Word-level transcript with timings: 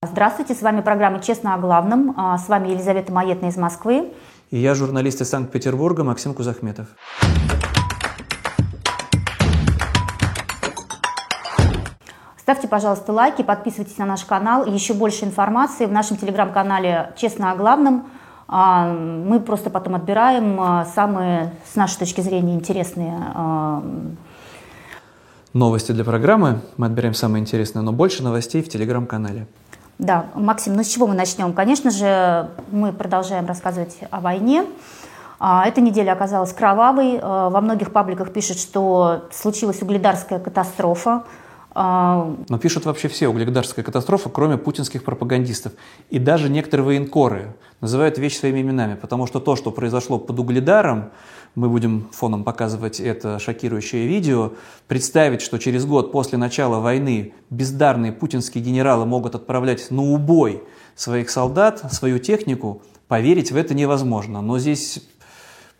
Здравствуйте, 0.00 0.54
с 0.54 0.62
вами 0.62 0.80
программа 0.80 1.18
«Честно 1.18 1.54
о 1.54 1.58
главном». 1.58 2.14
А, 2.16 2.38
с 2.38 2.48
вами 2.48 2.68
Елизавета 2.68 3.12
Маетна 3.12 3.46
из 3.46 3.56
Москвы. 3.56 4.12
И 4.50 4.56
я 4.56 4.76
журналист 4.76 5.20
из 5.22 5.28
Санкт-Петербурга 5.28 6.04
Максим 6.04 6.34
Кузахметов. 6.34 6.86
Ставьте, 12.36 12.68
пожалуйста, 12.68 13.12
лайки, 13.12 13.42
подписывайтесь 13.42 13.98
на 13.98 14.06
наш 14.06 14.24
канал. 14.24 14.66
Еще 14.66 14.94
больше 14.94 15.24
информации 15.24 15.86
в 15.86 15.90
нашем 15.90 16.16
телеграм-канале 16.16 17.12
«Честно 17.16 17.50
о 17.50 17.56
главном». 17.56 18.06
А, 18.46 18.92
мы 18.92 19.40
просто 19.40 19.68
потом 19.68 19.96
отбираем 19.96 20.60
а, 20.60 20.84
самые, 20.84 21.54
с 21.68 21.74
нашей 21.74 21.98
точки 21.98 22.20
зрения, 22.20 22.54
интересные 22.54 23.18
новости 25.54 25.90
для 25.90 26.04
программы. 26.04 26.60
Мы 26.76 26.86
отбираем 26.86 27.14
самые 27.14 27.40
интересные, 27.40 27.82
но 27.82 27.92
больше 27.92 28.22
новостей 28.22 28.62
в 28.62 28.68
телеграм-канале. 28.68 29.48
Да, 29.98 30.26
Максим, 30.34 30.74
ну 30.74 30.84
с 30.84 30.88
чего 30.88 31.08
мы 31.08 31.14
начнем? 31.14 31.52
Конечно 31.52 31.90
же, 31.90 32.50
мы 32.70 32.92
продолжаем 32.92 33.46
рассказывать 33.46 33.98
о 34.12 34.20
войне. 34.20 34.64
А, 35.40 35.66
эта 35.66 35.80
неделя 35.80 36.12
оказалась 36.12 36.52
кровавой. 36.52 37.18
А, 37.20 37.50
во 37.50 37.60
многих 37.60 37.92
пабликах 37.92 38.32
пишут, 38.32 38.58
что 38.60 39.28
случилась 39.32 39.82
угледарская 39.82 40.38
катастрофа. 40.38 41.24
А, 41.80 42.34
Но 42.48 42.58
пишут 42.58 42.86
вообще 42.86 43.06
все 43.06 43.28
угледарская 43.28 43.84
катастрофа, 43.84 44.30
кроме 44.30 44.56
путинских 44.56 45.04
пропагандистов. 45.04 45.74
И 46.10 46.18
даже 46.18 46.48
некоторые 46.48 46.84
военкоры 46.84 47.54
называют 47.80 48.18
вещи 48.18 48.38
своими 48.38 48.62
именами, 48.62 48.96
потому 48.96 49.28
что 49.28 49.38
то, 49.38 49.54
что 49.54 49.70
произошло 49.70 50.18
под 50.18 50.40
угледаром, 50.40 51.10
мы 51.54 51.68
будем 51.68 52.08
фоном 52.10 52.42
показывать 52.42 52.98
это 52.98 53.38
шокирующее 53.38 54.08
видео, 54.08 54.54
представить, 54.88 55.40
что 55.40 55.58
через 55.58 55.86
год 55.86 56.10
после 56.10 56.36
начала 56.36 56.80
войны 56.80 57.32
бездарные 57.48 58.10
путинские 58.10 58.64
генералы 58.64 59.06
могут 59.06 59.36
отправлять 59.36 59.88
на 59.92 60.02
убой 60.02 60.64
своих 60.96 61.30
солдат, 61.30 61.92
свою 61.92 62.18
технику, 62.18 62.82
поверить 63.06 63.52
в 63.52 63.56
это 63.56 63.74
невозможно. 63.74 64.42
Но 64.42 64.58
здесь 64.58 65.00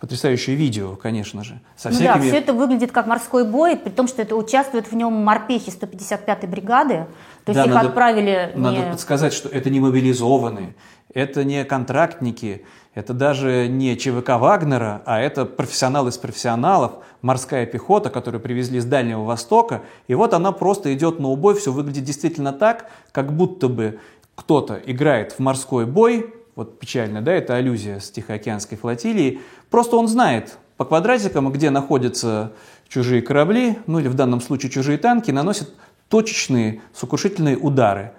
потрясающее 0.01 0.55
видео, 0.55 0.97
конечно 0.97 1.43
же. 1.43 1.61
Со 1.77 1.91
всякими... 1.91 2.09
Ну 2.09 2.15
да, 2.15 2.21
все 2.21 2.39
это 2.39 2.53
выглядит 2.53 2.93
как 2.93 3.07
морской 3.07 3.45
бой, 3.45 3.77
при 3.77 3.91
том, 3.91 4.07
что 4.07 4.23
это 4.23 4.37
участвуют 4.37 4.91
в 4.91 4.95
нем 4.95 5.13
морпехи 5.13 5.71
155-й 5.71 6.47
бригады. 6.47 7.07
То 7.45 7.53
есть 7.53 7.61
да, 7.61 7.65
их 7.65 7.75
надо, 7.75 7.89
отправили... 7.89 8.53
Надо 8.55 8.79
не... 8.79 8.91
подсказать, 8.93 9.33
что 9.33 9.49
это 9.49 9.71
не 9.71 9.81
мобилизованные, 9.81 10.75
это 11.13 11.43
не 11.43 11.65
контрактники, 11.65 12.65
это 12.95 13.13
даже 13.13 13.67
не 13.69 13.97
ЧВК 13.97 14.31
Вагнера, 14.39 15.03
а 15.05 15.21
это 15.21 15.45
профессионал 15.45 16.07
из 16.09 16.17
профессионалов, 16.19 16.93
морская 17.23 17.67
пехота, 17.67 18.11
которую 18.11 18.41
привезли 18.41 18.81
с 18.81 18.85
Дальнего 18.85 19.25
Востока. 19.25 19.83
И 20.07 20.15
вот 20.15 20.33
она 20.33 20.53
просто 20.53 20.95
идет 20.95 21.19
на 21.19 21.29
убой, 21.29 21.55
все 21.55 21.73
выглядит 21.73 22.05
действительно 22.05 22.53
так, 22.53 22.91
как 23.11 23.33
будто 23.33 23.69
бы 23.69 23.99
кто-то 24.37 24.81
играет 24.85 25.33
в 25.33 25.39
морской 25.41 25.87
бой, 25.87 26.33
вот 26.59 26.81
печально, 26.81 27.23
да, 27.23 27.33
это 27.33 27.55
аллюзия 27.55 28.01
с 28.01 28.11
Тихоокеанской 28.11 28.77
флотилией, 28.77 29.41
просто 29.71 29.97
он 29.97 30.09
знает 30.09 30.59
по 30.77 30.85
квадратикам, 30.85 31.53
где 31.53 31.71
находятся 31.71 32.53
чужие 32.89 33.23
корабли, 33.23 33.79
ну 33.87 34.01
или 34.01 34.09
в 34.09 34.15
данном 34.15 34.41
случае 34.41 34.73
чужие 34.73 34.99
танки, 34.99 35.31
наносят 35.31 35.73
точечные 36.09 36.83
сокрушительные 36.93 37.57
удары. 37.57 38.11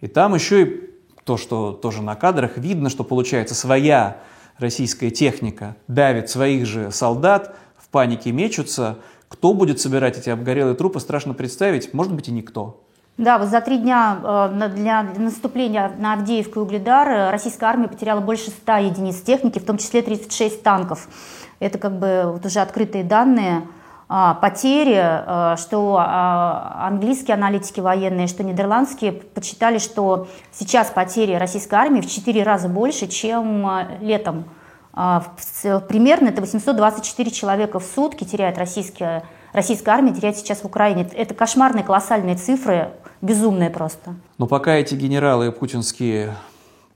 И 0.00 0.08
там 0.08 0.34
еще 0.34 0.64
и 0.64 0.90
то, 1.22 1.36
что 1.36 1.70
тоже 1.70 2.02
на 2.02 2.16
кадрах 2.16 2.58
видно, 2.58 2.90
что 2.90 3.04
получается 3.04 3.54
своя 3.54 4.16
российская 4.58 5.10
техника 5.10 5.76
давит 5.86 6.28
своих 6.28 6.66
же 6.66 6.90
солдат, 6.90 7.54
в 7.78 7.88
панике 7.90 8.32
мечутся. 8.32 8.98
Кто 9.28 9.54
будет 9.54 9.78
собирать 9.78 10.18
эти 10.18 10.30
обгорелые 10.30 10.74
трупы, 10.74 10.98
страшно 10.98 11.32
представить, 11.32 11.94
может 11.94 12.12
быть 12.12 12.26
и 12.26 12.32
никто. 12.32 12.84
Да, 13.16 13.38
вот 13.38 13.48
за 13.48 13.60
три 13.60 13.78
дня 13.78 14.18
э, 14.24 14.68
для 14.74 15.02
наступления 15.02 15.92
на 15.98 16.14
Авдеевку 16.14 16.58
и 16.58 16.62
Угледар 16.62 17.08
э, 17.08 17.30
российская 17.30 17.66
армия 17.66 17.86
потеряла 17.86 18.20
больше 18.20 18.50
100 18.50 18.76
единиц 18.78 19.20
техники, 19.20 19.60
в 19.60 19.64
том 19.64 19.78
числе 19.78 20.02
36 20.02 20.64
танков. 20.64 21.06
Это 21.60 21.78
как 21.78 21.96
бы 21.96 22.24
вот 22.32 22.44
уже 22.44 22.58
открытые 22.58 23.04
данные 23.04 23.68
а, 24.08 24.34
потери, 24.34 24.98
э, 24.98 25.56
что 25.58 25.96
а, 26.00 26.88
английские 26.88 27.36
аналитики 27.36 27.78
военные, 27.78 28.26
что 28.26 28.42
нидерландские 28.42 29.12
подсчитали, 29.12 29.78
что 29.78 30.26
сейчас 30.50 30.90
потери 30.90 31.34
российской 31.34 31.74
армии 31.76 32.00
в 32.00 32.10
4 32.10 32.42
раза 32.42 32.68
больше, 32.68 33.06
чем 33.06 33.68
летом. 34.00 34.44
А, 34.92 35.22
примерно 35.88 36.30
это 36.30 36.40
824 36.40 37.30
человека 37.30 37.78
в 37.78 37.84
сутки 37.84 38.24
теряет 38.24 38.58
российская, 38.58 39.24
российская 39.54 39.92
армия, 39.92 40.12
теряет 40.12 40.36
сейчас 40.36 40.60
в 40.60 40.66
Украине. 40.66 41.08
Это 41.14 41.32
кошмарные, 41.32 41.84
колоссальные 41.84 42.36
цифры 42.36 42.90
безумные 43.22 43.70
просто. 43.70 44.16
Но 44.36 44.46
пока 44.46 44.74
эти 44.74 44.94
генералы 44.94 45.50
путинские 45.50 46.34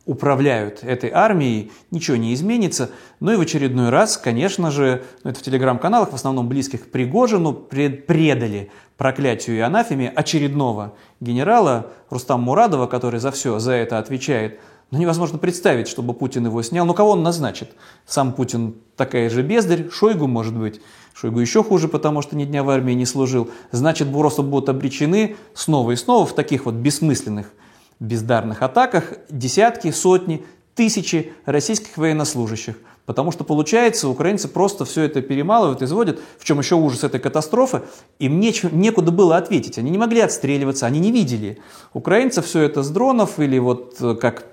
управляют 0.05 0.83
этой 0.83 1.11
армией, 1.11 1.71
ничего 1.91 2.17
не 2.17 2.33
изменится. 2.35 2.91
Ну 3.21 3.33
и 3.33 3.37
в 3.37 3.41
очередной 3.41 3.91
раз, 3.91 4.17
конечно 4.17 4.71
же, 4.71 5.05
ну 5.23 5.31
это 5.31 5.39
в 5.39 5.43
телеграм-каналах, 5.43 6.13
в 6.13 6.15
основном 6.15 6.49
близких 6.49 6.85
к 6.85 6.91
Пригожину, 6.91 7.53
предали 7.53 8.71
проклятию 8.97 9.57
и 9.57 9.61
анафеме 9.61 10.09
очередного 10.09 10.95
генерала 11.21 11.91
Рустам 12.09 12.43
Мурадова, 12.43 12.87
который 12.87 13.21
за 13.21 13.31
все 13.31 13.59
за 13.59 13.73
это 13.73 13.99
отвечает. 13.99 14.59
Но 14.91 14.97
невозможно 14.97 15.37
представить, 15.37 15.89
чтобы 15.89 16.15
Путин 16.15 16.47
его 16.47 16.63
снял. 16.63 16.87
Ну 16.87 16.95
кого 16.95 17.11
он 17.11 17.23
назначит? 17.23 17.73
Сам 18.07 18.33
Путин 18.33 18.77
такая 18.97 19.29
же 19.29 19.43
бездарь, 19.43 19.91
Шойгу 19.91 20.27
может 20.27 20.57
быть. 20.57 20.81
Шойгу 21.21 21.41
еще 21.41 21.65
хуже, 21.65 21.89
потому 21.89 22.23
что 22.23 22.37
ни 22.37 22.45
дня 22.45 22.63
в 22.63 22.71
армии 22.71 22.93
не 22.93 23.05
служил. 23.05 23.51
Значит, 23.73 24.13
просто 24.13 24.43
будут 24.43 24.69
обречены 24.69 25.35
снова 25.53 25.91
и 25.91 25.97
снова 25.97 26.25
в 26.25 26.33
таких 26.33 26.65
вот 26.65 26.77
бессмысленных, 26.77 27.51
бездарных 27.99 28.63
атаках 28.63 29.15
десятки, 29.29 29.91
сотни, 29.91 30.45
тысячи 30.77 31.33
российских 31.45 31.97
военнослужащих. 31.97 32.77
Потому 33.05 33.33
что, 33.33 33.43
получается, 33.43 34.09
украинцы 34.09 34.47
просто 34.47 34.85
все 34.85 35.03
это 35.03 35.21
перемалывают, 35.21 35.83
изводят, 35.83 36.21
в 36.39 36.45
чем 36.45 36.61
еще 36.61 36.77
ужас 36.77 37.03
этой 37.03 37.19
катастрофы, 37.19 37.83
им 38.21 38.39
неч- 38.39 38.73
некуда 38.73 39.11
было 39.11 39.39
ответить. 39.39 39.77
Они 39.77 39.91
не 39.91 39.99
могли 39.99 40.21
отстреливаться, 40.21 40.87
они 40.87 41.01
не 41.01 41.11
видели. 41.11 41.59
Украинцы 41.95 42.43
все 42.43 42.61
это 42.61 42.85
с 42.85 42.91
дронов 42.91 43.41
или 43.41 43.59
вот 43.59 43.97
э, 44.01 44.15
как 44.15 44.47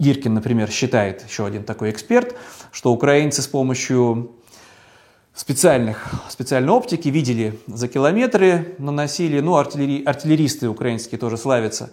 Гиркин, 0.00 0.34
например, 0.34 0.68
считает, 0.68 1.24
еще 1.28 1.46
один 1.46 1.62
такой 1.62 1.92
эксперт, 1.92 2.34
что 2.72 2.92
украинцы 2.92 3.40
с 3.40 3.46
помощью 3.46 4.32
специальных, 5.34 6.06
специальной 6.28 6.72
оптики, 6.72 7.08
видели 7.08 7.58
за 7.66 7.88
километры, 7.88 8.76
наносили, 8.78 9.40
ну, 9.40 9.56
артиллери, 9.56 10.04
артиллеристы 10.04 10.68
украинские 10.68 11.18
тоже 11.18 11.36
славятся 11.36 11.90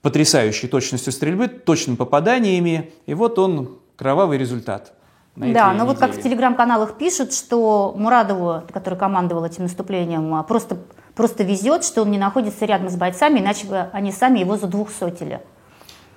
потрясающей 0.00 0.68
точностью 0.68 1.12
стрельбы, 1.12 1.48
точными 1.48 1.96
попаданиями, 1.96 2.92
и 3.06 3.14
вот 3.14 3.38
он, 3.38 3.78
кровавый 3.96 4.36
результат. 4.36 4.94
Да, 5.36 5.72
но 5.72 5.86
вот 5.86 5.98
как 5.98 6.12
в 6.12 6.20
телеграм-каналах 6.20 6.98
пишут, 6.98 7.32
что 7.32 7.94
Мурадову, 7.96 8.62
который 8.72 8.98
командовал 8.98 9.44
этим 9.44 9.62
наступлением, 9.62 10.34
а, 10.34 10.42
просто, 10.42 10.76
просто 11.14 11.42
везет, 11.42 11.84
что 11.84 12.02
он 12.02 12.10
не 12.10 12.18
находится 12.18 12.66
рядом 12.66 12.90
с 12.90 12.96
бойцами, 12.96 13.40
иначе 13.40 13.66
бы 13.66 13.86
они 13.92 14.12
сами 14.12 14.40
его 14.40 14.54
за 14.54 14.62
задвухсотили. 14.62 15.40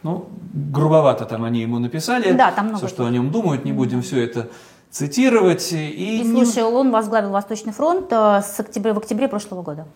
Ну, 0.03 0.27
грубовато 0.53 1.25
там 1.25 1.45
они 1.45 1.61
ему 1.61 1.79
написали. 1.79 2.33
Да, 2.33 2.51
там 2.51 2.67
много. 2.67 2.85
Все, 2.85 2.93
что 2.93 3.05
о 3.05 3.09
нем 3.09 3.31
думают, 3.31 3.63
не 3.65 3.71
будем 3.71 4.01
все 4.01 4.21
это 4.21 4.49
цитировать. 4.95 5.73
И, 5.73 6.21
и 6.21 6.23
слушай, 6.23 6.63
он 6.63 6.91
возглавил 6.91 7.31
Восточный 7.31 7.73
фронт 7.73 8.07
э, 8.11 8.41
с 8.41 8.59
октября, 8.59 8.93
в 8.93 8.97
октябре 8.97 9.27
прошлого 9.27 9.61
года. 9.61 9.87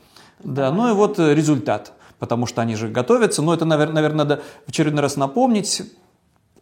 Да, 0.43 0.71
ну 0.71 0.89
и 0.89 0.93
вот 0.93 1.19
э, 1.19 1.33
результат, 1.33 1.93
потому 2.19 2.45
что 2.45 2.61
они 2.61 2.75
же 2.75 2.89
готовятся. 2.89 3.41
Но 3.41 3.53
это, 3.53 3.63
наверное, 3.63 4.11
надо 4.11 4.41
в 4.65 4.69
очередной 4.69 5.01
раз 5.01 5.15
напомнить. 5.15 5.83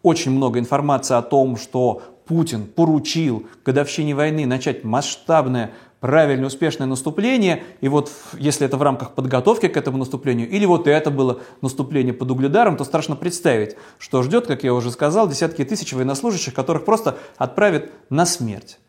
Очень 0.04 0.32
много 0.32 0.60
информации 0.60 1.16
о 1.16 1.24
том, 1.24 1.58
что 1.58 2.04
Путин 2.28 2.68
поручил 2.68 3.48
годовщине 3.66 4.14
войны 4.14 4.46
начать 4.46 4.84
масштабное 4.84 5.72
правильное, 6.00 6.48
успешное 6.48 6.88
наступление, 6.88 7.64
и 7.82 7.88
вот 7.88 8.12
если 8.34 8.66
это 8.66 8.78
в 8.78 8.82
рамках 8.82 9.14
подготовки 9.14 9.68
к 9.68 9.78
этому 9.78 9.98
наступлению, 9.98 10.50
или 10.50 10.66
вот 10.66 10.88
это 10.88 11.10
было 11.10 11.40
наступление 11.62 12.14
под 12.14 12.32
угледаром, 12.32 12.78
то 12.78 12.84
страшно 12.84 13.16
представить, 13.16 13.76
что 13.98 14.22
ждет, 14.24 14.48
как 14.48 14.64
я 14.64 14.74
уже 14.74 14.92
сказал, 14.92 15.28
десятки 15.28 15.64
тысяч 15.64 15.94
военнослужащих, 15.94 16.54
которых 16.54 16.86
просто 16.86 17.18
отправят 17.38 17.92
на 18.10 18.26
смерть. 18.26 18.80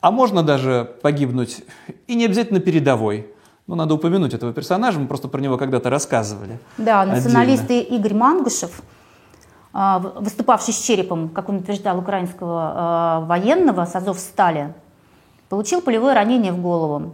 А 0.00 0.10
можно 0.10 0.42
даже 0.42 0.96
погибнуть 1.02 1.62
и 2.06 2.14
не 2.14 2.24
обязательно 2.26 2.60
передовой. 2.60 3.26
Ну, 3.66 3.76
надо 3.76 3.94
упомянуть 3.94 4.34
этого 4.34 4.52
персонажа, 4.52 4.98
мы 4.98 5.06
просто 5.06 5.28
про 5.28 5.40
него 5.40 5.56
когда-то 5.56 5.90
рассказывали. 5.90 6.58
Да, 6.76 7.04
националисты 7.04 7.80
отдельно. 7.80 7.96
Игорь 7.96 8.14
Мангушев, 8.14 8.82
а, 9.72 9.98
выступавший 9.98 10.74
с 10.74 10.80
черепом, 10.80 11.28
как 11.28 11.48
он 11.48 11.56
утверждал, 11.56 11.98
украинского 11.98 12.72
а, 12.74 13.20
военного 13.20 13.84
с 13.84 13.94
Азов 13.94 14.18
Стали, 14.18 14.74
получил 15.50 15.82
пулевое 15.82 16.14
ранение 16.14 16.52
в 16.52 16.62
голову. 16.62 17.12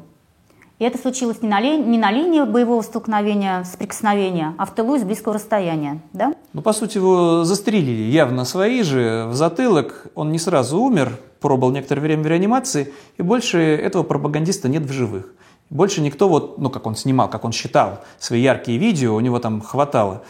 И 0.79 0.85
это 0.85 0.99
случилось 0.99 1.41
не 1.41 1.49
на, 1.49 1.59
ли, 1.59 1.79
не 1.79 1.97
на 1.97 2.13
линии 2.13 2.43
боевого 2.43 2.83
столкновения, 2.83 3.65
соприкосновения, 3.65 4.55
а 4.59 4.67
в 4.67 4.75
тылу 4.75 4.95
из 4.97 5.05
близкого 5.05 5.35
расстояния. 5.37 6.03
Да? 6.13 6.35
Ну, 6.53 6.61
по 6.61 6.75
сути, 6.75 6.99
его 6.99 7.45
застрелили 7.45 8.03
явно 8.03 8.45
свои 8.45 8.83
же 8.83 9.27
в 9.31 9.35
затылок. 9.35 10.09
Он 10.15 10.33
не 10.33 10.39
сразу 10.39 10.79
умер, 10.79 11.19
пробыл 11.41 11.71
некоторое 11.71 12.03
время 12.03 12.23
в 12.25 12.27
реанимации, 12.27 12.93
и 13.17 13.23
больше 13.23 13.59
этого 13.59 14.03
пропагандиста 14.03 14.69
нет 14.69 14.83
в 14.83 14.93
живых. 14.93 15.33
Больше 15.71 16.03
никто, 16.03 16.29
вот, 16.29 16.59
ну, 16.59 16.69
как 16.69 16.87
он 16.87 16.95
снимал, 16.95 17.31
как 17.31 17.47
он 17.47 17.53
считал 17.53 18.01
свои 18.19 18.43
яркие 18.43 18.77
видео, 18.77 19.15
у 19.15 19.21
него 19.21 19.39
там 19.39 19.63
хватало 19.63 20.23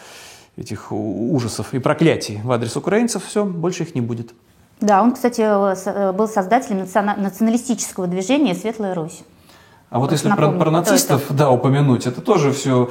этих 0.56 0.92
ужасов 0.92 1.74
и 1.74 1.80
проклятий 1.80 2.40
в 2.44 2.52
адрес 2.52 2.76
украинцев, 2.76 3.24
все, 3.26 3.44
больше 3.44 3.82
их 3.82 3.96
не 3.96 4.00
будет. 4.00 4.32
Да, 4.80 5.02
он, 5.02 5.12
кстати, 5.12 5.40
э, 5.40 6.12
был 6.12 6.28
создателем 6.28 6.80
националистического 6.80 8.06
движения 8.06 8.54
«Светлая 8.54 8.94
Русь». 8.94 9.22
А 9.88 9.98
вот, 9.98 10.06
вот 10.06 10.12
если 10.12 10.28
напомню, 10.28 10.58
про, 10.58 10.64
про 10.64 10.70
нацистов, 10.70 11.24
это... 11.26 11.34
да, 11.34 11.50
упомянуть, 11.50 12.06
это 12.06 12.20
тоже 12.20 12.52
все, 12.52 12.90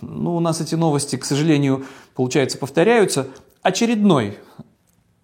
ну, 0.00 0.36
у 0.36 0.40
нас 0.40 0.60
эти 0.60 0.74
новости, 0.74 1.16
к 1.16 1.24
сожалению, 1.24 1.84
получается, 2.14 2.58
повторяются. 2.58 3.28
Очередной 3.62 4.38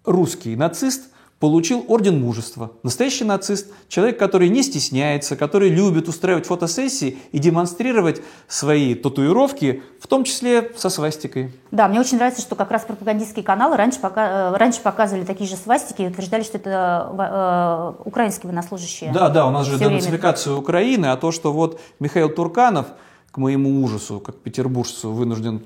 русский 0.05 0.55
нацист 0.55 1.09
получил 1.39 1.83
орден 1.87 2.21
мужества. 2.21 2.71
Настоящий 2.83 3.25
нацист, 3.25 3.67
человек, 3.89 4.17
который 4.17 4.47
не 4.49 4.63
стесняется, 4.63 5.35
который 5.35 5.69
любит 5.69 6.07
устраивать 6.07 6.45
фотосессии 6.45 7.17
и 7.31 7.39
демонстрировать 7.39 8.21
свои 8.47 8.95
татуировки, 8.95 9.83
в 9.99 10.07
том 10.07 10.23
числе 10.23 10.71
со 10.77 10.89
свастикой. 10.89 11.53
Да, 11.71 11.87
мне 11.87 11.99
очень 11.99 12.17
нравится, 12.17 12.41
что 12.41 12.55
как 12.55 12.71
раз 12.71 12.83
пропагандистские 12.83 13.43
каналы 13.43 13.75
раньше, 13.75 13.99
пока, 13.99 14.53
э, 14.53 14.57
раньше 14.57 14.81
показывали 14.81 15.25
такие 15.25 15.49
же 15.49 15.57
свастики 15.57 16.03
и 16.03 16.07
утверждали, 16.07 16.43
что 16.43 16.57
это 16.57 17.95
э, 17.99 18.03
украинские 18.07 18.49
военнослужащие. 18.49 19.11
Да, 19.11 19.29
да, 19.29 19.45
у 19.45 19.51
нас 19.51 19.67
же 19.67 19.77
денацификация 19.77 20.53
Украины, 20.53 21.07
а 21.07 21.17
то, 21.17 21.31
что 21.31 21.51
вот 21.51 21.81
Михаил 21.99 22.29
Турканов, 22.29 22.87
к 23.31 23.37
моему 23.37 23.83
ужасу, 23.83 24.21
как 24.21 24.37
петербуржцу, 24.37 25.11
вынужден 25.11 25.63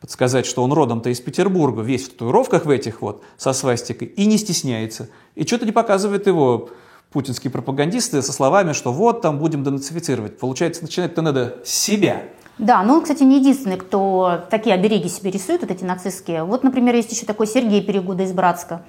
подсказать, 0.00 0.46
что 0.46 0.62
он 0.62 0.72
родом-то 0.72 1.10
из 1.10 1.20
Петербурга, 1.20 1.82
весь 1.82 2.06
в 2.06 2.12
татуировках 2.12 2.66
в 2.66 2.70
этих 2.70 3.02
вот, 3.02 3.22
со 3.36 3.52
свастикой, 3.52 4.08
и 4.08 4.26
не 4.26 4.38
стесняется. 4.38 5.08
И 5.34 5.46
что-то 5.46 5.66
не 5.66 5.72
показывает 5.72 6.26
его 6.26 6.70
путинские 7.10 7.50
пропагандисты 7.50 8.22
со 8.22 8.32
словами, 8.32 8.72
что 8.72 8.92
вот 8.92 9.22
там 9.22 9.38
будем 9.38 9.64
денацифицировать. 9.64 10.38
Получается, 10.38 10.82
начинать-то 10.82 11.22
надо 11.22 11.56
с 11.64 11.70
себя. 11.70 12.24
Да, 12.58 12.82
но 12.82 12.94
он, 12.94 13.02
кстати, 13.02 13.22
не 13.22 13.38
единственный, 13.38 13.76
кто 13.76 14.40
такие 14.50 14.74
обереги 14.74 15.08
себе 15.08 15.30
рисует, 15.30 15.62
вот 15.62 15.70
эти 15.70 15.84
нацистские. 15.84 16.44
Вот, 16.44 16.64
например, 16.64 16.94
есть 16.94 17.12
еще 17.12 17.24
такой 17.24 17.46
Сергей 17.46 17.82
Перегуда 17.82 18.24
из 18.24 18.32
Братска. 18.32 18.82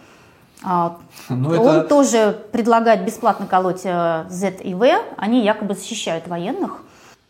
А, 0.61 0.97
но 1.29 1.49
он 1.49 1.75
это... 1.77 1.87
тоже 1.87 2.37
предлагает 2.51 3.05
бесплатно 3.05 3.45
колоть 3.45 3.81
э, 3.85 4.25
Z 4.29 4.57
и 4.63 4.73
V. 4.73 4.91
Они 5.15 5.43
якобы 5.43 5.75
защищают 5.75 6.27
военных. 6.27 6.81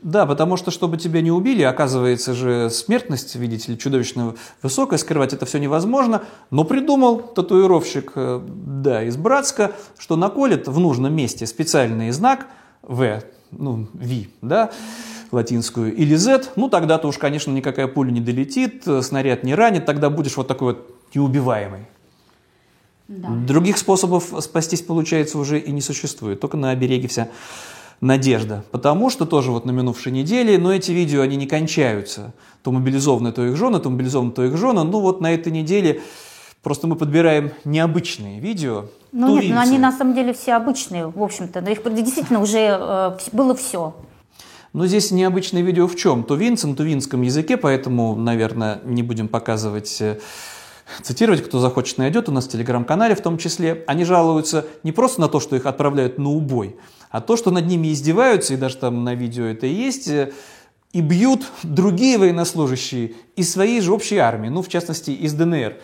Да, 0.02 0.26
потому 0.26 0.56
что, 0.56 0.72
чтобы 0.72 0.96
тебя 0.96 1.22
не 1.22 1.32
убили, 1.32 1.62
оказывается 1.62 2.34
же 2.34 2.70
смертность, 2.70 3.36
видите 3.36 3.74
ли, 3.74 3.78
чудовищно 3.78 4.36
высокая, 4.62 4.98
скрывать 4.98 5.34
это 5.34 5.46
все 5.46 5.60
невозможно, 5.60 6.24
но 6.52 6.64
придумал 6.64 7.20
татуировщик, 7.20 8.14
э, 8.16 8.42
да, 8.48 9.04
из 9.04 9.18
Братска, 9.18 9.74
что 9.98 10.16
наколет 10.16 10.70
в 10.70 10.80
нужном 10.80 11.14
месте 11.14 11.46
специальный 11.46 12.12
знак 12.12 12.48
В, 12.82 13.22
ну, 13.52 13.88
V, 13.94 14.28
да, 14.42 14.72
латинскую, 15.34 15.94
или 15.94 16.16
Z, 16.16 16.46
ну, 16.56 16.70
тогда-то 16.70 17.10
уж, 17.10 17.18
конечно, 17.18 17.52
никакая 17.52 17.88
пуля 17.88 18.12
не 18.12 18.22
долетит, 18.22 18.86
снаряд 19.02 19.44
не 19.44 19.54
ранит, 19.54 19.86
тогда 19.86 20.10
будешь 20.10 20.38
вот 20.38 20.48
такой 20.48 20.76
вот 20.76 20.96
неубиваемый. 21.14 21.88
Да. 23.10 23.28
Других 23.28 23.78
способов 23.78 24.32
спастись, 24.40 24.82
получается, 24.82 25.40
уже 25.40 25.60
и 25.60 25.72
не 25.72 25.82
существует, 25.82 26.40
только 26.40 26.56
на 26.56 26.70
обереге 26.70 27.10
вся 27.10 27.28
надежда. 28.02 28.64
Потому 28.72 29.10
что 29.10 29.26
тоже 29.26 29.52
вот 29.52 29.66
на 29.66 29.72
минувшей 29.72 30.12
неделе, 30.12 30.58
но 30.58 30.74
эти 30.74 30.92
видео, 30.92 31.22
они 31.22 31.36
не 31.36 31.48
кончаются. 31.48 32.34
То 32.64 32.72
мобилизованные, 32.72 33.34
то 33.34 33.46
их 33.46 33.56
жены, 33.56 33.80
то 33.80 33.90
мобилизованные, 33.90 34.34
то 34.34 34.44
их 34.44 34.58
жены. 34.58 34.84
Ну 34.84 35.00
вот 35.00 35.22
на 35.22 35.34
этой 35.34 35.52
неделе 35.52 36.02
просто 36.64 36.88
мы 36.88 36.96
подбираем 36.96 37.52
необычные 37.66 38.40
видео. 38.40 38.86
Ну 39.12 39.40
нет, 39.40 39.54
но 39.54 39.62
они 39.62 39.78
на 39.78 39.92
самом 39.92 40.14
деле 40.14 40.34
все 40.34 40.54
обычные, 40.54 41.08
в 41.08 41.22
общем-то. 41.22 41.62
Но 41.62 41.70
их 41.70 41.82
действительно 41.94 42.42
уже 42.42 42.78
э, 42.80 43.18
было 43.32 43.56
все. 43.56 43.96
Но 44.72 44.86
здесь 44.86 45.12
необычное 45.12 45.64
видео 45.64 45.88
в 45.88 45.96
чем? 45.96 46.24
Тувинцы 46.24 46.68
на 46.68 46.76
тувинском 46.76 47.24
языке, 47.24 47.58
поэтому, 47.58 48.16
наверное, 48.16 48.82
не 48.84 49.02
будем 49.02 49.28
показывать 49.28 50.00
э, 50.00 50.20
цитировать, 51.02 51.44
кто 51.44 51.60
захочет, 51.60 51.98
найдет 51.98 52.30
у 52.30 52.32
нас 52.32 52.46
в 52.46 52.52
телеграм-канале 52.52 53.16
в 53.16 53.22
том 53.22 53.38
числе. 53.40 53.84
Они 53.88 54.06
жалуются 54.06 54.66
не 54.84 54.92
просто 54.92 55.22
на 55.22 55.28
то, 55.28 55.40
что 55.40 55.56
их 55.56 55.66
отправляют 55.66 56.20
на 56.20 56.30
убой, 56.30 56.76
а 57.10 57.22
то, 57.22 57.38
что 57.38 57.52
над 57.52 57.66
ними 57.66 57.92
издеваются, 57.92 58.54
и 58.54 58.58
даже 58.58 58.78
там 58.78 59.04
на 59.04 59.16
видео 59.16 59.46
это 59.46 59.66
и 59.66 59.74
есть, 59.74 60.08
э, 60.08 60.32
и 60.92 61.02
бьют 61.02 61.46
другие 61.64 62.18
военнослужащие 62.18 63.14
из 63.36 63.52
своей 63.52 63.82
же 63.82 63.94
общей 63.94 64.18
армии, 64.18 64.50
ну, 64.50 64.62
в 64.62 64.70
частности, 64.70 65.12
из 65.12 65.34
ДНР. 65.34 65.78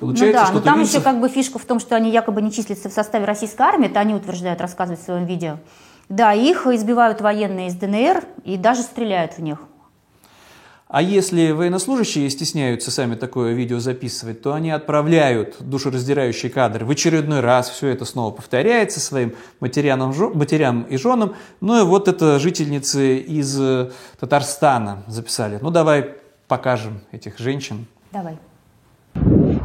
Получается, 0.00 0.26
ну 0.26 0.32
да, 0.40 0.46
что 0.46 0.54
но 0.54 0.60
там 0.60 0.78
видишь... 0.78 0.92
еще 0.92 1.02
как 1.02 1.20
бы 1.20 1.28
фишка 1.28 1.58
в 1.58 1.64
том, 1.64 1.78
что 1.78 1.96
они 1.96 2.10
якобы 2.10 2.42
не 2.42 2.52
числятся 2.52 2.88
в 2.88 2.92
составе 2.92 3.24
российской 3.24 3.62
армии, 3.62 3.86
это 3.86 4.00
они 4.00 4.14
утверждают, 4.14 4.60
рассказывают 4.60 5.00
в 5.00 5.04
своем 5.04 5.26
видео. 5.26 5.58
Да, 6.08 6.32
их 6.32 6.66
избивают 6.66 7.20
военные 7.20 7.68
из 7.68 7.74
ДНР 7.74 8.24
и 8.44 8.56
даже 8.56 8.82
стреляют 8.82 9.38
в 9.38 9.42
них. 9.42 9.60
А 10.94 11.02
если 11.02 11.50
военнослужащие 11.50 12.30
стесняются 12.30 12.92
сами 12.92 13.16
такое 13.16 13.52
видео 13.52 13.80
записывать, 13.80 14.42
то 14.42 14.54
они 14.54 14.70
отправляют 14.70 15.56
душераздирающий 15.58 16.50
кадр 16.50 16.84
в 16.84 16.90
очередной 16.90 17.40
раз, 17.40 17.68
все 17.68 17.88
это 17.88 18.04
снова 18.04 18.30
повторяется 18.30 19.00
своим 19.00 19.34
матерям, 19.58 20.14
матерям 20.34 20.82
и 20.82 20.96
женам. 20.96 21.34
Ну 21.60 21.80
и 21.80 21.84
вот 21.84 22.06
это 22.06 22.38
жительницы 22.38 23.16
из 23.16 23.60
э, 23.60 23.90
Татарстана 24.20 25.02
записали. 25.08 25.58
Ну 25.60 25.70
давай 25.70 26.14
покажем 26.46 27.00
этих 27.10 27.40
женщин. 27.40 27.86
Давай. 28.12 28.38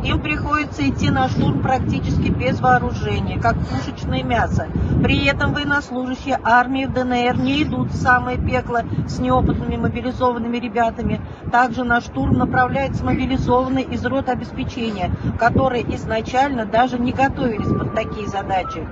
Им 0.04 0.22
приходится 0.22 0.88
идти 0.88 1.10
на 1.10 1.28
штурм 1.28 1.62
практически 1.62 2.30
без 2.30 2.62
вооружения, 2.62 3.38
как 3.38 3.58
пушечное 3.58 4.24
мясо. 4.24 4.68
При 5.04 5.26
этом 5.26 5.54
военнослужащие 5.54 6.40
армии 6.44 6.86
в 6.86 6.94
ДНР 6.94 7.38
не 7.38 7.64
идут 7.64 7.92
в 7.92 8.02
самое 8.02 8.38
пекло 8.38 8.82
с 9.08 9.20
неопытными 9.20 9.76
мобилизованными 9.76 10.58
ребятами. 10.58 11.20
Также 11.52 11.84
на 11.84 12.00
штурм 12.00 12.38
направляются 12.38 13.04
мобилизованные 13.04 13.86
из 13.86 14.06
рот 14.06 14.30
обеспечения, 14.30 15.12
которые 15.38 15.84
изначально 15.96 16.66
даже 16.66 16.98
не 16.98 17.12
готовились 17.12 17.68
под 17.68 17.94
такие 17.94 18.28
задачи. 18.28 18.88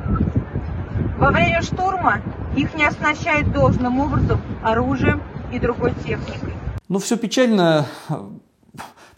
Во 1.17 1.31
время 1.31 1.61
штурма 1.61 2.21
их 2.55 2.75
не 2.75 2.83
оснащают 2.83 3.51
должным 3.51 3.99
образом 3.99 4.41
оружием 4.61 5.21
и 5.51 5.59
другой 5.59 5.93
техникой. 6.05 6.53
Ну, 6.89 6.99
все 6.99 7.17
печально 7.17 7.85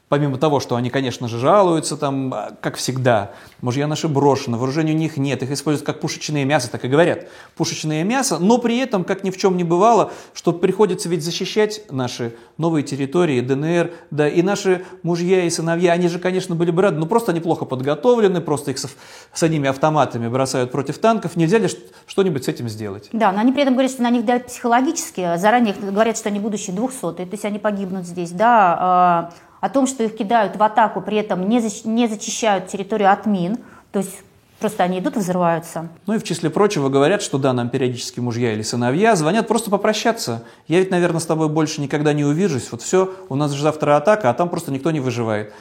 Помимо 0.09 0.39
того, 0.39 0.59
что 0.59 0.75
они, 0.75 0.89
конечно 0.89 1.27
же, 1.27 1.37
жалуются, 1.37 1.95
там, 1.95 2.33
а, 2.33 2.51
как 2.61 2.77
всегда, 2.77 3.31
мужья 3.61 3.85
наши 3.85 4.07
брошены, 4.07 4.57
вооружения 4.57 4.93
у 4.93 4.97
них 4.97 5.17
нет, 5.17 5.43
их 5.43 5.51
используют 5.51 5.85
как 5.85 5.99
пушечное 5.99 6.45
мясо, 6.45 6.69
так 6.71 6.83
и 6.83 6.87
говорят, 6.87 7.27
пушечное 7.55 8.03
мясо, 8.03 8.39
но 8.39 8.57
при 8.57 8.79
этом, 8.79 9.03
как 9.03 9.23
ни 9.23 9.29
в 9.29 9.37
чем 9.37 9.55
не 9.55 9.63
бывало, 9.63 10.11
что 10.33 10.51
приходится 10.51 11.09
ведь 11.09 11.23
защищать 11.23 11.83
наши 11.91 12.35
новые 12.57 12.81
территории, 12.81 13.39
ДНР, 13.41 13.91
да, 14.09 14.27
и 14.27 14.41
наши 14.41 14.83
мужья 15.03 15.43
и 15.43 15.49
сыновья, 15.51 15.91
они 15.91 16.07
же, 16.07 16.17
конечно, 16.17 16.55
были 16.55 16.71
бы 16.71 16.81
рады, 16.81 16.97
но 16.97 17.05
просто 17.05 17.31
они 17.31 17.39
плохо 17.39 17.65
подготовлены, 17.65 18.41
просто 18.41 18.71
их 18.71 18.79
с, 18.79 18.89
с 19.31 19.43
одними 19.43 19.69
автоматами 19.69 20.27
бросают 20.27 20.71
против 20.71 20.97
танков, 20.97 21.35
нельзя 21.35 21.59
ли 21.59 21.67
что-нибудь 22.07 22.45
с 22.45 22.47
этим 22.47 22.67
сделать? 22.67 23.09
Да, 23.13 23.31
но 23.31 23.41
они 23.41 23.51
при 23.51 23.61
этом 23.61 23.75
говорят, 23.75 23.91
что 23.91 24.01
на 24.01 24.09
них 24.09 24.25
давят 24.25 24.47
психологически, 24.47 25.37
заранее 25.37 25.75
говорят, 25.75 26.17
что 26.17 26.29
они 26.29 26.39
будущие 26.39 26.75
200 26.75 26.99
то 26.99 27.27
есть 27.31 27.45
они 27.45 27.59
погибнут 27.59 28.07
здесь, 28.07 28.31
да, 28.31 28.77
а, 28.79 29.33
о 29.59 29.69
том, 29.69 29.87
что 29.87 30.03
их 30.03 30.15
кидают 30.17 30.55
в 30.55 30.63
атаку, 30.63 31.01
при 31.01 31.17
этом 31.17 31.47
не, 31.49 31.59
защ- 31.59 31.87
не 31.87 32.07
зачищают 32.07 32.67
территорию 32.67 33.11
от 33.11 33.25
мин, 33.25 33.57
то 33.91 33.99
есть 33.99 34.23
Просто 34.59 34.83
они 34.83 34.99
идут 34.99 35.15
и 35.15 35.19
взрываются. 35.19 35.87
Ну 36.05 36.15
и 36.15 36.17
в 36.17 36.23
числе 36.23 36.49
прочего 36.49 36.89
говорят, 36.89 37.21
что 37.21 37.37
да, 37.37 37.53
нам 37.53 37.69
периодически 37.69 38.19
мужья 38.19 38.51
или 38.51 38.61
сыновья 38.61 39.15
звонят 39.15 39.47
просто 39.47 39.71
попрощаться. 39.71 40.43
Я 40.67 40.79
ведь, 40.79 40.91
наверное, 40.91 41.21
с 41.21 41.25
тобой 41.25 41.47
больше 41.47 41.79
никогда 41.79 42.11
не 42.11 42.25
увижусь. 42.25 42.69
Вот 42.71 42.81
все, 42.81 43.13
у 43.29 43.35
нас 43.35 43.53
же 43.53 43.63
завтра 43.63 43.95
атака, 43.95 44.29
а 44.29 44.33
там 44.33 44.49
просто 44.49 44.71
никто 44.73 44.91
не 44.91 44.99
выживает. 44.99 45.53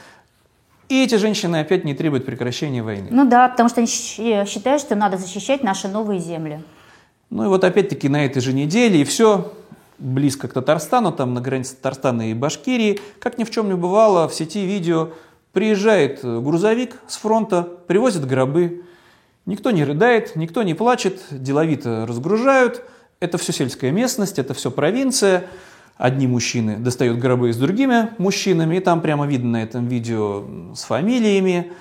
И 0.89 1.01
эти 1.01 1.15
женщины 1.15 1.57
опять 1.61 1.85
не 1.85 1.93
требуют 1.93 2.25
прекращения 2.25 2.83
войны. 2.83 3.07
Ну 3.09 3.25
да, 3.25 3.47
потому 3.47 3.69
что 3.69 3.79
они 3.79 3.87
считают, 3.87 4.81
что 4.81 4.95
надо 4.95 5.17
защищать 5.17 5.63
наши 5.63 5.87
новые 5.87 6.19
земли. 6.19 6.61
Ну 7.29 7.45
и 7.45 7.47
вот 7.47 7.63
опять-таки 7.63 8.09
на 8.09 8.25
этой 8.25 8.41
же 8.41 8.51
неделе, 8.51 8.99
и 9.01 9.03
все, 9.05 9.53
близко 9.99 10.47
к 10.47 10.53
Татарстану, 10.53 11.11
там 11.11 11.33
на 11.33 11.41
границе 11.41 11.75
Татарстана 11.75 12.31
и 12.31 12.33
Башкирии, 12.33 12.99
как 13.19 13.37
ни 13.37 13.43
в 13.43 13.51
чем 13.51 13.67
не 13.67 13.75
бывало, 13.75 14.27
в 14.27 14.33
сети 14.33 14.65
видео 14.65 15.09
приезжает 15.53 16.21
грузовик 16.23 16.99
с 17.07 17.17
фронта, 17.17 17.63
привозит 17.87 18.25
гробы, 18.25 18.83
никто 19.45 19.71
не 19.71 19.83
рыдает, 19.83 20.35
никто 20.35 20.63
не 20.63 20.73
плачет, 20.73 21.21
деловито 21.31 22.05
разгружают, 22.07 22.83
это 23.19 23.37
все 23.37 23.51
сельская 23.51 23.91
местность, 23.91 24.39
это 24.39 24.53
все 24.53 24.71
провинция, 24.71 25.47
одни 25.97 26.27
мужчины 26.27 26.77
достают 26.77 27.19
гробы 27.19 27.51
с 27.51 27.57
другими 27.57 28.11
мужчинами, 28.17 28.77
и 28.77 28.79
там 28.79 29.01
прямо 29.01 29.27
видно 29.27 29.51
на 29.51 29.63
этом 29.63 29.87
видео 29.87 30.45
с 30.73 30.83
фамилиями, 30.83 31.73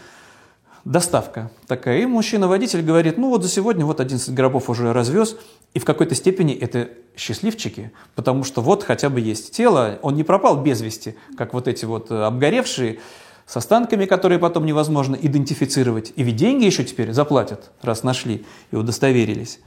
доставка 0.85 1.51
такая. 1.67 2.01
И 2.01 2.07
мужчина-водитель 2.07 2.83
говорит, 2.83 3.19
ну 3.19 3.31
вот 3.31 3.43
за 3.43 3.49
сегодня 3.49 3.85
вот 3.85 4.01
11 4.01 4.35
гробов 4.35 4.71
уже 4.71 4.93
развез. 4.93 5.37
И 5.75 5.79
в 5.79 5.85
какой-то 5.85 6.15
степени 6.15 6.55
это 6.55 6.89
счастливчики, 7.17 7.93
потому 8.15 8.45
что 8.45 8.63
вот 8.63 8.85
хотя 8.85 9.11
бы 9.11 9.21
есть 9.21 9.53
тело, 9.53 9.99
он 10.03 10.15
не 10.17 10.25
пропал 10.25 10.63
без 10.63 10.81
вести, 10.81 11.17
как 11.37 11.53
вот 11.53 11.69
эти 11.69 11.85
вот 11.85 12.11
обгоревшие, 12.11 13.01
с 13.49 13.57
останками, 13.57 14.05
которые 14.05 14.39
потом 14.39 14.67
невозможно 14.67 15.17
идентифицировать. 15.21 16.13
И 16.17 16.23
ведь 16.23 16.37
деньги 16.37 16.67
еще 16.67 16.85
теперь 16.85 17.13
заплатят, 17.13 17.71
раз 17.81 18.03
нашли 18.03 18.45
и 18.71 18.77
удостоверились. 18.77 19.61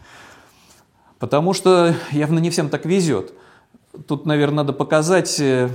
Потому 1.17 1.53
что 1.53 1.95
явно 2.11 2.37
не 2.37 2.51
всем 2.51 2.69
так 2.69 2.85
везет. 2.85 3.33
Тут, 4.07 4.25
наверное, 4.25 4.57
надо 4.57 4.73
показать 4.73 5.39
э, 5.39 5.69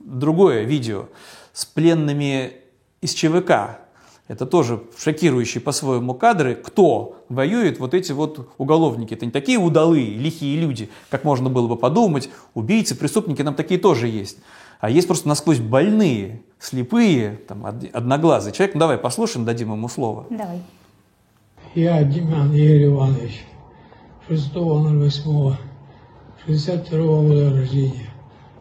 другое 0.00 0.62
видео 0.62 1.06
с 1.52 1.66
пленными 1.66 2.52
из 3.02 3.12
ЧВК. 3.12 3.83
Это 4.26 4.46
тоже 4.46 4.82
шокирующие 4.96 5.60
по-своему 5.60 6.14
кадры. 6.14 6.54
Кто 6.54 7.18
воюет 7.28 7.78
вот 7.78 7.92
эти 7.92 8.12
вот 8.12 8.48
уголовники? 8.56 9.12
Это 9.12 9.26
не 9.26 9.32
такие 9.32 9.58
удалые, 9.58 10.16
лихие 10.16 10.58
люди, 10.58 10.88
как 11.10 11.24
можно 11.24 11.50
было 11.50 11.68
бы 11.68 11.76
подумать. 11.76 12.30
Убийцы, 12.54 12.96
преступники, 12.96 13.42
нам 13.42 13.54
такие 13.54 13.78
тоже 13.78 14.08
есть. 14.08 14.38
А 14.80 14.88
есть 14.88 15.06
просто 15.06 15.28
насквозь 15.28 15.60
больные, 15.60 16.40
слепые, 16.58 17.38
там, 17.48 17.66
одноглазый 17.66 18.52
человек. 18.52 18.74
Ну, 18.74 18.80
давай 18.80 18.96
послушаем, 18.96 19.44
дадим 19.44 19.72
ему 19.72 19.88
слово. 19.88 20.24
Давай. 20.30 20.62
Я 21.74 22.02
Демян 22.02 22.50
Игорь 22.54 22.86
Иванович. 22.86 23.44
6.08.62 24.28 27.28
года 27.28 27.52
рождения, 27.52 28.08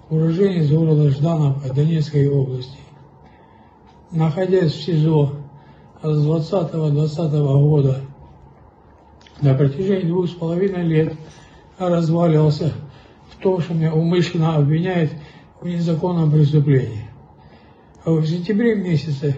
уроженец 0.10 0.70
города 0.70 1.10
Ждановка 1.10 1.74
Донецкой 1.74 2.28
области. 2.28 2.78
Находясь 4.12 4.74
в 4.74 4.84
СИЗО 4.84 5.43
с 6.04 6.28
20-20 6.28 7.68
года, 7.68 8.02
на 9.42 9.54
протяжении 9.56 10.08
двух 10.08 10.28
с 10.28 10.34
половиной 10.34 10.84
лет 10.84 11.14
разваливался 11.78 12.74
в 13.32 13.42
том, 13.42 13.62
что 13.62 13.74
меня 13.74 13.94
умышленно 13.94 14.56
обвиняет 14.56 15.12
в 15.62 15.68
незаконном 15.68 16.32
преступлении. 16.32 17.10
А 18.06 18.12
в 18.12 18.26
сентябре 18.28 18.76
месяце 18.76 19.36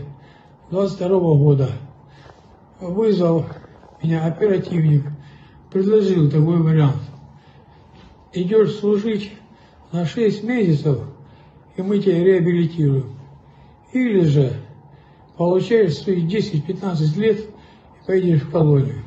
22 0.71 1.07
года 1.19 1.69
вызвал 2.79 3.45
меня 4.01 4.25
оперативник 4.25 5.05
предложил 5.75 6.29
такой 6.31 6.57
вариант. 6.61 7.01
Идешь 8.31 8.75
служить 8.75 9.33
на 9.91 10.05
6 10.05 10.43
месяцев, 10.43 10.99
и 11.75 11.81
мы 11.81 11.99
тебя 11.99 12.23
реабилитируем. 12.23 13.17
Или 13.91 14.21
же 14.21 14.53
получаешь 15.37 15.97
свои 15.97 16.25
10-15 16.25 17.19
лет 17.19 17.39
и 17.41 18.05
поедешь 18.05 18.43
в 18.43 18.51
колонию. 18.51 19.03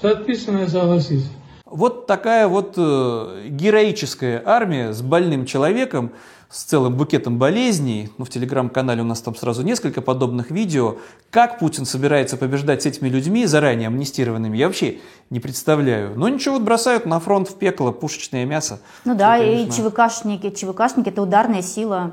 Соответственно, 0.00 0.58
я 0.58 0.68
согласился. 0.68 1.28
Вот 1.64 2.06
такая 2.06 2.48
вот 2.48 2.74
э, 2.78 3.48
героическая 3.50 4.42
армия 4.44 4.92
с 4.92 5.02
больным 5.02 5.44
человеком, 5.44 6.12
с 6.48 6.62
целым 6.62 6.96
букетом 6.96 7.36
болезней. 7.36 8.10
Ну, 8.16 8.24
в 8.24 8.30
телеграм-канале 8.30 9.02
у 9.02 9.04
нас 9.04 9.20
там 9.20 9.36
сразу 9.36 9.62
несколько 9.62 10.00
подобных 10.00 10.50
видео. 10.50 10.96
Как 11.30 11.58
Путин 11.58 11.84
собирается 11.84 12.38
побеждать 12.38 12.84
с 12.84 12.86
этими 12.86 13.10
людьми, 13.10 13.44
заранее 13.44 13.88
амнистированными, 13.88 14.56
я 14.56 14.66
вообще 14.66 15.00
не 15.28 15.40
представляю. 15.40 16.18
Но 16.18 16.30
ничего, 16.30 16.54
вот 16.54 16.64
бросают 16.64 17.04
на 17.04 17.20
фронт 17.20 17.50
в 17.50 17.56
пекло 17.56 17.92
пушечное 17.92 18.46
мясо. 18.46 18.80
Ну 19.04 19.14
да, 19.14 19.36
Что, 19.36 19.44
и 19.44 19.70
ЧВКшники. 19.70 20.50
ЧВКшники– 20.50 21.08
это 21.10 21.20
ударная 21.20 21.60
сила 21.60 22.12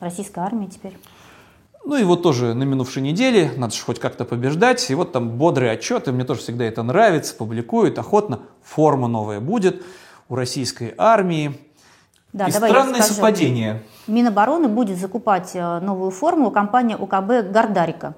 российской 0.00 0.38
армии 0.38 0.68
теперь. 0.68 0.96
Ну 1.86 1.96
и 1.96 2.02
вот 2.02 2.24
тоже 2.24 2.52
на 2.54 2.64
минувшей 2.64 3.00
неделе, 3.00 3.52
надо 3.56 3.72
же 3.72 3.80
хоть 3.80 4.00
как-то 4.00 4.24
побеждать, 4.24 4.90
и 4.90 4.94
вот 4.96 5.12
там 5.12 5.30
бодрые 5.30 5.70
отчеты, 5.70 6.10
мне 6.10 6.24
тоже 6.24 6.40
всегда 6.40 6.64
это 6.64 6.82
нравится, 6.82 7.32
публикуют 7.32 7.96
охотно, 7.96 8.40
форма 8.60 9.06
новая 9.06 9.38
будет 9.38 9.84
у 10.28 10.34
российской 10.34 10.94
армии, 10.98 11.56
да, 12.32 12.48
и 12.48 12.50
странное 12.50 13.02
совпадение. 13.02 13.84
Минобороны 14.08 14.66
будет 14.66 14.98
закупать 14.98 15.52
э, 15.54 15.78
новую 15.78 16.10
форму 16.10 16.50
компания 16.50 16.96
УКБ 16.96 17.52
«Гордарика». 17.52 18.14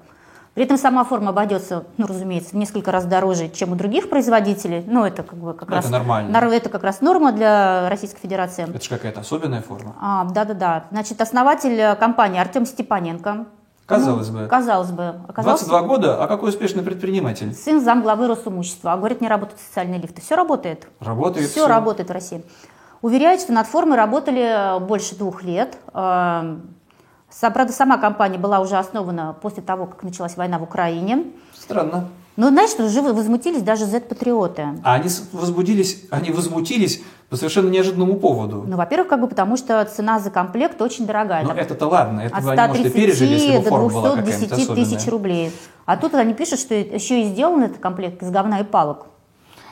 При 0.55 0.63
этом 0.63 0.77
сама 0.77 1.03
форма 1.03 1.29
обойдется, 1.29 1.85
ну, 1.97 2.07
разумеется, 2.07 2.49
в 2.49 2.53
несколько 2.55 2.91
раз 2.91 3.05
дороже, 3.05 3.49
чем 3.49 3.71
у 3.71 3.75
других 3.75 4.09
производителей. 4.09 4.83
Но 4.85 5.05
это 5.05 5.21
как 5.21 5.37
бы 5.37 5.53
как 5.53 5.69
ну, 5.69 5.75
раз 5.75 5.85
это 5.85 5.93
нормально. 5.93 6.35
Это 6.35 6.69
как 6.69 6.83
раз 6.83 7.01
норма 7.01 7.31
для 7.31 7.87
Российской 7.87 8.19
Федерации. 8.19 8.63
Это 8.63 8.83
же 8.83 8.89
какая-то 8.89 9.19
особенная 9.19 9.61
форма. 9.61 9.95
А, 10.01 10.25
да-да-да. 10.25 10.85
Значит, 10.89 11.21
основатель 11.21 11.79
э, 11.79 11.95
компании 11.95 12.41
Артем 12.41 12.65
Степаненко. 12.65 13.45
Казалось 13.89 14.29
ну, 14.29 14.39
бы. 14.41 14.47
Казалось 14.47 14.91
бы. 14.91 15.15
Оказался... 15.27 15.65
22 15.65 15.81
года, 15.87 16.23
а 16.23 16.27
какой 16.27 16.49
успешный 16.49 16.83
предприниматель? 16.83 17.55
Сын 17.55 17.81
замглавы 17.81 18.27
Росимущества. 18.27 18.93
А 18.93 18.97
говорит, 18.97 19.19
не 19.19 19.27
работают 19.27 19.59
социальные 19.59 19.99
лифты. 19.99 20.21
Все 20.21 20.35
работает. 20.35 20.87
Работает 20.99 21.47
все. 21.47 21.61
Все 21.61 21.67
работает 21.67 22.09
в 22.09 22.13
России. 22.13 22.43
Уверяют, 23.01 23.41
что 23.41 23.51
над 23.51 23.65
формой 23.65 23.97
работали 23.97 24.77
э, 24.77 24.79
больше 24.79 25.15
двух 25.15 25.41
лет. 25.43 25.75
Э, 25.93 26.57
правда, 27.41 27.73
сама 27.73 27.97
компания 27.97 28.37
была 28.37 28.59
уже 28.59 28.77
основана 28.77 29.35
после 29.41 29.63
того, 29.63 29.87
как 29.87 30.03
началась 30.03 30.37
война 30.37 30.59
в 30.59 30.63
Украине. 30.63 31.25
Странно. 31.53 32.09
Но 32.39 32.47
знаешь, 32.51 32.71
уже 32.79 33.01
возмутились 33.01 33.61
даже 33.61 33.85
Z-патриоты. 33.85 34.69
А 34.81 34.93
они 34.93 35.09
возбудились, 35.33 36.05
они 36.09 36.31
возмутились 36.31 37.01
по 37.27 37.35
совершенно 37.35 37.67
неожиданному 37.67 38.15
поводу. 38.15 38.63
Ну, 38.65 38.77
во-первых, 38.77 39.09
как 39.09 39.19
бы 39.19 39.27
потому, 39.27 39.57
что 39.57 39.83
цена 39.83 40.21
за 40.21 40.31
комплект 40.31 40.81
очень 40.81 41.05
дорогая. 41.05 41.43
Ну, 41.43 41.51
это-то 41.51 41.87
ладно, 41.87 42.21
это 42.21 42.37
От 42.37 42.43
бы 42.45 42.51
они, 42.53 42.67
может, 42.69 42.85
и 42.85 42.89
пережили, 42.91 43.33
если 43.33 43.57
бы 43.57 43.63
форма 43.63 43.87
особенная. 43.87 44.23
210 44.23 44.73
тысяч 44.73 45.07
рублей. 45.09 45.51
А 45.85 45.97
тут 45.97 46.15
они 46.15 46.33
пишут, 46.33 46.61
что 46.61 46.75
еще 46.75 47.23
и 47.23 47.25
сделан 47.25 47.63
этот 47.63 47.79
комплект 47.79 48.23
из 48.23 48.31
говна 48.31 48.61
и 48.61 48.63
палок. 48.63 49.07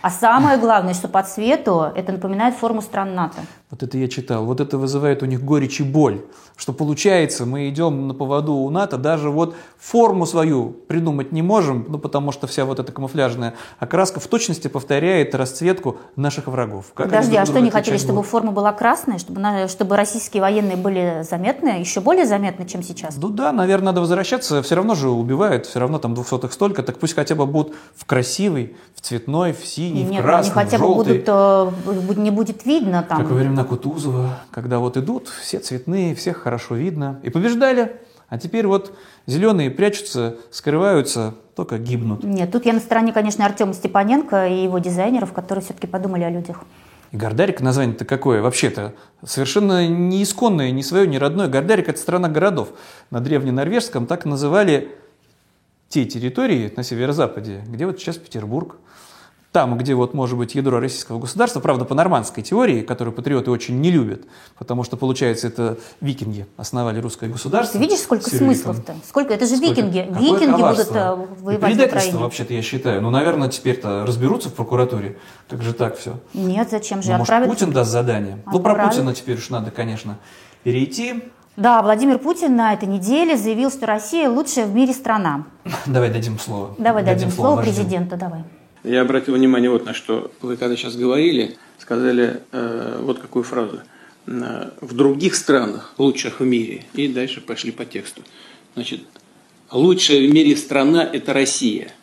А 0.02 0.10
самое 0.10 0.58
главное, 0.58 0.94
что 0.94 1.08
по 1.08 1.24
цвету 1.24 1.90
это 1.96 2.12
напоминает 2.12 2.56
форму 2.56 2.82
стран 2.82 3.16
НАТО. 3.16 3.38
Вот 3.70 3.84
это 3.84 3.98
я 3.98 4.08
читал. 4.08 4.46
Вот 4.46 4.62
это 4.62 4.78
вызывает 4.78 5.24
у 5.24 5.26
них 5.26 5.44
горечь 5.44 5.82
и 5.82 5.84
боль. 5.84 6.22
Что 6.56 6.72
получается, 6.72 7.46
мы 7.46 7.68
идем 7.68 8.08
на 8.08 8.14
поводу 8.14 8.54
у 8.54 8.70
НАТО, 8.70 8.98
даже 8.98 9.30
вот 9.30 9.56
форму 9.78 10.26
свою 10.26 10.70
придумать 10.70 11.34
не 11.34 11.42
можем, 11.42 11.86
ну 11.88 12.00
потому 12.00 12.32
что 12.32 12.48
вся 12.48 12.64
вот 12.64 12.80
эта 12.80 12.92
камуфляжная 12.92 13.56
окраска 13.78 14.22
в 14.22 14.28
точности 14.28 14.70
повторяет 14.70 15.36
расцветку 15.36 15.98
наших 16.16 16.48
врагов. 16.48 16.86
Как 16.96 17.08
Подожди, 17.08 17.36
а 17.36 17.46
что 17.46 17.60
не 17.60 17.70
хотели, 17.70 17.98
чтобы 17.98 18.24
форма 18.24 18.54
была 18.54 18.72
красная, 18.72 19.18
чтобы, 19.20 19.42
чтобы 19.68 19.98
российские 19.98 20.42
военные 20.42 20.78
были 20.78 21.24
заметны, 21.30 21.80
еще 21.80 22.00
более 22.00 22.26
заметны, 22.26 22.66
чем 22.66 22.82
сейчас? 22.82 23.18
Ну 23.18 23.30
да, 23.30 23.52
наверное, 23.52 23.88
надо 23.88 24.00
возвращаться. 24.00 24.64
Все 24.64 24.76
равно 24.76 24.96
же 24.96 25.10
убивают, 25.10 25.66
все 25.66 25.80
равно 25.80 26.00
там 26.00 26.14
двухсотых 26.14 26.54
столько, 26.54 26.84
так 26.84 26.98
пусть 27.00 27.16
хотя 27.16 27.36
бы 27.36 27.46
будут 27.46 27.76
в 27.96 28.06
красивый, 28.06 28.78
в 28.96 29.02
цветной, 29.02 29.52
в 29.52 29.66
синий, 29.66 30.04
Нет, 30.04 30.22
в 30.22 30.26
красный, 30.26 30.54
они 30.54 30.70
хотя 30.70 30.80
бы 30.80 30.96
будут, 30.96 31.24
э, 31.28 31.72
не 32.16 32.32
будет 32.32 32.66
видно 32.66 33.06
там. 33.08 33.20
Как 33.20 33.30
во 33.30 33.57
времена 33.58 33.64
Кутузова, 33.64 34.40
когда 34.52 34.80
вот 34.80 34.98
идут, 34.98 35.30
все 35.30 35.60
цветные, 35.60 36.14
всех 36.14 36.38
хорошо 36.38 36.76
видно. 36.76 37.20
И 37.24 37.30
побеждали. 37.30 37.96
А 38.30 38.38
теперь 38.38 38.68
вот 38.68 38.94
зеленые 39.26 39.72
прячутся, 39.72 40.36
скрываются, 40.52 41.34
только 41.56 41.78
гибнут. 41.78 42.24
Нет, 42.24 42.52
тут 42.52 42.66
я 42.66 42.74
на 42.74 42.80
стороне, 42.80 43.14
конечно, 43.14 43.46
Артема 43.46 43.74
Степаненко 43.74 44.48
и 44.48 44.64
его 44.64 44.80
дизайнеров, 44.80 45.32
которые 45.34 45.64
все-таки 45.64 45.88
подумали 45.88 46.24
о 46.24 46.30
людях. 46.30 46.64
И 47.12 47.18
Гордарик 47.18 47.62
название-то 47.62 48.04
какое? 48.04 48.42
Вообще-то 48.42 48.94
совершенно 49.26 49.88
не 49.88 50.22
исконное, 50.22 50.72
не 50.72 50.84
свое, 50.84 51.08
не 51.08 51.18
родное. 51.18 51.48
Гордарик– 51.48 51.88
это 51.90 52.00
страна 52.00 52.28
городов. 52.28 52.70
На 53.12 53.22
древненорвежском 53.22 54.08
так 54.08 54.26
называли 54.26 54.92
те 55.88 56.04
территории 56.06 56.72
на 56.76 56.84
северо-западе, 56.84 57.64
где 57.66 57.86
вот 57.86 57.98
сейчас 57.98 58.18
Петербург 58.18 58.76
там, 59.58 59.76
где 59.76 59.96
вот 59.96 60.14
может 60.14 60.38
быть 60.38 60.54
ядро 60.54 60.80
российского 60.80 61.18
государства, 61.18 61.60
правда, 61.60 61.84
по 61.84 61.96
нормандской 61.96 62.44
теории, 62.44 62.84
которую 62.84 63.12
патриоты 63.12 63.50
очень 63.50 63.82
не 63.82 63.90
любят, 63.90 64.22
потому 64.56 64.84
что, 64.84 64.98
получается, 64.98 65.48
это 65.48 65.80
викинги 66.00 66.46
основали 66.58 67.00
русское 67.00 67.28
государство. 67.28 67.80
Ты 67.80 67.84
видишь, 67.84 68.02
сколько 68.02 68.30
смыслов-то? 68.30 68.94
Сколько? 69.04 69.34
Это 69.34 69.48
же 69.48 69.58
сколько? 69.58 69.82
викинги. 69.82 70.08
Какое 70.14 70.32
викинги 70.32 70.62
будут 70.62 70.92
э, 70.96 71.16
воевать 71.42 71.76
в 71.76 71.86
Украине. 71.86 72.18
вообще-то, 72.20 72.54
я 72.54 72.62
считаю. 72.62 73.02
Ну, 73.02 73.10
наверное, 73.10 73.50
теперь-то 73.50 74.06
разберутся 74.06 74.50
в 74.50 74.54
прокуратуре. 74.54 75.18
Как 75.50 75.64
же 75.64 75.74
так 75.74 75.98
все? 75.98 76.20
Нет, 76.36 76.68
зачем 76.70 77.02
же? 77.02 77.14
Ну, 77.14 77.18
может, 77.18 77.48
Путин 77.48 77.72
даст 77.72 77.90
задание? 77.90 78.36
Отправят. 78.46 78.54
Ну, 78.54 78.62
про 78.62 78.88
Путина 78.90 79.16
теперь 79.16 79.38
уж 79.38 79.50
надо, 79.50 79.72
конечно, 79.72 80.20
перейти. 80.62 81.24
Да, 81.56 81.82
Владимир 81.82 82.20
Путин 82.20 82.56
на 82.56 82.74
этой 82.74 82.88
неделе 82.88 83.36
заявил, 83.36 83.72
что 83.72 83.88
Россия 83.88 84.30
лучшая 84.30 84.68
в 84.68 84.76
мире 84.76 84.94
страна. 84.94 85.46
Давай 85.88 86.12
дадим 86.12 86.38
слово. 86.38 86.76
Давай 86.78 87.04
дадим, 87.04 87.30
дадим 87.30 87.36
слово 87.36 87.60
президенту, 87.60 88.18
давай. 88.18 88.44
Я 88.84 89.02
обратил 89.02 89.36
внимание 89.36 89.70
вот 89.70 89.86
на 89.86 89.94
что. 89.94 90.32
Вы 90.42 90.58
когда 90.58 90.76
сейчас 90.76 90.96
говорили, 90.96 91.58
сказали 91.80 92.42
э, 92.52 93.00
вот 93.02 93.20
какую 93.20 93.44
фразу. 93.44 93.82
В 94.26 94.94
других 94.94 95.36
странах, 95.36 95.94
лучших 95.98 96.42
в 96.42 96.44
мире. 96.44 96.86
И 96.94 97.08
дальше 97.08 97.40
пошли 97.40 97.72
по 97.72 97.86
тексту. 97.86 98.22
Значит, 98.74 99.02
лучшая 99.72 100.28
в 100.28 100.34
мире 100.34 100.56
страна– 100.58 101.10
это 101.14 101.34
Россия. 101.34 101.94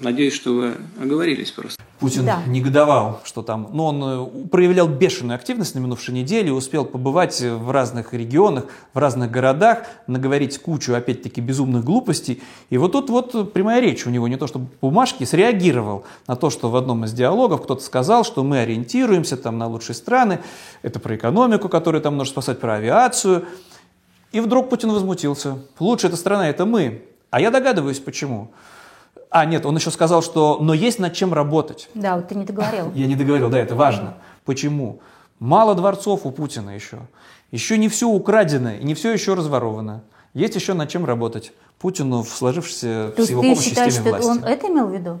Надеюсь, 0.00 0.32
что 0.32 0.52
вы 0.52 0.76
оговорились 1.00 1.50
просто. 1.50 1.82
Путин 1.98 2.24
да. 2.24 2.40
негодовал, 2.46 3.20
что 3.24 3.42
там, 3.42 3.70
ну, 3.72 3.84
он 3.84 4.02
э, 4.04 4.48
проявлял 4.48 4.86
бешеную 4.86 5.34
активность 5.34 5.74
на 5.74 5.80
минувшей 5.80 6.14
неделе, 6.14 6.52
успел 6.52 6.84
побывать 6.84 7.40
в 7.40 7.72
разных 7.72 8.14
регионах, 8.14 8.66
в 8.94 8.98
разных 8.98 9.32
городах, 9.32 9.82
наговорить 10.06 10.58
кучу, 10.58 10.94
опять-таки, 10.94 11.40
безумных 11.40 11.84
глупостей. 11.84 12.40
И 12.70 12.78
вот 12.78 12.92
тут 12.92 13.10
вот 13.10 13.52
прямая 13.52 13.80
речь 13.80 14.06
у 14.06 14.10
него, 14.10 14.28
не 14.28 14.36
то 14.36 14.46
чтобы 14.46 14.68
бумажки, 14.80 15.24
среагировал 15.24 16.04
на 16.28 16.36
то, 16.36 16.50
что 16.50 16.70
в 16.70 16.76
одном 16.76 17.04
из 17.04 17.12
диалогов 17.12 17.64
кто-то 17.64 17.82
сказал, 17.82 18.24
что 18.24 18.44
мы 18.44 18.60
ориентируемся 18.60 19.36
там 19.36 19.58
на 19.58 19.66
лучшие 19.66 19.96
страны, 19.96 20.38
это 20.82 21.00
про 21.00 21.16
экономику, 21.16 21.68
которая 21.68 22.00
там 22.00 22.16
нужно 22.16 22.30
спасать, 22.30 22.60
про 22.60 22.74
авиацию. 22.74 23.46
И 24.30 24.38
вдруг 24.38 24.70
Путин 24.70 24.92
возмутился. 24.92 25.58
Лучшая 25.80 26.10
эта 26.10 26.20
страна– 26.20 26.48
это 26.50 26.64
мы. 26.64 27.02
А 27.30 27.40
я 27.40 27.50
догадываюсь, 27.50 27.98
почему. 27.98 28.52
А, 29.30 29.44
нет, 29.44 29.66
он 29.66 29.76
еще 29.76 29.90
сказал, 29.90 30.22
что 30.22 30.58
«но 30.60 30.72
есть 30.74 30.98
над 30.98 31.12
чем 31.12 31.34
работать». 31.34 31.88
Да, 31.94 32.16
вот 32.16 32.28
ты 32.28 32.34
не 32.34 32.44
договорил. 32.44 32.90
Я 32.94 33.06
не 33.06 33.14
договорил, 33.14 33.50
да, 33.50 33.58
это 33.58 33.74
важно. 33.74 34.14
Почему? 34.44 35.00
Мало 35.38 35.74
дворцов 35.74 36.24
у 36.24 36.30
Путина 36.30 36.70
еще. 36.70 36.98
Еще 37.50 37.78
не 37.78 37.88
все 37.88 38.08
украдено 38.08 38.72
и 38.72 38.84
не 38.84 38.94
все 38.94 39.12
еще 39.12 39.34
разворовано. 39.34 40.02
Есть 40.34 40.54
еще 40.54 40.74
над 40.74 40.88
чем 40.88 41.04
работать. 41.04 41.52
Путину 41.78 42.22
в 42.22 42.28
сложившейся 42.28 43.12
То 43.16 43.24
с 43.24 43.30
его 43.30 43.40
ты 43.40 43.48
помощью 43.48 43.70
считаешь, 43.70 43.92
системе 43.94 44.18
что 44.18 44.26
власти. 44.26 44.44
он 44.44 44.50
это 44.50 44.66
имел 44.66 44.86
в 44.86 44.92
виду? 44.92 45.18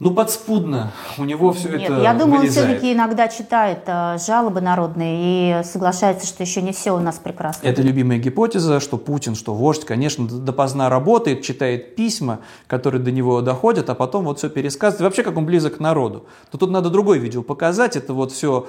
Ну, 0.00 0.12
подспудно. 0.12 0.92
У 1.18 1.24
него 1.24 1.52
все 1.52 1.70
Нет, 1.70 1.90
это 1.90 2.02
я 2.02 2.14
думаю, 2.14 2.34
он 2.34 2.40
вылезает. 2.42 2.68
все-таки 2.68 2.92
иногда 2.92 3.26
читает 3.26 3.80
э, 3.86 4.16
жалобы 4.24 4.60
народные 4.60 5.60
и 5.60 5.64
соглашается, 5.64 6.24
что 6.24 6.44
еще 6.44 6.62
не 6.62 6.70
все 6.70 6.92
у 6.92 7.00
нас 7.00 7.18
прекрасно. 7.18 7.66
Это 7.66 7.82
любимая 7.82 8.18
гипотеза, 8.18 8.78
что 8.78 8.96
Путин, 8.96 9.34
что 9.34 9.54
вождь, 9.54 9.84
конечно, 9.84 10.28
допоздна 10.28 10.88
работает, 10.88 11.42
читает 11.42 11.96
письма, 11.96 12.38
которые 12.68 13.02
до 13.02 13.10
него 13.10 13.40
доходят, 13.40 13.90
а 13.90 13.96
потом 13.96 14.26
вот 14.26 14.38
все 14.38 14.48
пересказывает. 14.48 15.00
И 15.00 15.02
вообще, 15.02 15.24
как 15.24 15.36
он 15.36 15.46
близок 15.46 15.78
к 15.78 15.80
народу. 15.80 16.26
То 16.52 16.58
тут 16.58 16.70
надо 16.70 16.90
другое 16.90 17.18
видео 17.18 17.42
показать. 17.42 17.96
Это 17.96 18.14
вот 18.14 18.30
все... 18.30 18.68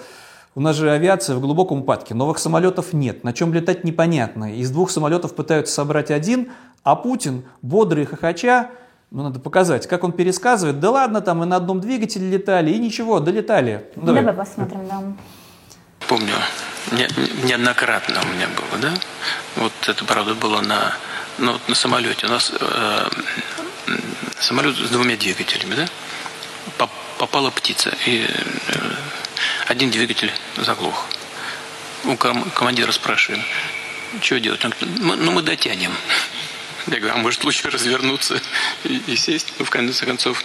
У 0.55 0.62
нас 0.62 0.75
же 0.75 0.89
авиация 0.89 1.36
в 1.36 1.41
глубоком 1.41 1.81
упадке. 1.81 2.15
Новых 2.15 2.39
самолетов 2.39 2.91
нет. 2.91 3.24
На 3.24 3.33
чем 3.33 3.53
летать 3.53 3.83
непонятно. 3.83 4.55
Из 4.55 4.71
двух 4.71 4.89
самолетов 4.89 5.36
пытаются 5.36 5.75
собрать 5.75 6.09
один, 6.09 6.50
а 6.83 6.95
Путин, 6.95 7.43
бодрый 7.62 8.05
хохоча, 8.05 8.71
ну, 9.11 9.23
надо 9.23 9.39
показать, 9.39 9.87
как 9.87 10.03
он 10.03 10.11
пересказывает. 10.11 10.79
Да 10.79 10.91
ладно, 10.91 11.21
там 11.21 11.43
и 11.43 11.45
на 11.45 11.55
одном 11.55 11.81
двигателе 11.81 12.29
летали, 12.29 12.71
и 12.71 12.77
ничего, 12.77 13.19
долетали. 13.19 13.85
Ну, 13.95 14.03
Давай, 14.07 14.23
давай. 14.23 14.45
посмотрим, 14.45 14.87
да. 14.87 15.01
Помню, 16.07 16.33
не- 16.91 17.07
неоднократно 17.47 18.21
у 18.23 18.27
меня 18.35 18.47
было, 18.47 18.79
да? 18.81 18.93
Вот 19.55 19.73
это, 19.87 20.05
правда, 20.05 20.33
было 20.35 20.61
на, 20.61 20.93
ну, 21.37 21.53
вот 21.53 21.67
на 21.67 21.75
самолете. 21.75 22.27
У 22.27 22.29
нас 22.29 22.51
э, 22.59 23.07
самолет 24.39 24.75
с 24.75 24.89
двумя 24.89 25.17
двигателями, 25.17 25.75
да? 25.75 25.87
Поп- 26.77 26.89
попала 27.17 27.49
птица, 27.51 27.91
и 28.05 28.25
э, 28.27 28.91
один 29.67 29.89
двигатель 29.91 30.31
заглох. 30.57 31.05
У 32.05 32.15
ком- 32.15 32.49
командира 32.51 32.91
спрашиваем, 32.91 33.43
что 34.21 34.39
делать? 34.39 34.63
Он 34.65 34.71
говорит, 34.79 34.99
«Ну, 35.01 35.15
ну 35.15 35.31
мы 35.31 35.41
дотянем. 35.41 35.91
Я 36.91 37.00
говорю, 37.00 37.15
а 37.15 37.17
может 37.17 37.43
лучше 37.43 37.69
развернуться 37.69 38.41
и, 38.84 39.01
и 39.08 39.15
сесть? 39.15 39.53
Ну, 39.60 39.65
в 39.65 39.69
конце 39.69 40.05
концов, 40.05 40.43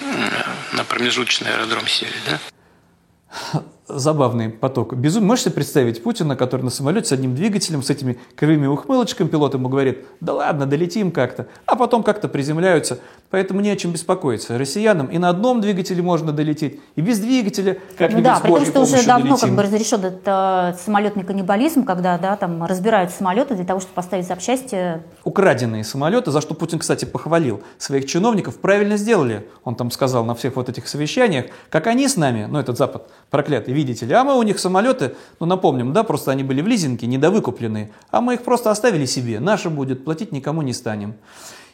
э, 0.00 0.76
на 0.76 0.84
промежуточный 0.84 1.50
аэродром 1.50 1.86
сели, 1.86 2.12
да? 2.26 3.62
забавный 3.88 4.50
поток. 4.50 4.94
Безумно. 4.94 5.28
Можешь 5.28 5.44
себе 5.44 5.54
представить 5.54 6.02
Путина, 6.02 6.36
который 6.36 6.62
на 6.62 6.70
самолете 6.70 7.08
с 7.08 7.12
одним 7.12 7.34
двигателем, 7.34 7.82
с 7.82 7.90
этими 7.90 8.18
кривыми 8.36 8.66
ухмылочками, 8.66 9.28
пилот 9.28 9.54
ему 9.54 9.68
говорит, 9.68 10.06
да 10.20 10.34
ладно, 10.34 10.66
долетим 10.66 11.10
как-то, 11.10 11.48
а 11.66 11.74
потом 11.74 12.02
как-то 12.02 12.28
приземляются. 12.28 13.00
Поэтому 13.30 13.60
не 13.60 13.68
о 13.68 13.76
чем 13.76 13.92
беспокоиться. 13.92 14.56
Россиянам 14.56 15.08
и 15.08 15.18
на 15.18 15.28
одном 15.28 15.60
двигателе 15.60 16.02
можно 16.02 16.32
долететь, 16.32 16.80
и 16.96 17.02
без 17.02 17.18
двигателя 17.18 17.74
Ну 17.74 17.96
как-нибудь 17.98 18.24
да, 18.24 18.36
с 18.36 18.40
при 18.40 18.48
том, 18.48 18.58
Божьей 18.58 18.70
что 18.70 18.80
уже 18.80 19.06
давно 19.06 19.36
как 19.36 19.40
долетим. 19.40 19.56
бы 19.56 19.62
разрешен 19.62 20.04
этот 20.04 20.22
э, 20.24 20.74
самолетный 20.82 21.24
каннибализм, 21.24 21.84
когда 21.84 22.16
да, 22.16 22.36
там 22.36 22.64
разбирают 22.64 23.10
самолеты 23.10 23.54
для 23.54 23.66
того, 23.66 23.80
чтобы 23.80 23.94
поставить 23.94 24.26
запчасти. 24.26 25.02
Украденные 25.24 25.84
самолеты, 25.84 26.30
за 26.30 26.40
что 26.40 26.54
Путин, 26.54 26.78
кстати, 26.78 27.04
похвалил 27.04 27.62
своих 27.76 28.06
чиновников, 28.06 28.56
правильно 28.56 28.96
сделали. 28.96 29.46
Он 29.62 29.74
там 29.74 29.90
сказал 29.90 30.24
на 30.24 30.34
всех 30.34 30.56
вот 30.56 30.70
этих 30.70 30.88
совещаниях, 30.88 31.46
как 31.68 31.86
они 31.86 32.08
с 32.08 32.16
нами, 32.16 32.46
ну 32.48 32.58
этот 32.58 32.78
Запад 32.78 33.10
проклятый, 33.30 33.74
видите 33.74 34.06
ли, 34.06 34.14
а 34.14 34.24
мы 34.24 34.38
у 34.38 34.42
них 34.42 34.58
самолеты, 34.58 35.14
ну 35.38 35.44
напомним, 35.44 35.92
да, 35.92 36.02
просто 36.02 36.30
они 36.30 36.44
были 36.44 36.62
в 36.62 36.66
лизинге, 36.66 37.06
недовыкупленные, 37.06 37.90
а 38.10 38.22
мы 38.22 38.34
их 38.34 38.42
просто 38.42 38.70
оставили 38.70 39.04
себе, 39.04 39.38
наше 39.38 39.68
будет, 39.68 40.04
платить 40.04 40.32
никому 40.32 40.62
не 40.62 40.72
станем. 40.72 41.14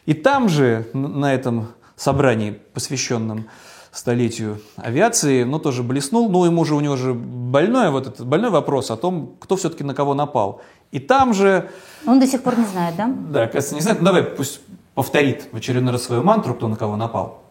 И 0.05 0.13
там 0.13 0.49
же, 0.49 0.87
на 0.93 1.33
этом 1.33 1.73
собрании, 1.95 2.59
посвященном 2.73 3.47
столетию 3.91 4.61
авиации, 4.75 5.43
ну, 5.43 5.59
тоже 5.59 5.81
блеснул, 5.81 6.29
ну, 6.29 6.45
ему 6.45 6.65
же, 6.65 6.75
у 6.75 6.79
него 6.81 6.97
же 6.97 7.13
больной, 7.13 7.89
вот 7.89 8.07
этот, 8.07 8.25
больной 8.25 8.51
вопрос 8.51 8.91
о 8.91 8.97
том, 8.97 9.35
кто 9.39 9.55
все-таки 9.55 9.83
на 9.83 9.93
кого 9.93 10.13
напал. 10.13 10.61
И 10.91 10.99
там 10.99 11.33
же 11.33 11.69
Он 12.05 12.19
до 12.19 12.27
сих 12.27 12.43
пор 12.43 12.57
не 12.57 12.65
знает, 12.65 12.95
да? 12.95 13.07
да, 13.07 13.47
кажется, 13.47 13.75
не 13.75 13.81
знаю. 13.81 13.97
Ну, 13.99 14.05
давай 14.05 14.23
пусть 14.23 14.59
повторит 14.93 15.47
в 15.51 15.57
очередной 15.57 15.93
раз 15.93 16.03
свою 16.03 16.23
мантру, 16.23 16.53
кто 16.53 16.67
на 16.67 16.75
кого 16.75 16.97
напал. 16.97 17.43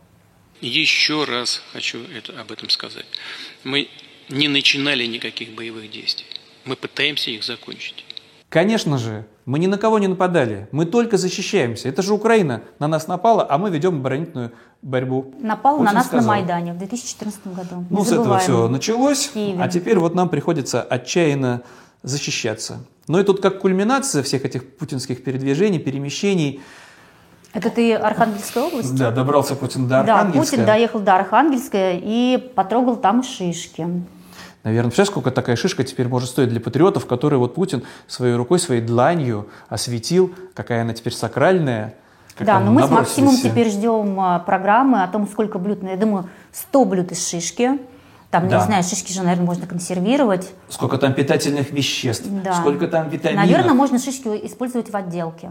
Еще 0.61 1.25
раз 1.25 1.61
хочу 1.73 1.99
это, 2.15 2.39
об 2.41 2.53
этом 2.53 2.71
сказать. 2.71 3.07
Мы 3.65 3.89
не 4.29 4.49
начинали 4.49 5.05
никаких 5.05 5.55
боевых 5.55 5.91
действий. 5.91 6.27
Мы 6.65 6.77
пытаемся 6.77 7.31
их 7.31 7.45
закончить. 7.45 8.05
Конечно 8.49 8.99
же, 8.99 9.27
мы 9.47 9.59
ни 9.59 9.67
на 9.67 9.77
кого 9.79 9.99
не 9.99 10.09
нападали. 10.09 10.69
Мы 10.73 10.87
только 10.87 11.17
защищаемся. 11.19 11.89
Это 11.89 12.03
же 12.03 12.15
Украина 12.15 12.63
на 12.79 12.89
нас 12.89 13.07
напала, 13.09 13.47
а 13.49 13.59
мы 13.59 13.71
ведем 13.71 13.97
оборонительную 13.97 14.53
борьбу. 14.83 15.35
Напал 15.41 15.79
на 15.79 15.85
Путин 15.85 15.95
нас 15.97 16.07
сказал. 16.07 16.25
на 16.27 16.29
Майдане 16.33 16.73
в 16.73 16.79
2014 16.79 17.47
году. 17.49 17.85
Ну, 17.91 17.99
Не 17.99 18.05
с 18.05 18.07
этого 18.09 18.25
забываем. 18.25 18.43
все 18.43 18.69
началось, 18.69 19.31
Киеве. 19.35 19.63
а 19.63 19.69
теперь 19.69 19.99
вот 19.99 20.15
нам 20.15 20.29
приходится 20.29 20.83
отчаянно 20.83 21.63
защищаться. 22.03 22.79
Ну 23.09 23.19
и 23.19 23.25
тут 23.25 23.41
как 23.43 23.61
кульминация 23.61 24.23
всех 24.23 24.45
этих 24.45 24.77
путинских 24.77 25.23
передвижений, 25.25 25.79
перемещений. 25.79 26.61
Это 27.53 27.71
ты 27.71 27.95
Архангельская 27.95 28.65
область? 28.65 28.95
Да, 28.97 29.11
добрался 29.11 29.55
Путин 29.55 29.85
до 29.85 30.03
Да, 30.03 30.21
Архангельска. 30.21 30.51
Путин 30.57 30.67
доехал 30.67 31.01
до 31.01 31.17
Архангельска 31.17 31.93
и 31.93 32.39
потрогал 32.55 32.97
там 32.97 33.23
шишки. 33.23 33.87
Наверное, 34.65 34.89
представляешь, 34.89 35.11
сколько 35.11 35.31
такая 35.31 35.57
шишка 35.57 35.85
теперь 35.85 36.09
может 36.09 36.31
стоить 36.31 36.49
для 36.49 36.59
патриотов, 36.61 37.07
которые 37.07 37.39
вот 37.39 37.55
Путин 37.55 37.83
своей 38.07 38.35
рукой, 38.35 38.59
своей 38.59 38.81
дланью 38.81 39.49
осветил, 39.69 40.35
какая 40.55 40.83
она 40.83 40.95
теперь 40.95 41.13
сакральная. 41.13 41.95
как 42.37 42.47
да, 42.47 42.61
но 42.61 42.73
мы 42.73 42.83
с 42.83 42.91
Максимом 42.91 43.37
все. 43.37 43.51
теперь 43.51 43.71
ждем 43.71 44.19
а, 44.19 44.39
программы 44.41 45.03
о 45.05 45.07
том, 45.09 45.29
сколько 45.29 45.59
блюд, 45.59 45.83
ну, 45.83 45.91
я 45.91 45.97
думаю, 45.97 46.29
100 46.53 46.85
блюд 46.87 47.13
из 47.13 47.29
шишки. 47.29 47.79
Там, 48.31 48.49
Да. 48.49 48.59
не 48.59 48.65
знаю, 48.65 48.83
шишки 48.83 49.13
же, 49.13 49.23
наверное, 49.23 49.47
можно 49.47 49.67
консервировать. 49.67 50.51
Сколько 50.69 50.99
там 50.99 51.13
питательных 51.13 51.71
веществ, 51.71 52.27
Да. 52.43 52.55
сколько 52.55 52.89
там 52.89 53.09
витаминов. 53.09 53.45
Наверное, 53.45 53.75
можно 53.75 53.99
шишки 54.01 54.27
использовать 54.47 54.91
в 54.91 54.97
отделке. 54.97 55.51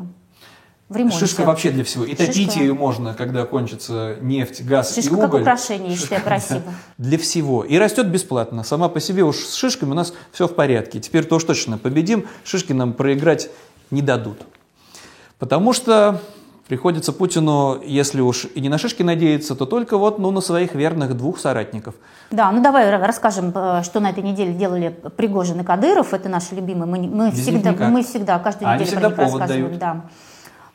В 0.93 0.97
ремонте. 0.97 1.17
Шишка 1.17 1.41
вообще 1.41 1.71
для 1.71 1.83
всего. 1.83 2.05
И 2.05 2.13
топить 2.15 2.35
Шишка. 2.35 2.59
ее 2.59 2.73
можно, 2.73 3.13
когда 3.13 3.45
кончится 3.45 4.15
нефть, 4.21 4.63
газ 4.63 4.93
Шишка 4.93 5.15
и 5.15 5.17
как 5.19 5.29
уголь. 5.29 5.41
украшение, 5.41 5.91
я 5.91 5.97
считаю, 5.97 6.21
красиво. 6.21 6.61
Для 6.97 7.17
всего. 7.17 7.63
И 7.63 7.77
растет 7.77 8.07
бесплатно. 8.09 8.63
Сама 8.63 8.89
по 8.89 8.99
себе 8.99 9.23
уж 9.23 9.37
с 9.37 9.55
шишками 9.55 9.91
у 9.91 9.95
нас 9.95 10.13
все 10.31 10.47
в 10.47 10.55
порядке. 10.55 10.99
Теперь-то 10.99 11.35
уж 11.35 11.43
точно 11.43 11.77
победим. 11.77 12.25
Шишки 12.43 12.73
нам 12.73 12.93
проиграть 12.93 13.49
не 13.91 14.01
дадут. 14.01 14.37
Потому 15.39 15.73
что 15.73 16.21
приходится 16.67 17.11
Путину, 17.11 17.81
если 17.83 18.21
уж 18.21 18.45
и 18.55 18.61
не 18.61 18.69
на 18.69 18.77
шишки 18.77 19.03
надеяться, 19.03 19.55
то 19.55 19.65
только 19.65 19.97
вот 19.97 20.17
ну, 20.19 20.31
на 20.31 20.39
своих 20.41 20.73
верных 20.75 21.15
двух 21.17 21.37
соратников. 21.39 21.95
Да, 22.31 22.51
ну 22.51 22.63
давай 22.63 22.85
ра- 22.89 23.05
расскажем, 23.05 23.51
э, 23.53 23.81
что 23.83 23.99
на 23.99 24.11
этой 24.11 24.23
неделе 24.23 24.53
делали 24.53 24.95
Пригожин 25.17 25.59
и 25.59 25.63
Кадыров. 25.63 26.13
Это 26.13 26.29
наши 26.29 26.55
любимые. 26.55 26.85
Мы, 26.89 26.99
мы, 27.07 27.31
Без 27.31 27.39
всегда, 27.41 27.73
мы 27.89 28.03
всегда, 28.03 28.39
каждую 28.39 28.69
А 28.69 28.73
они 28.73 28.83
неделю 28.85 28.97
всегда 28.97 29.09
про 29.09 29.23
них 29.23 29.31
повод 29.31 29.41
рассказываем. 29.41 29.67
дают. 29.67 29.79
Да. 29.79 30.05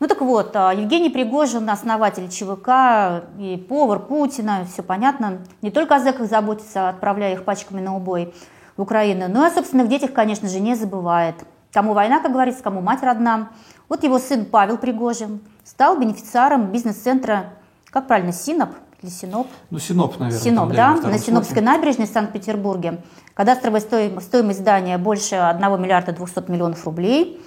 Ну 0.00 0.06
так 0.06 0.20
вот, 0.20 0.54
а, 0.54 0.72
Евгений 0.72 1.10
Пригожин, 1.10 1.68
основатель 1.68 2.28
ЧВК 2.28 3.24
и 3.38 3.56
повар 3.68 3.98
Путина, 3.98 4.64
все 4.72 4.82
понятно. 4.82 5.38
Не 5.60 5.70
только 5.72 5.96
о 5.96 5.98
зэках 5.98 6.28
заботится, 6.28 6.88
отправляя 6.88 7.32
их 7.34 7.44
пачками 7.44 7.80
на 7.80 7.96
убой 7.96 8.32
в 8.76 8.82
Украину, 8.82 9.26
но 9.28 9.44
и 9.44 9.48
о 9.48 9.50
собственных 9.50 9.88
детях, 9.88 10.12
конечно 10.12 10.48
же, 10.48 10.60
не 10.60 10.76
забывает. 10.76 11.34
Кому 11.72 11.94
война, 11.94 12.20
как 12.20 12.32
говорится, 12.32 12.62
кому 12.62 12.80
мать 12.80 13.02
родна. 13.02 13.48
Вот 13.88 14.04
его 14.04 14.18
сын 14.20 14.44
Павел 14.44 14.78
Пригожин 14.78 15.40
стал 15.64 15.98
бенефициаром 15.98 16.66
бизнес-центра, 16.66 17.46
как 17.90 18.06
правильно, 18.06 18.32
Синоп 18.32 18.70
или 19.02 19.10
Синоп? 19.10 19.48
Ну, 19.70 19.78
Синоп, 19.80 20.18
наверное. 20.20 20.40
Синоп, 20.40 20.68
да, 20.72 20.90
на 21.10 21.18
Синопской 21.18 21.60
набережной 21.62 22.06
в 22.06 22.10
Санкт-Петербурге. 22.10 23.00
Кадастровая 23.34 23.80
стоим- 23.80 24.20
стоимость 24.20 24.60
здания 24.60 24.96
больше 24.96 25.34
1 25.34 25.76
миллиарда 25.76 26.12
200 26.12 26.48
миллионов 26.50 26.84
рублей. 26.84 27.42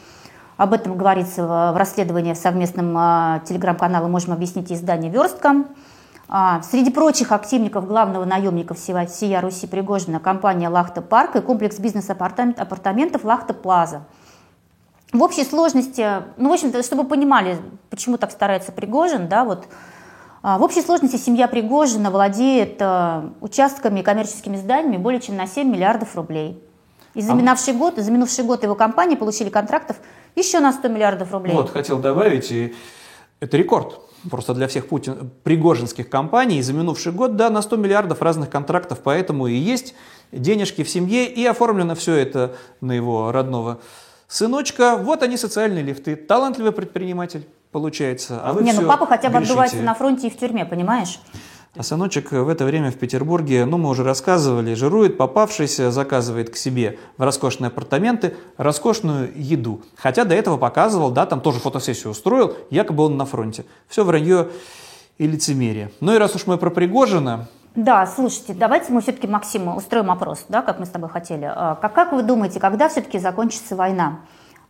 Об 0.58 0.74
этом 0.74 0.98
говорится 0.98 1.46
в 1.46 1.78
расследовании 1.78 2.34
в 2.34 2.38
совместном 2.38 2.96
а, 2.98 3.42
телеграм-канале 3.48 4.08
«Можем 4.08 4.34
объяснить» 4.34 4.72
издание 4.72 5.12
«Верстка». 5.12 5.66
А, 6.28 6.62
Среди 6.62 6.92
прочих 6.92 7.32
активников 7.32 7.88
главного 7.88 8.26
наемника 8.26 8.74
всея 8.74 9.42
Руси 9.42 9.68
Пригожина 9.68 10.20
компания 10.20 10.70
«Лахта 10.70 11.02
Парк» 11.02 11.36
и 11.36 11.42
комплекс 11.42 11.80
бизнес-апартаментов 11.80 13.24
«Лахта 13.24 13.54
Плаза». 13.54 14.04
В 15.14 15.22
общей 15.24 15.44
сложности, 15.44 16.08
ну, 16.38 16.50
в 16.50 16.54
общем-то, 16.54 16.84
чтобы 16.84 17.04
понимали, 17.04 17.58
почему 17.90 18.18
так 18.18 18.32
старается 18.32 18.72
Пригожин, 18.72 19.28
да, 19.28 19.44
вот, 19.44 19.66
а, 20.44 20.58
в 20.58 20.64
общей 20.64 20.82
сложности 20.82 21.16
семья 21.18 21.48
Пригожина 21.48 22.12
владеет 22.12 22.82
участками 23.42 24.02
и 24.02 24.04
коммерческими 24.04 24.58
зданиями 24.58 24.98
более 24.98 25.22
чем 25.22 25.38
на 25.38 25.48
7 25.48 25.70
миллиардов 25.70 26.16
рублей. 26.16 26.62
И 27.13 27.21
за 27.21 27.34
А- 27.34 27.36
минувший 27.36 27.74
год, 27.74 27.93
за 27.97 28.12
минувший 28.12 28.45
год 28.45 28.63
его 28.63 28.76
компании 28.76 29.15
получили 29.15 29.50
контрактов 29.50 29.97
еще 30.36 30.60
на 30.60 30.71
100 30.71 30.88
миллиардов 30.88 31.32
рублей. 31.32 31.54
Вот, 31.54 31.71
хотел 31.71 32.00
добавить, 32.00 32.52
и 32.52 32.74
это 33.39 33.58
рекорд. 33.58 34.00
Просто 34.30 34.54
для 34.54 34.67
всех 34.67 34.88
Путин, 34.88 35.32
пригожинских 35.43 36.08
компаний 36.10 36.62
за 36.62 36.74
минувший 36.74 37.12
год, 37.12 37.36
да, 37.36 37.50
на 37.50 37.62
100 37.62 37.78
миллиардов 37.78 38.21
разных 38.21 38.50
контрактов, 38.50 39.00
поэтому 39.04 39.47
и 39.47 39.56
есть 39.56 39.95
денежки 40.32 40.84
в 40.84 40.89
семье, 40.89 41.26
и 41.26 41.43
оформлено 41.45 41.95
все 41.95 42.15
это 42.15 42.56
на 42.82 42.91
его 42.91 43.32
родного 43.32 43.80
Сыночка, 44.32 44.95
вот 44.95 45.24
они 45.24 45.36
социальные 45.36 45.84
лифты, 45.84 46.15
талантливый 46.15 46.71
предприниматель 46.71 47.45
получается. 47.74 48.39
А 48.41 48.54
вы 48.54 48.63
Не, 48.63 48.71
ну 48.71 48.88
папа 48.88 49.06
хотя 49.06 49.28
бы 49.28 49.34
грешите. 49.34 49.52
отдувается 49.52 49.82
на 49.82 49.93
фронте 49.93 50.28
и 50.28 50.30
в 50.30 50.38
тюрьме, 50.38 50.63
понимаешь? 50.63 51.19
А 51.74 51.84
сыночек 51.84 52.34
в 52.34 52.50
это 52.50 52.66
время 52.66 52.92
в 52.92 52.96
Петербурге, 52.98 53.64
ну 53.64 53.78
мы 53.78 53.90
уже 53.90 54.04
рассказывали, 54.04 54.74
жирует, 54.74 55.18
попавшийся, 55.18 55.90
заказывает 55.90 56.50
к 56.50 56.58
себе 56.58 57.00
в 57.18 57.24
роскошные 57.24 57.70
апартаменты 57.70 58.36
роскошную 58.58 59.32
еду. 59.36 59.82
Хотя 59.96 60.26
до 60.26 60.36
этого 60.36 60.58
показывал, 60.58 61.12
да, 61.12 61.26
там 61.26 61.40
тоже 61.40 61.60
фотосессию 61.60 62.12
устроил, 62.12 62.58
якобы 62.72 63.06
он 63.06 63.16
на 63.16 63.26
фронте. 63.26 63.64
Все 63.88 64.04
вранье 64.04 64.50
и 65.18 65.26
лицемерие. 65.28 65.92
Ну 66.02 66.14
и 66.14 66.18
раз 66.18 66.36
уж 66.36 66.46
мы 66.46 66.58
про 66.58 66.72
Пригожина, 66.72 67.48
Да, 67.74 68.06
слушайте, 68.06 68.54
давайте 68.54 68.92
мы 68.92 69.00
все-таки 69.00 69.28
Максиму 69.28 69.78
устроим 69.78 70.12
опрос, 70.12 70.44
да, 70.50 70.62
как 70.62 70.78
мы 70.78 70.86
с 70.86 70.90
тобой 70.90 71.08
хотели. 71.08 71.50
А, 71.50 71.76
Как, 71.76 71.94
как 71.94 72.12
вы 72.12 72.22
думаете, 72.24 72.60
когда 72.60 72.90
все-таки 72.90 73.18
закончится 73.18 73.78
война? 73.78 74.20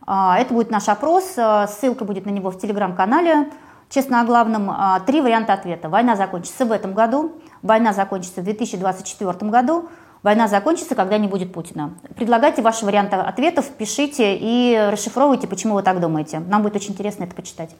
А, 0.06 0.38
Это 0.38 0.54
будет 0.54 0.70
наш 0.70 0.88
опрос, 0.88 1.32
а, 1.36 1.66
ссылка 1.66 2.04
будет 2.04 2.26
на 2.26 2.30
него 2.30 2.52
в 2.52 2.60
телеграм-канале. 2.60 3.50
Честно 3.92 4.22
о 4.22 4.24
главном, 4.24 4.70
а, 4.70 5.00
три 5.00 5.20
варианта 5.20 5.52
ответа. 5.52 5.90
Война 5.90 6.16
закончится 6.16 6.64
в 6.64 6.72
этом 6.72 6.94
году, 6.94 7.32
война 7.60 7.92
закончится 7.92 8.40
в 8.40 8.44
2024 8.44 9.50
году, 9.50 9.90
война 10.22 10.48
закончится, 10.48 10.94
когда 10.94 11.18
не 11.18 11.28
будет 11.28 11.52
Путина. 11.52 11.92
Предлагайте 12.16 12.62
ваши 12.62 12.86
варианты 12.86 13.16
ответов, 13.16 13.68
пишите 13.76 14.38
и 14.40 14.88
расшифровывайте, 14.90 15.46
почему 15.46 15.74
вы 15.74 15.82
так 15.82 16.00
думаете. 16.00 16.38
Нам 16.38 16.62
будет 16.62 16.76
очень 16.76 16.92
интересно 16.92 17.24
это 17.24 17.34
почитать. 17.34 17.76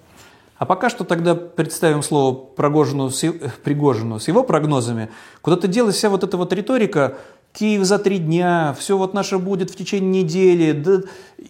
А 0.58 0.66
пока 0.66 0.90
что 0.90 1.04
тогда 1.04 1.34
представим 1.34 2.02
слово 2.02 2.34
Прогожину 2.34 3.08
с, 3.08 3.32
Пригожину 3.64 4.20
с 4.20 4.28
его 4.28 4.44
прогнозами. 4.44 5.10
Куда-то 5.40 5.66
делась 5.66 5.96
вся 5.96 6.10
вот 6.10 6.24
эта 6.24 6.36
вот 6.36 6.52
риторика 6.52 7.16
«Киев 7.52 7.84
за 7.84 7.98
три 7.98 8.18
дня», 8.18 8.74
«Все 8.78 8.96
вот 8.96 9.12
наше 9.12 9.38
будет 9.38 9.70
в 9.70 9.76
течение 9.76 10.22
недели». 10.22 10.72
Да, 10.72 11.02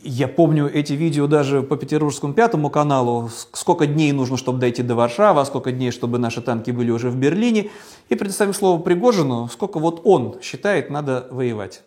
я 0.02 0.26
помню 0.26 0.68
эти 0.72 0.94
видео 0.94 1.28
даже 1.28 1.62
по 1.62 1.76
Петербургскому 1.76 2.34
пятому 2.34 2.70
каналу. 2.70 3.30
Сколько 3.52 3.86
дней 3.86 4.10
нужно, 4.12 4.36
чтобы 4.36 4.58
дойти 4.58 4.82
до 4.82 4.96
Варшавы, 4.96 5.40
а 5.40 5.44
сколько 5.44 5.70
дней, 5.70 5.92
чтобы 5.92 6.18
наши 6.18 6.40
танки 6.40 6.72
были 6.72 6.90
уже 6.90 7.08
в 7.08 7.16
Берлине. 7.16 7.70
И 8.08 8.16
представим 8.16 8.52
слово 8.52 8.82
Пригожину, 8.82 9.48
сколько 9.52 9.78
вот 9.78 10.00
он 10.04 10.40
считает 10.42 10.90
надо 10.90 11.28
воевать. 11.30 11.82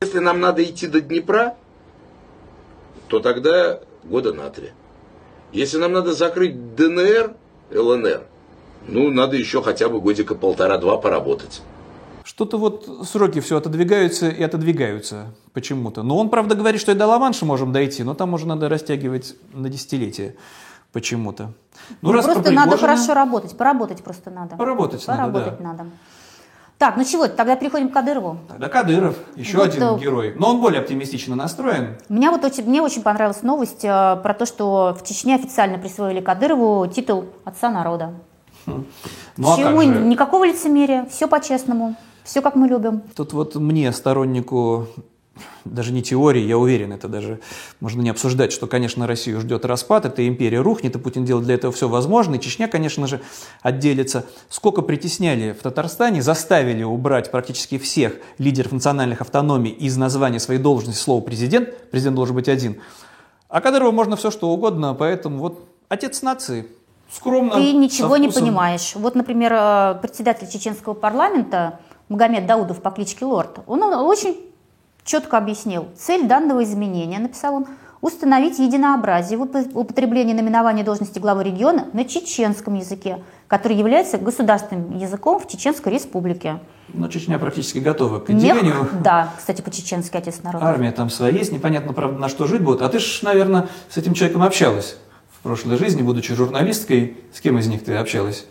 Если 0.00 0.18
нам 0.18 0.40
надо 0.40 0.64
идти 0.64 0.88
до 0.88 1.00
Днепра, 1.00 1.56
то 3.08 3.20
тогда 3.20 3.80
года 4.02 4.32
на 4.32 4.50
три. 4.50 4.70
Если 5.52 5.78
нам 5.78 5.92
надо 5.92 6.12
закрыть 6.12 6.74
ДНР, 6.74 7.34
ЛНР, 7.72 8.22
ну, 8.88 9.10
надо 9.10 9.36
еще 9.36 9.62
хотя 9.62 9.88
бы 9.88 10.00
годика 10.00 10.34
полтора-два 10.34 10.96
поработать. 10.96 11.62
Что-то 12.24 12.56
вот 12.56 13.06
сроки 13.06 13.40
все 13.40 13.58
отодвигаются 13.58 14.30
и 14.30 14.42
отодвигаются 14.42 15.26
почему-то. 15.52 16.02
Но 16.02 16.16
он, 16.16 16.30
правда, 16.30 16.54
говорит, 16.54 16.80
что 16.80 16.92
и 16.92 16.94
до 16.94 17.06
Ла-Манша 17.06 17.44
можем 17.44 17.70
дойти, 17.70 18.02
но 18.02 18.14
там 18.14 18.32
уже 18.32 18.46
надо 18.46 18.70
растягивать 18.70 19.36
на 19.52 19.68
десятилетия 19.68 20.34
почему-то. 20.92 21.52
Ну, 22.00 22.12
раз 22.12 22.24
просто 22.24 22.42
про 22.42 22.50
надо 22.52 22.78
хорошо 22.78 23.12
работать, 23.12 23.54
поработать 23.56 24.02
просто 24.02 24.30
надо. 24.30 24.56
Поработать 24.56 25.06
надо, 25.06 25.20
Поработать 25.22 25.58
да. 25.58 25.64
надо. 25.64 25.86
Так, 26.78 26.96
ну 26.96 27.04
чего, 27.04 27.28
тогда 27.28 27.56
переходим 27.56 27.88
к 27.88 27.92
Кадырову. 27.92 28.38
Тогда 28.48 28.68
Кадыров, 28.68 29.16
еще 29.36 29.58
Вот, 29.58 29.68
один 29.68 29.82
э, 29.82 29.98
герой. 29.98 30.34
Но 30.36 30.50
он 30.50 30.60
более 30.60 30.80
оптимистично 30.80 31.36
настроен. 31.36 31.96
Меня 32.08 32.30
вот 32.30 32.44
очень, 32.44 32.64
мне 32.68 32.82
очень 32.82 33.02
понравилась 33.02 33.42
новость 33.42 33.84
э, 33.84 34.16
про 34.22 34.34
то, 34.34 34.46
что 34.46 34.96
в 34.98 35.06
Чечне 35.06 35.36
официально 35.36 35.78
присвоили 35.78 36.20
Кадырову 36.20 36.86
титул 36.86 37.26
отца 37.44 37.70
народа. 37.70 38.14
Ну, 38.66 38.84
а 39.52 39.56
как 39.56 39.82
же? 39.82 39.86
никакого 40.00 40.44
лицемерия, 40.44 41.06
все 41.10 41.28
по-честному, 41.28 41.96
все 42.24 42.42
как 42.42 42.56
мы 42.56 42.66
любим. 42.66 43.02
Тут 43.14 43.32
вот 43.32 43.54
мне, 43.54 43.92
стороннику 43.92 44.88
даже 45.64 45.92
не 45.92 46.02
теории, 46.02 46.42
я 46.42 46.58
уверен, 46.58 46.92
это 46.92 47.08
даже 47.08 47.40
можно 47.80 48.02
не 48.02 48.10
обсуждать, 48.10 48.52
что, 48.52 48.66
конечно, 48.66 49.06
Россию 49.06 49.40
ждет 49.40 49.64
распад, 49.64 50.04
эта 50.04 50.26
империя 50.28 50.60
рухнет, 50.60 50.94
и 50.94 50.98
Путин 50.98 51.24
делает 51.24 51.46
для 51.46 51.56
этого 51.56 51.72
все 51.72 51.88
возможное. 51.88 52.38
И 52.38 52.40
Чечня, 52.40 52.68
конечно 52.68 53.06
же, 53.06 53.20
отделится. 53.62 54.26
Сколько 54.48 54.82
притесняли 54.82 55.52
в 55.52 55.62
Татарстане, 55.62 56.22
заставили 56.22 56.82
убрать 56.82 57.30
практически 57.30 57.78
всех 57.78 58.14
лидеров 58.38 58.72
национальных 58.72 59.20
автономий 59.20 59.70
из 59.70 59.96
названия 59.96 60.38
своей 60.38 60.60
должности 60.60 61.02
слова 61.02 61.20
президент. 61.20 61.90
Президент 61.90 62.16
должен 62.16 62.36
быть 62.36 62.48
один. 62.48 62.80
А 63.48 63.60
Кадырову 63.60 63.92
можно 63.92 64.16
все, 64.16 64.30
что 64.30 64.50
угодно, 64.50 64.94
поэтому 64.94 65.38
вот 65.38 65.68
отец 65.88 66.22
нации. 66.22 66.66
Скромно, 67.10 67.54
Ты 67.54 67.72
ничего 67.72 68.16
не 68.16 68.28
понимаешь. 68.28 68.92
Вот, 68.94 69.14
например, 69.14 69.52
э, 69.52 69.98
председатель 70.00 70.48
чеченского 70.50 70.94
парламента 70.94 71.78
Магомед 72.08 72.46
Даудов 72.46 72.80
по 72.82 72.90
кличке 72.90 73.24
Лорд, 73.24 73.60
он 73.66 73.82
очень 73.82 74.36
четко 75.04 75.38
объяснил. 75.38 75.86
Цель 75.96 76.26
данного 76.26 76.62
изменения, 76.64 77.18
написал 77.18 77.54
он, 77.54 77.66
установить 78.00 78.58
единообразие 78.58 79.38
в 79.38 79.42
уп- 79.44 79.70
употреблении 79.72 80.34
наименования 80.34 80.84
должности 80.84 81.18
главы 81.18 81.44
региона 81.44 81.86
на 81.94 82.04
чеченском 82.04 82.74
языке, 82.74 83.22
который 83.48 83.76
является 83.78 84.18
государственным 84.18 84.98
языком 84.98 85.40
в 85.40 85.48
Чеченской 85.48 85.90
республике. 85.92 86.58
Но 86.88 87.08
Чечня 87.08 87.38
практически 87.38 87.78
готова 87.78 88.20
к 88.20 88.28
Мех- 88.28 88.36
отделению. 88.58 88.88
да, 89.02 89.30
кстати, 89.38 89.62
по-чеченски 89.62 90.18
отец 90.18 90.42
народа. 90.42 90.66
Армия 90.66 90.92
там 90.92 91.08
своя 91.08 91.32
есть, 91.32 91.50
непонятно, 91.50 91.94
правда, 91.94 92.18
на 92.18 92.28
что 92.28 92.46
жить 92.46 92.60
будут. 92.60 92.82
А 92.82 92.90
ты 92.90 92.98
ж, 92.98 93.20
наверное, 93.22 93.68
с 93.88 93.96
этим 93.96 94.12
человеком 94.12 94.42
общалась 94.42 94.98
в 95.30 95.42
прошлой 95.42 95.78
жизни, 95.78 96.02
будучи 96.02 96.34
журналисткой. 96.34 97.16
С 97.32 97.40
кем 97.40 97.56
из 97.58 97.66
них 97.68 97.82
ты 97.84 97.94
общалась? 97.96 98.46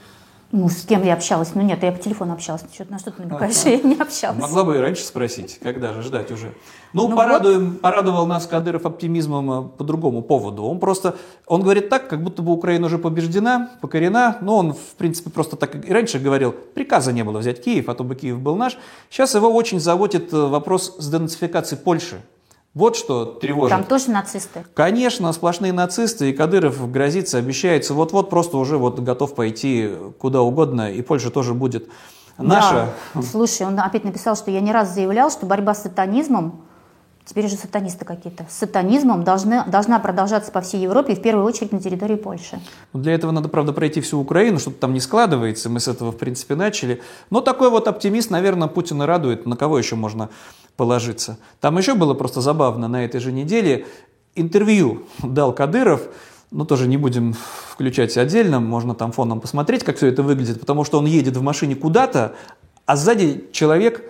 Ну, 0.55 0.69
с 0.69 0.85
кем 0.85 1.03
я 1.03 1.15
общалась? 1.15 1.55
Ну, 1.55 1.63
нет, 1.63 1.81
я 1.81 1.91
по 1.91 1.97
телефону 1.97 2.33
общалась. 2.33 2.63
Что, 2.71 2.85
на 2.87 2.99
что 2.99 3.09
ты 3.09 3.23
намекаешь? 3.23 3.55
Я 3.65 3.81
не 3.81 3.95
общалась. 3.95 4.39
Могла 4.39 4.63
бы 4.63 4.75
и 4.75 4.79
раньше 4.79 5.03
спросить, 5.03 5.57
когда 5.63 5.93
же 5.93 6.03
ждать 6.03 6.29
уже. 6.29 6.53
Ну, 6.93 7.07
Ну 7.07 7.15
порадуем, 7.15 7.77
порадовал 7.77 8.27
нас 8.27 8.45
Кадыров 8.45 8.85
оптимизмом 8.85 9.51
э, 9.51 9.69
по 9.75 9.83
другому 9.83 10.21
поводу. 10.21 10.65
Он 10.65 10.79
просто, 10.79 11.15
он 11.47 11.63
говорит 11.63 11.89
так, 11.89 12.07
как 12.07 12.23
будто 12.23 12.43
бы 12.43 12.51
Украина 12.51 12.85
уже 12.85 12.99
побеждена, 12.99 13.71
покорена. 13.81 14.37
Но 14.41 14.57
он, 14.57 14.73
в 14.73 14.95
принципе, 14.95 15.31
просто 15.31 15.55
так 15.55 15.83
и 15.83 15.91
раньше 15.91 16.19
говорил, 16.19 16.51
приказа 16.51 17.11
не 17.11 17.23
было 17.23 17.39
взять 17.39 17.63
Киев, 17.63 17.89
а 17.89 17.95
то 17.95 18.03
бы 18.03 18.13
Киев 18.13 18.39
был 18.39 18.55
наш. 18.55 18.77
Сейчас 19.09 19.33
его 19.33 19.49
очень 19.49 19.79
заботит 19.79 20.31
э, 20.33 20.37
вопрос 20.37 20.97
с 20.99 21.09
денацификацией 21.09 21.81
Польши. 21.81 22.21
Вот 22.73 22.95
что 22.95 23.25
тревожит. 23.25 23.77
Там 23.77 23.83
тоже 23.83 24.09
нацисты. 24.09 24.65
Конечно, 24.73 25.31
сплошные 25.31 25.71
нацисты, 25.71 26.31
и 26.31 26.33
Кадыров 26.33 26.91
грозится, 26.91 27.37
обещается, 27.37 27.93
вот-вот 27.93 28.31
просто 28.31 28.57
уже 28.57 28.77
вот 28.77 28.99
готов 28.99 29.35
пойти 29.35 29.91
куда 30.17 30.41
угодно, 30.41 30.91
и 30.91 31.03
Польша 31.03 31.29
тоже 31.29 31.53
будет 31.53 31.87
наша. 32.39 32.89
Да. 33.13 33.21
Слушай, 33.21 33.67
он 33.67 33.79
опять 33.79 34.03
написал, 34.03 34.35
что 34.35 34.49
я 34.49 34.59
не 34.59 34.71
раз 34.71 34.91
заявлял, 34.91 35.29
что 35.29 35.45
борьба 35.45 35.75
с 35.75 35.83
сатанизмом, 35.83 36.61
теперь 37.25 37.47
же 37.47 37.55
сатанисты 37.57 38.05
какие-то, 38.05 38.47
с 38.49 38.57
сатанизмом 38.57 39.23
должны, 39.23 39.63
должна 39.67 39.99
продолжаться 39.99 40.51
по 40.51 40.61
всей 40.61 40.81
Европе 40.81 41.13
и 41.13 41.15
в 41.15 41.21
первую 41.21 41.45
очередь 41.45 41.73
на 41.73 41.79
территории 41.79 42.15
Польши. 42.15 42.59
Ну, 42.91 43.01
Для 43.01 43.13
этого 43.13 43.29
надо, 43.29 43.49
правда, 43.49 43.71
пройти 43.71 44.01
всю 44.01 44.19
Украину, 44.19 44.57
что-то 44.57 44.79
там 44.79 44.93
не 44.93 44.99
складывается, 44.99 45.69
мы 45.69 45.79
с 45.79 45.87
этого, 45.87 46.11
в 46.11 46.17
принципе, 46.17 46.55
начали. 46.55 47.03
Но 47.29 47.41
такой 47.41 47.69
вот 47.69 47.87
оптимист, 47.87 48.31
наверное, 48.31 48.67
Путина 48.67 49.05
радует, 49.05 49.45
на 49.45 49.55
кого 49.55 49.77
еще 49.77 49.95
можно 49.95 50.29
положиться. 50.75 51.37
Там 51.59 51.77
еще 51.77 51.93
было 51.95 52.13
просто 52.13 52.41
забавно 52.41 52.87
на 52.87 53.05
этой 53.05 53.19
же 53.19 53.31
неделе, 53.31 53.85
интервью 54.35 55.03
дал 55.21 55.53
Кадыров, 55.53 56.01
ну, 56.51 56.65
тоже 56.65 56.87
не 56.87 56.97
будем 56.97 57.35
включать 57.71 58.15
отдельно, 58.17 58.59
можно 58.59 58.93
там 58.93 59.11
фоном 59.11 59.41
посмотреть, 59.41 59.83
как 59.83 59.97
все 59.97 60.07
это 60.07 60.21
выглядит, 60.23 60.59
потому 60.59 60.83
что 60.83 60.99
он 60.99 61.05
едет 61.05 61.35
в 61.35 61.41
машине 61.41 61.75
куда-то, 61.75 62.35
а 62.85 62.95
сзади 62.95 63.49
человек, 63.51 64.03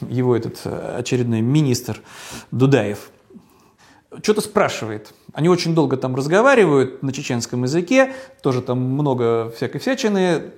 его 0.00 0.36
этот 0.36 0.60
э, 0.64 0.96
очередной 0.98 1.40
министр 1.40 2.00
Дудаев, 2.52 3.10
что-то 4.22 4.40
спрашивает. 4.40 5.12
Они 5.32 5.48
очень 5.48 5.74
долго 5.74 5.96
там 5.96 6.14
разговаривают 6.14 7.02
на 7.02 7.12
чеченском 7.12 7.64
языке, 7.64 8.12
тоже 8.42 8.62
там 8.62 8.78
много 8.80 9.52
всякой 9.56 9.80
всячины. 9.80 10.52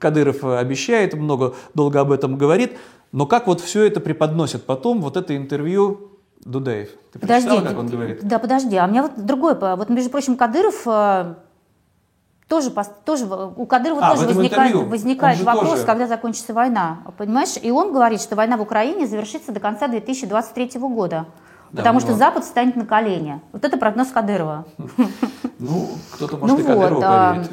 Кадыров 0.00 0.44
обещает, 0.44 1.14
много 1.14 1.54
долго 1.74 2.00
об 2.00 2.12
этом 2.12 2.36
говорит. 2.36 2.76
Но 3.12 3.26
как 3.26 3.46
вот 3.46 3.60
все 3.60 3.84
это 3.84 4.00
преподносит 4.00 4.64
потом, 4.66 5.00
вот 5.00 5.16
это 5.16 5.36
интервью 5.36 6.12
Дудаев? 6.44 6.90
Ты 7.12 7.18
Подожди, 7.18 7.60
как 7.60 7.78
он 7.78 7.88
говорит? 7.88 8.20
да, 8.22 8.38
подожди, 8.38 8.76
а 8.76 8.84
у 8.86 8.88
меня 8.88 9.02
вот 9.02 9.12
другое, 9.24 9.54
вот 9.54 9.88
между 9.88 10.10
прочим, 10.10 10.36
Кадыров 10.36 10.82
э, 10.86 11.34
тоже, 12.48 12.70
тоже 13.04 13.24
у 13.26 13.66
Кадырова 13.66 14.00
А, 14.06 14.10
тоже 14.14 14.26
возникает, 14.26 14.72
интервью. 14.72 14.88
возникает 14.90 15.40
вопрос, 15.42 15.70
тоже- 15.70 15.84
когда 15.86 16.06
закончится 16.06 16.52
война, 16.54 16.98
понимаешь? 17.16 17.56
И 17.60 17.70
он 17.70 17.92
говорит, 17.92 18.20
что 18.20 18.36
война 18.36 18.56
в 18.56 18.62
Украине 18.62 19.06
завершится 19.06 19.52
до 19.52 19.60
конца 19.60 19.88
2023 19.88 20.78
года. 20.88 21.26
Да, 21.72 21.78
потому 21.82 21.98
у 21.98 22.00
что 22.00 22.10
него- 22.10 22.18
Запад 22.18 22.44
станет 22.44 22.76
на 22.76 22.86
колени. 22.86 23.40
Вот 23.52 23.64
это 23.64 23.76
прогноз 23.76 24.08
Кадырова. 24.08 24.64
Ну, 25.60 25.88
кто-то, 26.12 26.36
может, 26.36 26.56
ну 26.56 26.62
и 26.62 26.66
Кадырову 26.66 26.94
вот, 26.94 27.04
а, 27.04 27.30
поверит. 27.34 27.50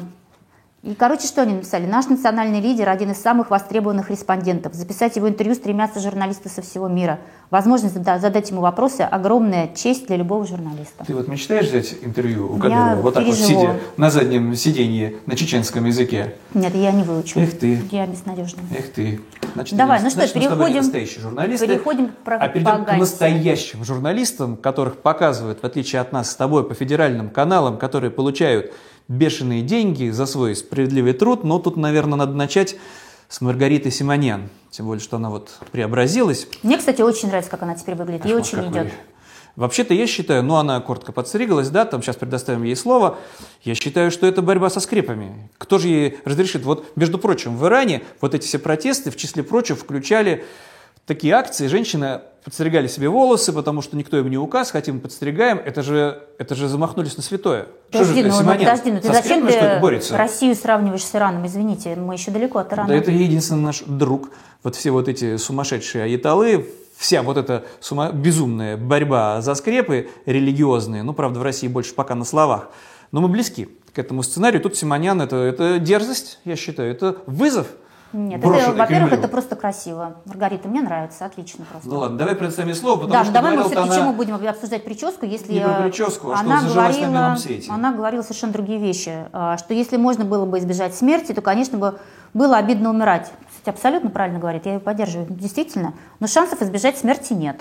И, 0.86 0.94
короче, 0.94 1.26
что 1.26 1.42
они 1.42 1.54
написали? 1.54 1.84
Наш 1.84 2.06
национальный 2.06 2.60
лидер– 2.60 2.88
один 2.90 3.10
из 3.10 3.20
самых 3.20 3.50
востребованных 3.50 4.08
респондентов. 4.08 4.72
Записать 4.72 5.16
его 5.16 5.28
интервью 5.28 5.56
стремятся 5.56 5.98
журналисты 5.98 6.48
со 6.48 6.62
всего 6.62 6.86
мира. 6.86 7.18
Возможность 7.50 7.96
задать 7.96 8.50
ему 8.50 8.60
вопросы– 8.60 9.00
огромная 9.10 9.68
честь 9.74 10.06
для 10.06 10.16
любого 10.16 10.46
журналиста. 10.46 11.04
Ты 11.04 11.12
вот 11.16 11.26
мечтаешь 11.26 11.66
взять 11.66 11.96
интервью 12.02 12.52
у 12.52 12.56
Кадырова? 12.56 12.90
Я 12.90 12.94
вот 12.94 13.14
так 13.14 13.24
переживу. 13.24 13.62
вот 13.62 13.68
сидя 13.68 13.80
на 13.96 14.10
заднем 14.10 14.54
сиденье 14.54 15.16
на 15.26 15.34
чеченском 15.34 15.86
языке? 15.86 16.36
Нет, 16.54 16.72
я 16.76 16.92
не 16.92 17.02
выучу. 17.02 17.40
Эх 17.40 17.58
ты. 17.58 17.82
Я 17.90 18.06
безнадежная. 18.06 18.64
Эх 18.78 18.92
ты. 18.92 19.20
Значит, 19.54 19.76
Давай, 19.76 20.00
ну 20.02 20.10
что, 20.10 20.28
переходим, 20.28 20.76
настоящие 20.76 21.20
журналисты, 21.20 21.66
переходим 21.66 22.08
к 22.08 22.12
а 22.28 22.46
перейдем 22.46 22.84
к 22.84 22.96
настоящим 22.96 23.84
журналистам, 23.84 24.56
которых 24.56 24.98
показывают, 24.98 25.62
в 25.62 25.64
отличие 25.64 26.00
от 26.00 26.12
нас 26.12 26.30
с 26.30 26.36
тобой, 26.36 26.62
по 26.62 26.74
федеральным 26.74 27.30
каналам, 27.30 27.76
которые 27.76 28.12
получают 28.12 28.72
бешеные 29.08 29.62
деньги 29.62 30.10
за 30.10 30.26
свой 30.26 30.56
справедливый 30.56 31.12
труд, 31.12 31.44
но 31.44 31.58
тут, 31.58 31.76
наверное, 31.76 32.18
надо 32.18 32.32
начать 32.32 32.76
с 33.28 33.40
Маргариты 33.40 33.90
Симонян, 33.90 34.48
тем 34.70 34.86
более, 34.86 35.02
что 35.02 35.16
она 35.16 35.30
вот 35.30 35.50
преобразилась. 35.72 36.48
Мне, 36.62 36.78
кстати, 36.78 37.02
очень 37.02 37.28
нравится, 37.28 37.50
как 37.50 37.62
она 37.62 37.74
теперь 37.74 37.94
выглядит, 37.94 38.24
ей 38.24 38.34
очень 38.34 38.58
какой. 38.58 38.70
идет. 38.70 38.92
Вообще-то 39.56 39.94
я 39.94 40.06
считаю, 40.06 40.42
ну 40.42 40.56
она 40.56 40.78
коротко 40.80 41.12
подстригалась, 41.12 41.70
да, 41.70 41.86
там 41.86 42.02
сейчас 42.02 42.16
предоставим 42.16 42.62
ей 42.62 42.76
слово, 42.76 43.18
я 43.62 43.74
считаю, 43.74 44.10
что 44.10 44.26
это 44.26 44.42
борьба 44.42 44.68
со 44.68 44.80
скрепами. 44.80 45.50
Кто 45.56 45.78
же 45.78 45.88
ей 45.88 46.18
разрешит? 46.24 46.62
Вот, 46.64 46.86
между 46.94 47.18
прочим, 47.18 47.56
в 47.56 47.66
Иране 47.66 48.02
вот 48.20 48.34
эти 48.34 48.46
все 48.46 48.58
протесты, 48.58 49.10
в 49.10 49.16
числе 49.16 49.42
прочего, 49.42 49.78
включали 49.78 50.44
такие 51.06 51.32
акции, 51.32 51.68
женщины 51.68 52.20
подстригали 52.46 52.86
себе 52.86 53.08
волосы, 53.08 53.52
потому 53.52 53.82
что 53.82 53.96
никто 53.96 54.16
им 54.18 54.30
не 54.30 54.38
указ, 54.38 54.70
хотим 54.70 55.00
подстригаем, 55.00 55.58
это 55.58 55.82
же, 55.82 56.22
это 56.38 56.54
же 56.54 56.68
замахнулись 56.68 57.16
на 57.16 57.22
святое. 57.24 57.66
Подожди, 57.90 58.22
же, 58.22 58.28
ну, 58.28 58.40
ну, 58.40 58.56
подожди, 58.56 58.92
ну 58.92 59.00
ты 59.00 59.12
зачем 59.12 59.44
ты 59.44 59.80
борется? 59.80 60.16
Россию 60.16 60.54
сравниваешь 60.54 61.04
с 61.04 61.12
Ираном, 61.12 61.44
извините, 61.44 61.96
мы 61.96 62.14
еще 62.14 62.30
далеко 62.30 62.60
от 62.60 62.72
Ирана. 62.72 62.88
Да 62.88 62.94
это 62.94 63.10
единственный 63.10 63.62
наш 63.62 63.82
друг. 63.84 64.30
Вот 64.62 64.76
все 64.76 64.92
вот 64.92 65.08
эти 65.08 65.38
сумасшедшие 65.38 66.04
аяталы, 66.04 66.68
вся 66.96 67.22
вот 67.22 67.36
эта 67.36 67.64
сума... 67.80 68.12
безумная 68.12 68.76
борьба 68.76 69.40
за 69.40 69.56
скрепы 69.56 70.08
религиозные, 70.24 71.02
ну, 71.02 71.14
правда, 71.14 71.40
в 71.40 71.42
России 71.42 71.66
больше 71.66 71.94
пока 71.94 72.14
на 72.14 72.24
словах, 72.24 72.70
но 73.10 73.20
мы 73.20 73.26
близки 73.26 73.68
к 73.92 73.98
этому 73.98 74.22
сценарию. 74.22 74.62
Тут 74.62 74.76
Симонян 74.76 75.20
это, 75.20 75.34
это 75.34 75.80
дерзость, 75.80 76.38
я 76.44 76.54
считаю, 76.54 76.92
это 76.92 77.16
вызов– 77.26 77.66
нет, 78.12 78.42
это, 78.42 78.72
во-первых, 78.72 79.12
это 79.12 79.28
просто 79.28 79.56
красиво. 79.56 80.16
Маргарита, 80.24 80.68
мне 80.68 80.80
нравится, 80.80 81.24
отлично 81.24 81.64
просто. 81.64 81.88
Ну 81.88 81.98
ладно, 81.98 82.16
давай 82.16 82.34
предоставим 82.34 82.74
слово, 82.74 83.00
потому 83.00 83.12
да, 83.12 83.24
что 83.24 83.32
давай 83.32 83.56
мы 83.56 83.64
все-таки 83.64 83.88
она... 83.88 83.96
чему 83.96 84.12
будем 84.12 84.34
обсуждать 84.34 84.84
прическу, 84.84 85.26
если 85.26 85.52
не 85.52 85.60
про 85.60 85.82
прическу, 85.82 86.30
а 86.30 86.40
она 86.40 86.60
что 86.60 86.74
говорила, 86.74 87.10
на 87.10 87.36
свете. 87.36 87.70
Она 87.70 87.92
говорила 87.92 88.22
совершенно 88.22 88.52
другие 88.52 88.78
вещи, 88.78 89.26
а, 89.32 89.58
что 89.58 89.74
если 89.74 89.96
можно 89.96 90.24
было 90.24 90.46
бы 90.46 90.58
избежать 90.58 90.94
смерти, 90.94 91.32
то, 91.32 91.42
конечно, 91.42 91.78
бы 91.78 91.98
было 92.32 92.56
обидно 92.56 92.90
умирать. 92.90 93.30
Кстати, 93.50 93.74
абсолютно 93.74 94.10
правильно 94.10 94.38
говорит, 94.38 94.66
я 94.66 94.74
ее 94.74 94.80
поддерживаю, 94.80 95.26
действительно. 95.28 95.94
Но 96.20 96.26
шансов 96.26 96.62
избежать 96.62 96.98
смерти 96.98 97.32
нет. 97.32 97.60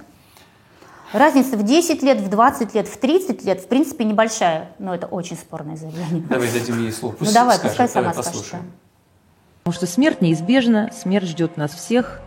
Разница 1.13 1.55
в 1.55 1.63
10 1.63 2.03
лет, 2.03 2.19
в 2.19 2.29
20 2.29 2.75
лет, 2.75 2.87
в 2.87 2.97
30 2.97 3.43
лет, 3.45 3.61
в 3.61 3.67
принципе, 3.67 4.03
небольшая, 4.03 4.71
но 4.79 4.93
это 4.93 5.07
очень 5.07 5.37
спорное 5.37 5.77
заявление. 5.77 6.23
Давай 6.29 6.51
дадим 6.51 6.79
ей 6.79 6.91
слово. 6.91 7.13
Пусть 7.13 7.31
ну 7.31 7.33
давай, 7.33 7.57
скажет, 7.57 7.71
пускай 7.71 7.89
сама 7.89 8.13
скажет. 8.13 8.55
Потому 9.65 9.77
что 9.77 9.87
смерть 9.87 10.21
неизбежна, 10.21 10.91
смерть 10.93 11.27
ждет 11.27 11.57
нас 11.57 11.73
всех, 11.73 12.19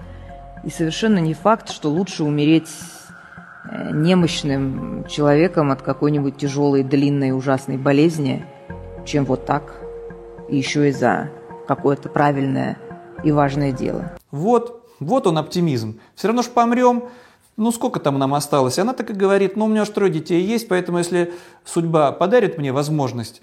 и 0.65 0.71
совершенно 0.71 1.19
не 1.19 1.35
факт, 1.35 1.71
что 1.71 1.89
лучше 1.89 2.25
умереть 2.25 2.69
э, 3.71 3.93
немощным 3.93 5.07
человеком 5.09 5.71
от 5.71 5.81
какой-нибудь 5.81 6.37
тяжелой, 6.37 6.83
длинной, 6.83 7.31
ужасной 7.31 7.77
болезни, 7.77 8.45
чем 9.07 9.25
вот 9.25 9.47
так, 9.47 9.77
и 10.49 10.57
еще 10.57 10.89
и 10.89 10.91
за 10.91 11.31
какое-то 11.69 12.09
правильное 12.09 12.77
и 13.23 13.31
важное 13.31 13.71
дело. 13.71 14.11
Вот, 14.33 14.85
вот 14.99 15.29
он 15.29 15.39
оптимизм. 15.39 16.01
Все 16.17 16.27
равно 16.27 16.43
ж 16.43 16.47
помрем, 16.47 17.05
ну 17.57 17.71
сколько 17.71 18.01
там 18.01 18.19
нам 18.19 18.35
осталось? 18.35 18.81
Она 18.81 18.95
так 18.95 19.11
и 19.11 19.13
говорит, 19.13 19.57
ну 19.57 19.67
у 19.67 19.69
меня 19.69 19.83
уж 19.83 19.91
трое 19.91 20.11
детей 20.11 20.43
есть, 20.43 20.67
поэтому 20.67 20.99
если 20.99 21.33
судьба 21.65 22.11
подарит 22.11 22.59
мне 22.59 22.73
возможность 22.73 23.43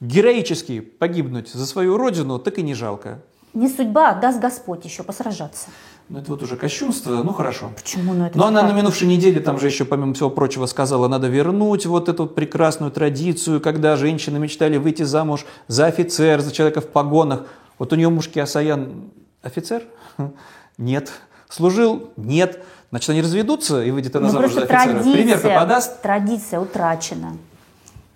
героически 0.00 0.80
погибнуть 0.80 1.52
за 1.52 1.66
свою 1.66 1.96
родину, 1.96 2.38
так 2.38 2.58
и 2.58 2.62
не 2.62 2.74
жалко. 2.74 3.22
Не 3.52 3.68
судьба, 3.68 4.10
а 4.10 4.14
даст 4.14 4.40
Господь 4.40 4.84
еще 4.84 5.02
посражаться. 5.02 5.68
Ну, 6.08 6.18
это 6.18 6.30
вот 6.32 6.42
уже 6.42 6.56
кощунство, 6.56 7.22
ну 7.22 7.32
хорошо. 7.32 7.70
Почему? 7.76 8.14
Ну, 8.14 8.26
это 8.26 8.36
Но 8.36 8.46
она 8.46 8.62
на 8.62 8.72
минувшей 8.72 9.06
неделе 9.06 9.38
там 9.40 9.60
же 9.60 9.66
еще, 9.66 9.84
помимо 9.84 10.12
всего 10.14 10.28
прочего, 10.28 10.66
сказала, 10.66 11.06
надо 11.06 11.28
вернуть 11.28 11.86
вот 11.86 12.08
эту 12.08 12.24
вот 12.24 12.34
прекрасную 12.34 12.90
традицию, 12.90 13.60
когда 13.60 13.96
женщины 13.96 14.38
мечтали 14.38 14.76
выйти 14.76 15.04
замуж 15.04 15.46
за 15.68 15.86
офицер, 15.86 16.40
за 16.40 16.50
человека 16.52 16.80
в 16.80 16.88
погонах. 16.88 17.46
Вот 17.78 17.92
у 17.92 17.96
нее 17.96 18.08
муж 18.08 18.28
Киасаян 18.28 19.10
офицер? 19.42 19.84
Нет. 20.78 21.12
Служил? 21.48 22.10
Нет. 22.16 22.64
Значит, 22.90 23.10
они 23.10 23.22
разведутся 23.22 23.82
и 23.82 23.92
выйдет 23.92 24.16
она 24.16 24.26
ну, 24.26 24.32
замуж 24.32 24.52
за 24.52 24.62
офицера. 24.62 24.82
Традиция, 24.82 25.12
Пример 25.12 25.40
подаст? 25.40 26.02
Традиция 26.02 26.60
утрачена. 26.60 27.36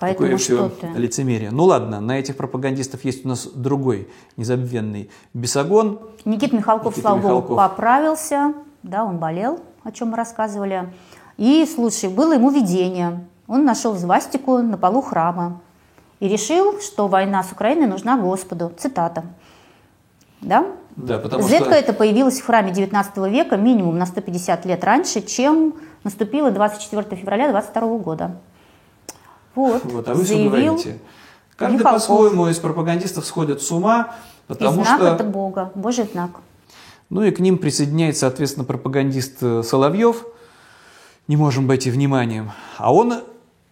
Поэтому 0.05 0.29
Такое 0.29 0.37
все 0.39 0.69
ты? 0.69 0.87
лицемерие. 0.99 1.51
Ну 1.51 1.65
ладно, 1.65 2.01
на 2.01 2.19
этих 2.19 2.37
пропагандистов 2.37 3.05
есть 3.07 3.25
у 3.25 3.29
нас 3.29 3.47
другой 3.47 4.07
незабвенный 4.37 5.11
бесогон. 5.33 5.99
Никит 6.27 6.53
Михалков, 6.53 6.93
Никита 6.93 7.09
слава 7.09 7.17
Михалков. 7.17 7.49
богу, 7.49 7.57
поправился. 7.57 8.53
Да, 8.83 9.05
он 9.05 9.17
болел, 9.17 9.61
о 9.83 9.93
чем 9.93 10.09
мы 10.09 10.19
рассказывали. 10.19 10.93
И, 11.39 11.67
слушай, 11.75 12.11
было 12.11 12.35
ему 12.35 12.51
видение. 12.51 13.25
Он 13.47 13.65
нашел 13.65 13.95
звастику 13.95 14.59
на 14.59 14.77
полу 14.77 15.01
храма 15.01 15.63
и 16.21 16.29
решил, 16.29 16.81
что 16.81 17.09
война 17.09 17.43
с 17.43 17.51
Украиной 17.53 17.87
нужна 17.87 18.19
Господу. 18.19 18.73
Цитата. 18.77 19.25
Да? 20.43 20.67
Да, 20.97 21.19
потому 21.19 21.43
Зетка 21.45 21.71
что... 21.71 21.75
это 21.75 21.93
появилась 21.95 22.41
в 22.41 22.45
храме 22.45 22.73
19 22.73 23.17
века 23.33 23.57
минимум 23.57 23.99
на 23.99 24.05
150 24.05 24.67
лет 24.67 24.85
раньше, 24.85 25.23
чем 25.23 25.75
наступило 26.05 26.51
24 26.51 27.17
февраля 27.17 27.51
22 27.51 27.99
года. 27.99 28.37
Вот, 29.55 29.85
вот 29.85 30.09
а 30.09 30.15
вы 30.15 30.25
все 30.25 30.45
говорите. 30.45 30.99
Каждый 31.57 31.83
по-своему 31.83 32.49
из 32.49 32.59
пропагандистов 32.59 33.25
сходят 33.25 33.63
с 33.63 33.71
ума, 33.71 34.15
потому 34.49 34.83
и 34.83 34.85
знак 34.85 35.01
что... 35.01 35.07
это 35.09 35.25
Бога, 35.25 35.71
Божий 35.75 36.09
знак. 36.11 36.41
Ну 37.11 37.23
и 37.23 37.31
к 37.31 37.39
ним 37.39 37.59
присоединяется, 37.59 38.23
соответственно, 38.23 38.65
пропагандист 38.65 39.37
э, 39.41 39.63
Соловьев. 39.63 40.25
Не 41.29 41.37
можем 41.37 41.65
обойти 41.67 41.91
вниманием. 41.91 42.51
А 42.77 42.93
он 42.93 43.15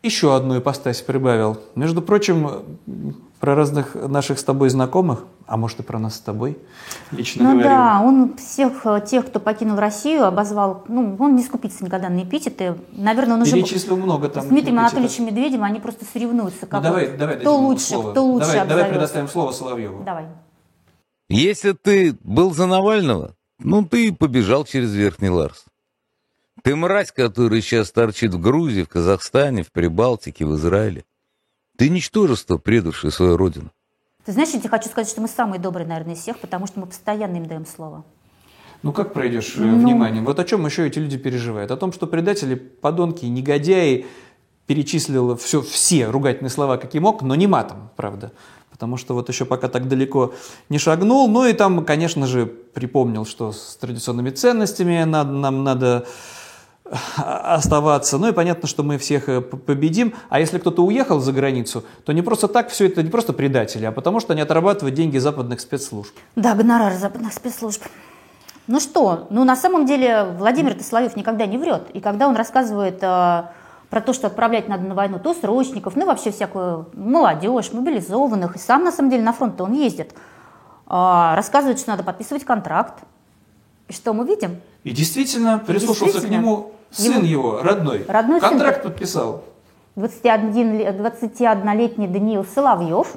еще 0.02 0.36
одну 0.36 0.58
ипостась 0.58 1.00
прибавил. 1.00 1.58
Между 1.74 2.02
прочим, 2.02 2.78
про 3.42 3.56
разных 3.56 3.96
наших 3.96 4.38
с 4.38 4.44
тобой 4.44 4.70
знакомых, 4.70 5.24
а 5.48 5.56
может 5.56 5.80
и 5.80 5.82
про 5.82 5.98
нас 5.98 6.14
с 6.14 6.20
тобой, 6.20 6.58
лично 7.10 7.42
ну 7.42 7.50
говорил. 7.50 7.70
да, 7.70 8.00
он 8.00 8.36
всех 8.36 8.86
э, 8.86 9.04
тех, 9.04 9.26
кто 9.26 9.40
покинул 9.40 9.76
Россию, 9.80 10.26
обозвал, 10.26 10.84
ну, 10.86 11.16
он 11.18 11.34
не 11.34 11.42
скупится 11.42 11.84
никогда 11.84 12.08
на 12.08 12.22
эпитеты. 12.22 12.76
Наверное, 12.92 13.34
он 13.34 13.42
уже... 13.42 13.56
Перечислил 13.56 13.96
много 13.96 14.28
там 14.28 14.44
С 14.44 14.46
Дмитрием 14.46 14.78
Анатольевичем 14.78 15.26
Медведевым 15.26 15.64
они 15.64 15.80
просто 15.80 16.04
соревнуются. 16.04 16.66
Как 16.66 16.84
ну, 16.84 16.90
давай, 16.90 17.16
давай 17.16 17.40
кто 17.40 17.56
лучше, 17.56 17.86
слово. 17.86 18.10
кто 18.12 18.24
лучше 18.24 18.52
Давай, 18.52 18.68
давай 18.68 18.90
предоставим 18.90 19.26
слово 19.26 19.50
Соловьеву. 19.50 20.04
Давай. 20.04 20.26
Если 21.28 21.72
ты 21.72 22.16
был 22.22 22.54
за 22.54 22.66
Навального, 22.66 23.34
ну, 23.58 23.84
ты 23.84 24.12
побежал 24.12 24.64
через 24.64 24.94
Верхний 24.94 25.30
Ларс. 25.30 25.64
Ты 26.62 26.76
мразь, 26.76 27.10
который 27.10 27.60
сейчас 27.60 27.90
торчит 27.90 28.34
в 28.34 28.40
Грузии, 28.40 28.84
в 28.84 28.88
Казахстане, 28.88 29.64
в 29.64 29.72
Прибалтике, 29.72 30.46
в 30.46 30.54
Израиле. 30.54 31.04
Ты 31.82 31.88
ничтожество, 31.88 32.58
предавшее 32.58 33.10
свою 33.10 33.36
родину. 33.36 33.72
Ты 34.24 34.30
знаешь, 34.30 34.50
я 34.50 34.60
тебе 34.60 34.68
хочу 34.68 34.88
сказать, 34.88 35.08
что 35.10 35.20
мы 35.20 35.26
самые 35.26 35.58
добрые, 35.58 35.84
наверное, 35.84 36.14
из 36.14 36.20
всех, 36.20 36.38
потому 36.38 36.68
что 36.68 36.78
мы 36.78 36.86
постоянно 36.86 37.38
им 37.38 37.46
даем 37.46 37.66
слово. 37.66 38.04
Ну 38.84 38.92
как 38.92 39.12
пройдешь 39.12 39.54
э, 39.56 39.62
ну... 39.62 39.80
вниманием? 39.80 40.24
Вот 40.24 40.38
о 40.38 40.44
чем 40.44 40.64
еще 40.64 40.86
эти 40.86 41.00
люди 41.00 41.18
переживают? 41.18 41.72
О 41.72 41.76
том, 41.76 41.92
что 41.92 42.06
предатели, 42.06 42.54
подонки, 42.54 43.24
негодяи 43.24 44.06
перечислил 44.68 45.36
все, 45.36 45.60
все 45.60 46.06
ругательные 46.06 46.50
слова, 46.50 46.76
какие 46.76 47.02
мог, 47.02 47.20
но 47.22 47.34
не 47.34 47.48
матом, 47.48 47.90
правда. 47.96 48.30
Потому 48.70 48.96
что 48.96 49.14
вот 49.14 49.28
еще 49.28 49.44
пока 49.44 49.66
так 49.66 49.88
далеко 49.88 50.34
не 50.68 50.78
шагнул. 50.78 51.28
Ну 51.28 51.46
и 51.46 51.52
там, 51.52 51.84
конечно 51.84 52.28
же, 52.28 52.46
припомнил, 52.46 53.26
что 53.26 53.50
с 53.50 53.76
традиционными 53.80 54.30
ценностями 54.30 55.02
надо, 55.02 55.32
нам 55.32 55.64
надо 55.64 56.06
оставаться. 57.16 58.18
Ну 58.18 58.28
и 58.28 58.32
понятно, 58.32 58.68
что 58.68 58.82
мы 58.82 58.98
всех 58.98 59.28
э, 59.28 59.40
победим. 59.40 60.14
А 60.28 60.40
если 60.40 60.58
кто-то 60.58 60.84
уехал 60.84 61.20
за 61.20 61.32
границу, 61.32 61.84
то 62.04 62.12
не 62.12 62.22
просто 62.22 62.48
так 62.48 62.68
все 62.68 62.86
это 62.86 63.02
не 63.02 63.10
просто 63.10 63.32
предатели, 63.32 63.84
а 63.84 63.92
потому 63.92 64.20
что 64.20 64.32
они 64.32 64.42
отрабатывают 64.42 64.94
деньги 64.94 65.18
западных 65.18 65.60
спецслужб. 65.60 66.14
Да, 66.36 66.54
гонорар 66.54 66.94
западных 66.94 67.32
спецслужб. 67.32 67.82
Ну 68.66 68.78
что, 68.78 69.26
ну 69.30 69.44
на 69.44 69.56
самом 69.56 69.86
деле 69.86 70.24
Владимир 70.38 70.74
Тослоев 70.74 71.16
никогда 71.16 71.46
не 71.46 71.58
врет. 71.58 71.88
И 71.94 72.00
когда 72.00 72.28
он 72.28 72.36
рассказывает 72.36 73.02
э, 73.02 73.42
про 73.90 74.00
то, 74.00 74.12
что 74.12 74.28
отправлять 74.28 74.68
надо 74.68 74.84
на 74.84 74.94
войну 74.94 75.18
то 75.18 75.34
срочников, 75.34 75.96
ну 75.96 76.06
вообще 76.06 76.30
всякую 76.30 76.88
молодежь, 76.94 77.72
мобилизованных, 77.72 78.56
и 78.56 78.58
сам 78.58 78.84
на 78.84 78.92
самом 78.92 79.10
деле 79.10 79.22
на 79.22 79.32
фронт 79.32 79.60
он 79.60 79.72
ездит, 79.72 80.12
э, 80.12 80.14
рассказывает, 81.34 81.78
что 81.78 81.90
надо 81.90 82.04
подписывать 82.04 82.44
контракт. 82.44 83.04
И 83.88 83.92
что 83.92 84.12
мы 84.12 84.26
видим? 84.26 84.60
И 84.84 84.90
действительно 84.90 85.58
прислушался 85.58 86.14
действительно, 86.14 86.38
к 86.38 86.40
нему 86.42 86.72
сын 86.90 87.22
его, 87.24 87.48
его 87.58 87.62
родной. 87.62 88.04
родной 88.08 88.40
Контракт 88.40 88.82
сын, 88.82 88.90
подписал. 88.90 89.44
21, 89.96 90.78
21-летний 90.96 92.08
Даниил 92.08 92.44
Соловьев 92.44 93.16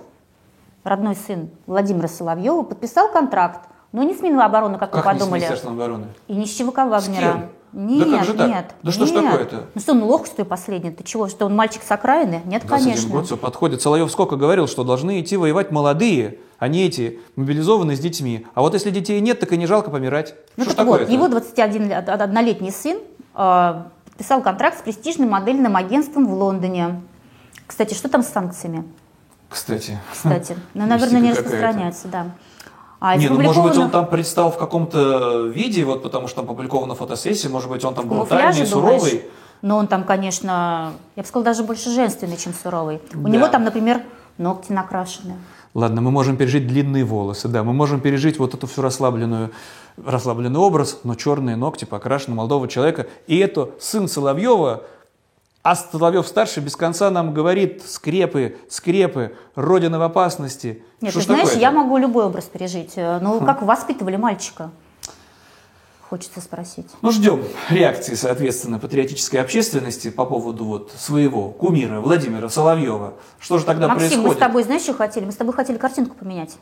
родной 0.85 1.15
сын 1.15 1.49
Владимира 1.65 2.07
Соловьева, 2.07 2.61
подписал 2.63 3.11
контракт, 3.11 3.67
но 3.91 4.03
не 4.03 4.13
с 4.13 4.21
Минобороны, 4.21 4.77
как, 4.77 4.91
Как 4.91 5.05
вы 5.05 5.13
не 5.13 5.17
с 5.17 5.19
подумали, 5.19 5.39
Министерством 5.39 5.73
обороны? 5.73 6.07
и 6.27 6.33
не 6.35 6.45
с 6.45 6.49
ЧВК 6.55 6.77
Вагнера. 6.85 7.49
Нет, 7.75 8.09
Да 8.09 8.17
как 8.17 8.25
же 8.25 8.33
так? 8.33 8.47
нет. 8.49 8.75
Да 8.83 8.91
что 8.93 9.05
ж 9.05 9.11
нет. 9.11 9.25
такое-то? 9.25 9.65
Ну 9.75 9.81
что, 9.81 9.91
он 9.91 10.03
лох, 10.03 10.25
что 10.27 10.41
ли, 10.41 10.47
последний? 10.47 10.91
Ты 10.91 11.03
чего, 11.03 11.27
что 11.27 11.45
он 11.45 11.55
мальчик 11.55 11.81
с 11.83 11.91
окраины? 11.91 12.41
Нет, 12.45 12.65
21 12.65 12.69
конечно. 12.69 13.09
год 13.09 13.39
подходит. 13.41 13.81
Соловьев 13.81 14.09
сколько 14.09 14.37
говорил, 14.37 14.67
что 14.67 14.85
должны 14.85 15.19
идти 15.19 15.35
воевать 15.35 15.71
молодые, 15.71 16.39
а 16.57 16.69
не 16.69 16.85
эти, 16.85 17.19
мобилизованные 17.35 17.97
с 17.97 17.99
детьми. 17.99 18.47
А 18.53 18.61
вот 18.61 18.75
если 18.75 18.91
детей 18.91 19.19
нет, 19.19 19.41
так 19.41 19.51
и 19.51 19.57
не 19.57 19.65
жалко 19.65 19.91
помирать. 19.91 20.35
Ну 20.55 20.63
Что 20.63 20.71
ж 20.71 20.75
так 20.75 20.87
вот, 20.87 20.99
такое-то? 21.01 21.11
его 21.11 21.27
21-летний 21.27 22.71
сын 22.71 22.97
э, 23.35 23.83
подписал 24.05 24.41
контракт 24.41 24.79
с 24.79 24.81
престижным 24.81 25.29
модельным 25.31 25.75
агентством 25.75 26.27
в 26.27 26.33
Лондоне. 26.33 27.01
Кстати, 27.67 27.93
что 27.93 28.07
там 28.07 28.23
с 28.23 28.27
санкциями? 28.27 28.85
Кстати. 29.49 29.99
Кстати, 30.11 30.55
ну, 30.73 30.85
наверное, 30.85 31.19
не 31.19 31.31
распространяется, 31.31 32.07
да. 32.07 32.27
А 33.07 33.15
Не, 33.17 33.29
ну 33.29 33.39
может 33.39 33.61
быть 33.61 33.77
он 33.77 33.91
там 33.91 34.07
предстал 34.07 34.49
в 34.51 34.57
каком-то 34.57 35.43
виде, 35.45 35.85
вот 35.85 36.01
потому 36.01 36.27
что 36.27 36.37
там 36.37 36.45
опубликована 36.45 36.95
фотосессия, 36.95 37.49
может 37.51 37.69
быть 37.69 37.85
он 37.85 37.93
там 37.93 38.07
был 38.07 38.15
камуфляже, 38.25 38.61
тайный, 38.61 38.71
думаешь? 38.71 38.99
суровый. 39.01 39.25
Но 39.61 39.77
он 39.77 39.85
там, 39.85 40.03
конечно, 40.05 40.93
я 41.15 41.21
бы 41.21 41.27
сказала, 41.29 41.45
даже 41.45 41.61
больше 41.61 41.91
женственный, 41.91 42.35
чем 42.35 42.51
суровый. 42.53 42.99
У 43.13 43.19
Да. 43.19 43.29
него 43.29 43.47
там, 43.47 43.63
например, 43.63 44.01
ногти 44.39 44.71
накрашены. 44.71 45.35
Ладно, 45.75 46.01
мы 46.01 46.09
можем 46.09 46.35
пережить 46.35 46.65
длинные 46.67 47.03
волосы, 47.05 47.47
да, 47.47 47.61
мы 47.63 47.73
можем 47.73 47.99
пережить 47.99 48.39
вот 48.39 48.55
эту 48.55 48.65
всю 48.65 48.81
расслабленную, 48.81 49.51
расслабленный 50.03 50.59
образ, 50.59 51.01
но 51.03 51.13
черные 51.13 51.55
ногти 51.57 51.85
покрашены 51.85 52.35
молодого 52.35 52.67
человека. 52.67 53.05
И 53.27 53.37
это 53.37 53.69
сын 53.79 54.07
Соловьева, 54.07 54.81
а 55.65 55.75
Соловьев-старший 55.75 56.61
без 56.61 56.75
конца 56.75 57.09
нам 57.09 57.33
говорит 57.33 57.81
скрепы, 57.87 58.55
скрепы, 58.69 59.35
родина 59.55 59.97
в 59.97 60.03
опасности. 60.03 60.83
Нет, 61.01 61.09
Что 61.09 61.21
ты 61.21 61.25
знаешь, 61.25 61.41
такое-то? 61.45 61.59
я 61.59 61.71
могу 61.71 61.97
любой 61.97 62.25
образ 62.25 62.45
пережить. 62.45 62.93
Ну, 62.95 63.43
как 63.43 63.63
воспитывали 63.63 64.15
мальчика? 64.15 64.69
Хочется 66.07 66.39
спросить. 66.39 66.85
Ну, 67.01 67.09
ждем 67.09 67.43
реакции, 67.71 68.13
соответственно, 68.13 68.77
патриотической 68.77 69.41
общественности 69.41 70.11
по 70.11 70.25
поводу 70.25 70.65
вот 70.65 70.91
своего 70.95 71.49
кумира 71.49 71.99
Владимира 71.99 72.47
Соловьева. 72.47 73.15
Что 73.39 73.57
же 73.57 73.65
тогда 73.65 73.87
Максим, 73.87 74.03
мы 74.03 74.09
происходит? 74.09 74.37
с 74.37 74.39
тобой, 74.39 74.63
знаешь, 74.65 74.83
что 74.83 74.93
хотели? 74.93 75.25
Мы 75.25 75.31
с 75.31 75.35
тобой 75.35 75.55
хотели 75.55 75.79
картинку 75.79 76.15
поменять. 76.15 76.55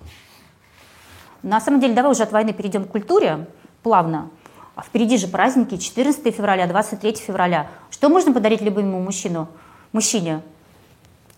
На 1.42 1.60
самом 1.60 1.82
деле, 1.82 1.94
давай 1.94 2.13
уже 2.13 2.24
от 2.24 2.32
войны 2.32 2.54
перейдем 2.54 2.86
к 2.86 2.92
культуре 2.92 3.48
плавно. 3.84 4.30
А 4.76 4.82
впереди 4.82 5.18
же 5.18 5.28
праздники 5.28 5.78
14 5.78 6.36
февраля, 6.36 6.68
23 6.68 7.16
февраля. 7.16 7.70
Что 7.92 8.10
можно 8.10 8.34
подарить 8.34 8.62
любимому 8.62 9.00
мужчину, 9.00 9.48
мужчине? 9.92 10.42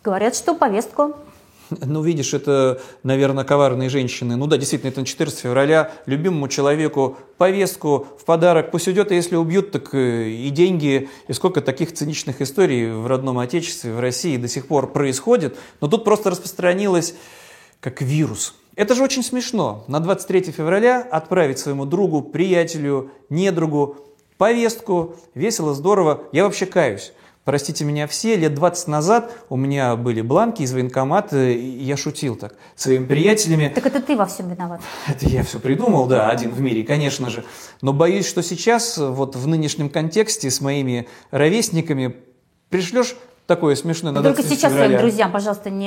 Говорят, 0.03 0.35
что 0.35 0.55
повестку. 0.55 1.15
Ну, 1.69 2.01
видишь, 2.03 2.33
это, 2.33 2.79
наверное, 3.03 3.43
коварные 3.43 3.89
женщины. 3.89 4.35
Ну 4.35 4.47
да, 4.47 4.57
действительно, 4.57 4.89
это 4.89 4.99
на 4.99 5.05
14 5.05 5.39
февраля 5.39 5.91
любимому 6.05 6.47
человеку 6.47 7.17
повестку 7.37 8.07
в 8.19 8.23
подарок. 8.23 8.71
Пусть 8.71 8.87
идет, 8.87 9.11
а 9.11 9.15
если 9.15 9.35
убьют, 9.35 9.71
так 9.71 9.93
э, 9.93 10.29
и 10.29 10.49
деньги. 10.51 11.09
И 11.27 11.33
сколько 11.33 11.61
таких 11.61 11.93
циничных 11.93 12.41
историй 12.41 12.91
в 12.91 13.07
родном 13.07 13.39
отечестве, 13.39 13.93
в 13.93 13.99
России 13.99 14.37
до 14.37 14.47
сих 14.47 14.67
пор 14.67 14.91
происходит. 14.91 15.57
Но 15.81 15.87
тут 15.87 16.03
просто 16.03 16.29
распространилось 16.29 17.15
как 17.79 18.01
вирус. 18.01 18.53
Это 18.75 18.93
же 18.93 19.03
очень 19.03 19.23
смешно. 19.23 19.85
На 19.87 19.99
23 19.99 20.51
февраля 20.51 21.01
отправить 21.01 21.59
своему 21.59 21.85
другу, 21.85 22.21
приятелю, 22.21 23.11
недругу 23.29 23.97
повестку. 24.37 25.15
Весело, 25.33 25.73
здорово. 25.73 26.23
Я 26.31 26.43
вообще 26.43 26.65
каюсь. 26.65 27.13
Простите 27.45 27.85
меня 27.85 28.07
все, 28.07 28.35
лет 28.35 28.55
20 28.55 28.87
назад 28.87 29.31
у 29.49 29.55
меня 29.55 29.95
были 29.95 30.21
бланки 30.21 30.63
из 30.63 30.73
военкомата, 30.73 31.51
и 31.51 31.83
я 31.83 31.95
шутил 31.95 32.35
так 32.35 32.55
своими 32.75 33.05
приятелями. 33.05 33.71
Так 33.73 33.85
это 33.85 34.01
ты 34.01 34.17
во 34.17 34.25
всем 34.25 34.49
виноват. 34.49 34.81
Это 35.07 35.27
я 35.27 35.43
все 35.43 35.59
придумал, 35.59 36.07
да, 36.07 36.27
один 36.31 36.49
в 36.49 36.59
мире, 36.59 36.83
конечно 36.83 37.29
же. 37.29 37.45
Но 37.83 37.93
боюсь, 37.93 38.27
что 38.27 38.41
сейчас, 38.41 38.97
вот 38.97 39.35
в 39.35 39.45
нынешнем 39.45 39.89
контексте 39.89 40.49
с 40.49 40.59
моими 40.59 41.07
ровесниками, 41.29 42.15
пришлешь 42.69 43.15
такое 43.47 43.75
смешное 43.75 44.11
на 44.11 44.21
Только 44.23 44.41
23 44.41 44.55
сейчас 44.57 44.71
своим 44.71 44.85
февраля. 44.85 44.99
друзьям, 45.01 45.31
пожалуйста, 45.31 45.69
не, 45.69 45.85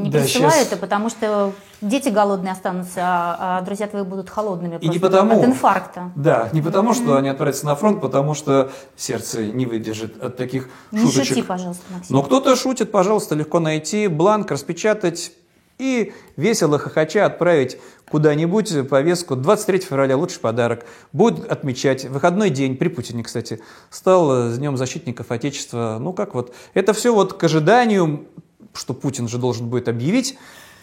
не 0.00 0.10
Да, 0.10 0.20
присылай 0.20 0.50
щас. 0.52 0.66
это, 0.66 0.76
потому 0.76 1.08
что 1.10 1.52
дети 1.80 2.08
голодные 2.08 2.52
останутся, 2.52 3.00
а, 3.02 3.58
а 3.58 3.62
друзья 3.62 3.86
твои 3.88 4.02
будут 4.04 4.30
холодными 4.30 4.78
И 4.80 4.88
не 4.88 4.98
потому, 4.98 5.38
от 5.40 5.44
инфаркта. 5.44 6.12
Да, 6.14 6.48
не 6.52 6.62
потому, 6.62 6.94
что 6.94 7.16
они 7.16 7.28
отправятся 7.28 7.66
на 7.66 7.74
фронт, 7.74 8.00
потому 8.00 8.34
что 8.34 8.70
сердце 8.96 9.44
не 9.46 9.66
выдержит 9.66 10.22
от 10.22 10.36
таких 10.36 10.68
Не 10.92 11.00
шуточек. 11.00 11.26
шути, 11.28 11.42
пожалуйста, 11.42 11.82
Максим. 11.92 12.14
Но 12.16 12.22
кто-то 12.22 12.54
шутит, 12.56 12.92
пожалуйста, 12.92 13.34
легко 13.34 13.58
найти 13.60 14.06
бланк, 14.06 14.50
распечатать 14.50 15.32
и 15.78 16.12
весело 16.36 16.78
хохоча 16.78 17.26
отправить 17.26 17.78
куда-нибудь 18.10 18.88
повестку. 18.88 19.36
23 19.36 19.80
февраля 19.80 20.16
лучший 20.16 20.40
подарок. 20.40 20.86
Будет 21.12 21.50
отмечать. 21.50 22.04
Выходной 22.04 22.50
день, 22.50 22.76
при 22.76 22.88
Путине, 22.88 23.24
кстати, 23.24 23.60
стал 23.90 24.50
с 24.50 24.58
Днем 24.58 24.76
защитников 24.76 25.30
Отечества. 25.30 25.98
Ну 26.00 26.12
как 26.12 26.34
вот, 26.34 26.54
это 26.74 26.92
все 26.92 27.14
вот 27.14 27.34
к 27.34 27.44
ожиданию, 27.44 28.26
что 28.72 28.94
Путин 28.94 29.28
же 29.28 29.38
должен 29.38 29.68
будет 29.68 29.88
объявить. 29.88 30.38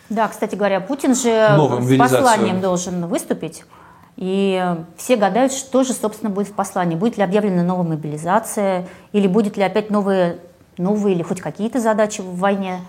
Да, 0.09 0.27
кстати 0.27 0.55
говоря, 0.55 0.81
Путин 0.81 1.15
же 1.15 1.53
Новую 1.55 1.83
с 1.83 1.97
посланием 1.97 2.59
должен 2.59 3.07
выступить. 3.07 3.63
И 4.17 4.75
все 4.97 5.15
гадают, 5.15 5.53
что 5.53 5.83
же, 5.83 5.93
собственно, 5.93 6.29
будет 6.29 6.49
в 6.49 6.53
послании. 6.53 6.95
Будет 6.95 7.17
ли 7.17 7.23
объявлена 7.23 7.63
новая 7.63 7.95
мобилизация, 7.95 8.87
или 9.13 9.27
будет 9.27 9.55
ли 9.55 9.63
опять 9.63 9.89
новые, 9.89 10.39
новые 10.77 11.15
или 11.15 11.23
хоть 11.23 11.39
какие-то 11.39 11.79
задачи 11.79 12.19
в 12.19 12.37
войне 12.37 12.81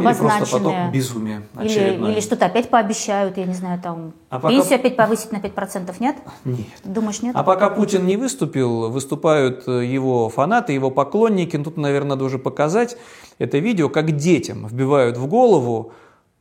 Или 0.00 0.12
просто 0.14 0.46
поток 0.58 0.74
безумия 0.92 1.42
Или, 1.60 1.66
очередное. 1.68 2.12
или 2.12 2.20
что-то 2.20 2.46
опять 2.46 2.68
пообещают, 2.70 3.36
я 3.36 3.44
не 3.44 3.54
знаю, 3.54 3.80
там 3.80 4.12
А 4.30 4.38
пока- 4.38 4.48
пенсию 4.54 4.76
опять 4.76 4.96
повысить 4.96 5.32
на 5.32 5.36
5%, 5.40 5.94
нет? 6.00 6.16
Нет. 6.44 6.66
Думаешь, 6.84 7.22
нет? 7.22 7.34
А 7.36 7.42
пока 7.42 7.70
Путин 7.70 8.06
не 8.06 8.16
выступил, 8.16 8.90
выступают 8.90 9.66
э, 9.68 9.84
его 9.84 10.28
фанаты, 10.28 10.72
его 10.72 10.90
поклонники. 10.90 11.56
Ну, 11.56 11.64
Тут, 11.64 11.76
наверное, 11.76 12.10
надо 12.10 12.24
уже 12.24 12.38
показать 12.38 12.96
это 13.38 13.58
видео, 13.58 13.88
как 13.88 14.12
детям 14.16 14.66
вбивают 14.66 15.16
в 15.16 15.26
голову 15.26 15.92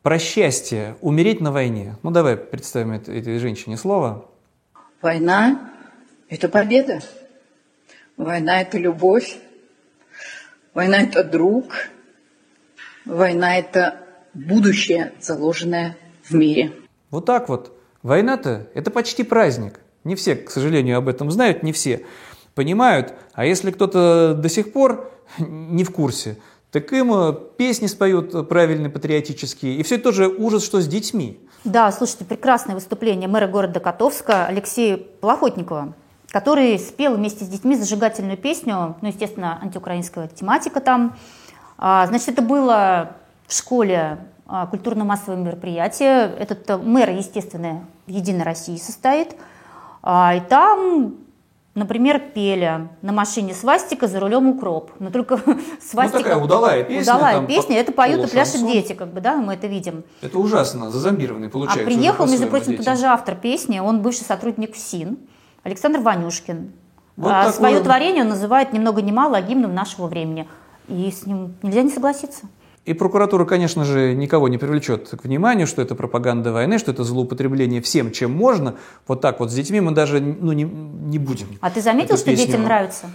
про 0.04 0.20
счастье 0.20 0.96
умереть 1.02 1.42
на 1.42 1.52
войне. 1.52 1.96
Ну, 2.04 2.12
давай 2.12 2.38
представим 2.38 2.92
это- 2.92 3.12
этой 3.12 3.40
женщине 3.40 3.76
слово. 3.78 4.26
Война– 5.02 5.72
это 6.30 6.48
победа. 6.50 7.00
Война– 8.18 8.62
это 8.62 8.78
любовь. 8.78 9.38
Война– 10.74 11.02
это 11.04 11.24
друг. 11.24 11.66
Война– 13.06 13.58
это 13.60 14.00
будущее, 14.34 15.14
заложенное 15.20 15.98
в 16.24 16.34
мире. 16.34 16.74
Вот 17.12 17.26
так 17.26 17.50
вот. 17.50 17.78
Война-то– 18.04 18.68
это 18.74 18.92
почти 18.92 19.24
праздник. 19.24 19.80
Не 20.04 20.16
все, 20.16 20.36
к 20.36 20.50
сожалению, 20.50 20.98
об 20.98 21.08
этом 21.08 21.32
знают, 21.32 21.64
не 21.64 21.72
все 21.72 22.06
понимают. 22.56 23.14
А 23.34 23.46
если 23.46 23.72
кто-то 23.72 24.34
до 24.34 24.50
сих 24.50 24.74
пор 24.74 25.12
не 25.38 25.84
в 25.84 25.92
курсе, 25.92 26.38
так 26.72 26.92
им 26.94 27.14
э, 27.14 27.34
песни 27.58 27.88
споют 27.88 28.50
правильные, 28.50 28.90
патриотические. 28.90 29.76
И 29.76 29.84
все 29.84 29.96
это 29.96 30.06
тоже 30.06 30.28
ужас, 30.28 30.64
что 30.64 30.82
с 30.82 30.88
детьми. 30.88 31.40
Да, 31.64 31.92
слушайте, 31.92 32.26
прекрасное 32.26 32.76
выступление 32.76 33.28
мэра 33.28 33.48
города 33.48 33.80
Котовска 33.80 34.46
Алексея 34.46 34.98
Плохотникова, 34.98 35.94
который 36.30 36.78
спел 36.80 37.16
вместе 37.16 37.46
с 37.46 37.48
детьми 37.48 37.76
зажигательную 37.76 38.38
песню, 38.38 38.96
ну, 39.02 39.08
естественно, 39.08 39.60
антиукраинская 39.62 40.28
тематика 40.28 40.80
там. 40.80 41.18
А, 41.78 42.06
Значит, 42.08 42.30
это 42.30 42.42
было 42.42 43.12
в 43.48 43.54
школе 43.54 44.20
а, 44.48 44.68
культурно-массовое 44.68 45.38
мероприятие. 45.38 46.32
Этот 46.38 46.70
э, 46.70 46.78
мэр, 46.78 47.10
естественно, 47.10 47.86
в 48.08 48.12
Единой 48.12 48.44
России 48.44 48.78
состоит. 48.78 49.36
А, 50.02 50.36
И 50.36 50.40
там, 50.40 51.16
например, 51.74 52.20
пели 52.20 52.88
на 53.02 53.12
машине 53.12 53.54
свастика, 53.54 54.08
за 54.08 54.20
рулем 54.20 54.48
укроп. 54.48 54.92
Но 55.00 55.10
только 55.10 55.40
свастика... 55.82 56.18
Ну, 56.18 56.24
такая 56.24 56.38
удалая 56.38 56.84
песня, 56.84 57.14
Удалая 57.14 57.36
там, 57.38 57.48
песня, 57.48 57.78
это 57.78 57.92
поют 57.92 58.26
и 58.26 58.32
пляшут 58.32 58.68
дети, 58.68 58.94
как 58.94 59.14
бы, 59.14 59.20
да, 59.20 59.36
мы 59.36 59.54
это 59.54 59.68
видим. 59.68 60.04
Это 60.22 60.38
ужасно, 60.38 60.92
зазомбированный 60.92 61.50
получается. 61.50 61.84
А 61.84 61.86
приехал, 61.86 62.28
между 62.28 62.48
прочим, 62.48 62.68
дети. 62.68 62.80
туда 62.80 62.96
же 62.96 63.06
автор 63.08 63.36
песни, 63.36 63.80
он 63.80 64.02
бывший 64.02 64.24
сотрудник 64.24 64.76
ФСИН, 64.76 65.18
Александр 65.64 66.00
Ванюшкин. 66.00 66.72
Вот 67.18 67.32
а 67.32 67.46
такое- 67.46 67.54
свое 67.54 67.80
творение 67.80 68.24
он 68.24 68.30
называет 68.30 68.74
ни 68.74 68.80
много 68.80 69.02
ни 69.02 69.12
мало 69.12 69.38
а 69.38 69.42
гимном 69.42 69.74
нашего 69.74 70.08
времени. 70.08 70.48
И 70.88 71.12
с 71.12 71.26
ним 71.26 71.56
нельзя 71.62 71.82
не 71.82 71.90
согласиться. 71.90 72.48
И 72.86 72.94
прокуратура, 72.94 73.46
конечно 73.46 73.84
же, 73.84 74.14
никого 74.14 74.48
не 74.48 74.60
привлечет 74.60 75.10
к 75.10 75.24
вниманию, 75.24 75.66
что 75.66 75.82
это 75.82 75.96
пропаганда 75.96 76.52
войны, 76.52 76.78
что 76.78 76.92
это 76.92 77.04
злоупотребление 77.04 77.82
всем, 77.82 78.12
чем 78.12 78.32
можно. 78.32 78.76
Вот 79.08 79.22
так 79.22 79.40
вот 79.40 79.52
с 79.52 79.56
детьми 79.56 79.82
мы 79.82 79.92
даже 79.92 80.20
ну, 80.20 80.52
не, 80.52 80.64
не 80.64 81.18
будем. 81.18 81.48
А 81.62 81.72
ты 81.72 81.82
заметил, 81.82 82.16
что 82.16 82.28
песню. 82.28 82.46
детям 82.46 82.64
нравится? 82.64 83.10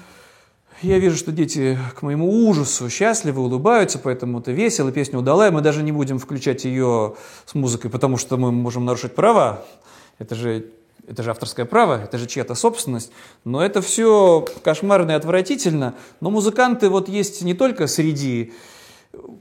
Я 0.83 0.99
вижу, 0.99 1.17
что 1.17 1.31
дети 1.31 1.79
к 1.95 2.03
моему 2.03 2.49
ужасу 2.49 2.89
счастливы, 2.89 3.43
улыбаются, 3.43 3.99
поэтому 3.99 4.41
это 4.41 4.51
весело, 4.51 4.91
песня 4.91 5.19
удалая. 5.19 5.53
Мы 5.53 5.61
даже 5.61 5.85
не 5.85 5.93
будем 5.93 6.19
включать 6.19 6.65
ее 6.65 7.15
с 7.45 7.55
музыкой, 7.55 7.91
потому 7.91 8.17
что 8.17 8.39
мы 8.39 8.51
можем 8.51 8.87
нарушить 8.87 9.15
права. 9.15 9.63
Это 10.19 10.35
же, 10.35 10.67
это 11.11 11.25
же 11.25 11.31
авторское 11.33 11.67
право, 11.67 12.01
это 12.05 12.19
же 12.19 12.27
чья-то 12.27 12.55
собственность. 12.55 13.11
Но 13.45 13.63
это 13.63 13.83
все 13.83 14.47
кошмарно 14.63 15.11
и 15.11 15.15
отвратительно. 15.15 15.95
Но 16.21 16.31
музыканты 16.31 16.89
вот 16.89 17.09
есть 17.09 17.43
не 17.43 17.53
только 17.53 17.89
среди 17.89 18.53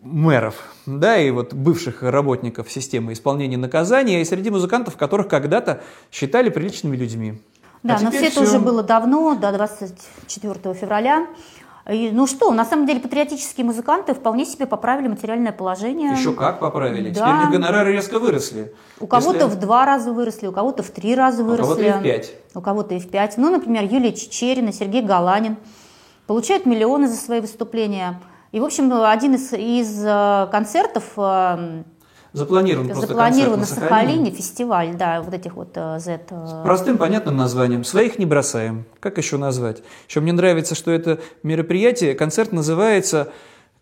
мэров, 0.01 0.55
да, 0.87 1.19
и 1.19 1.29
вот 1.29 1.53
бывших 1.53 2.01
работников 2.01 2.71
системы 2.71 3.13
исполнения 3.13 3.57
наказания, 3.57 4.19
и 4.21 4.25
среди 4.25 4.49
музыкантов, 4.49 4.97
которых 4.97 5.27
когда-то 5.27 5.83
считали 6.11 6.49
приличными 6.49 6.97
людьми. 6.97 7.39
Да, 7.83 7.97
а 7.97 8.01
но 8.01 8.09
все 8.09 8.27
это 8.27 8.41
уже 8.41 8.59
было 8.59 8.81
давно, 8.81 9.35
до 9.35 9.51
24 9.51 10.73
февраля. 10.73 11.27
И, 11.89 12.11
ну 12.11 12.27
что, 12.27 12.51
на 12.51 12.65
самом 12.65 12.85
деле 12.85 12.99
патриотические 12.99 13.65
музыканты 13.65 14.13
вполне 14.13 14.45
себе 14.45 14.65
поправили 14.67 15.07
материальное 15.07 15.51
положение. 15.51 16.11
Еще 16.11 16.33
как 16.33 16.59
поправили. 16.59 17.09
Да. 17.09 17.19
Теперь 17.19 17.47
у 17.47 17.51
гонорары 17.51 17.93
резко 17.93 18.19
выросли. 18.19 18.73
У 18.99 19.07
кого-то 19.07 19.45
Если- 19.45 19.57
в 19.57 19.59
два 19.59 19.85
раза 19.85 20.11
выросли, 20.13 20.47
у 20.47 20.51
кого-то 20.51 20.83
в 20.83 20.91
три 20.91 21.15
раза 21.15 21.41
у 21.41 21.45
выросли. 21.47 21.63
кого-то 21.63 21.83
и 21.83 21.91
в 21.91 22.03
пять. 22.03 22.33
У 22.53 22.61
кого-то 22.61 22.95
и 22.95 22.99
в 22.99 23.09
пять. 23.09 23.37
Ну, 23.37 23.49
например, 23.49 23.83
Юлия 23.85 24.13
Чечерина, 24.13 24.71
Сергей 24.71 25.01
Галанин 25.01 25.57
получают 26.27 26.65
миллионы 26.65 27.07
за 27.07 27.15
свои 27.15 27.39
выступления. 27.41 28.21
И, 28.51 28.59
в 28.59 28.65
общем, 28.65 28.91
один 28.93 29.35
из, 29.35 29.53
из 29.53 30.03
э, 30.05 30.47
концертов 30.51 31.03
э, 31.17 31.83
Запланирован 32.33 32.87
просто 32.87 33.07
запланирован 33.07 33.59
на 33.59 33.65
концерт 33.65 33.89
Сахалине, 33.89 34.31
фестиваль, 34.31 34.95
да, 34.95 35.21
вот 35.21 35.33
этих 35.33 35.53
вот 35.55 35.71
э, 35.75 35.99
Z. 35.99 36.21
э, 36.29 36.61
Простым, 36.63 36.97
понятным 36.97 37.35
названием. 37.37 37.83
Своих 37.83 38.19
не 38.19 38.25
бросаем. 38.25 38.85
Как 38.99 39.17
еще 39.17 39.37
назвать? 39.37 39.81
Еще 40.07 40.19
мне 40.21 40.31
нравится, 40.33 40.75
что 40.75 40.91
это 40.91 41.19
мероприятие, 41.41 42.13
концерт 42.13 42.51
называется 42.51 43.31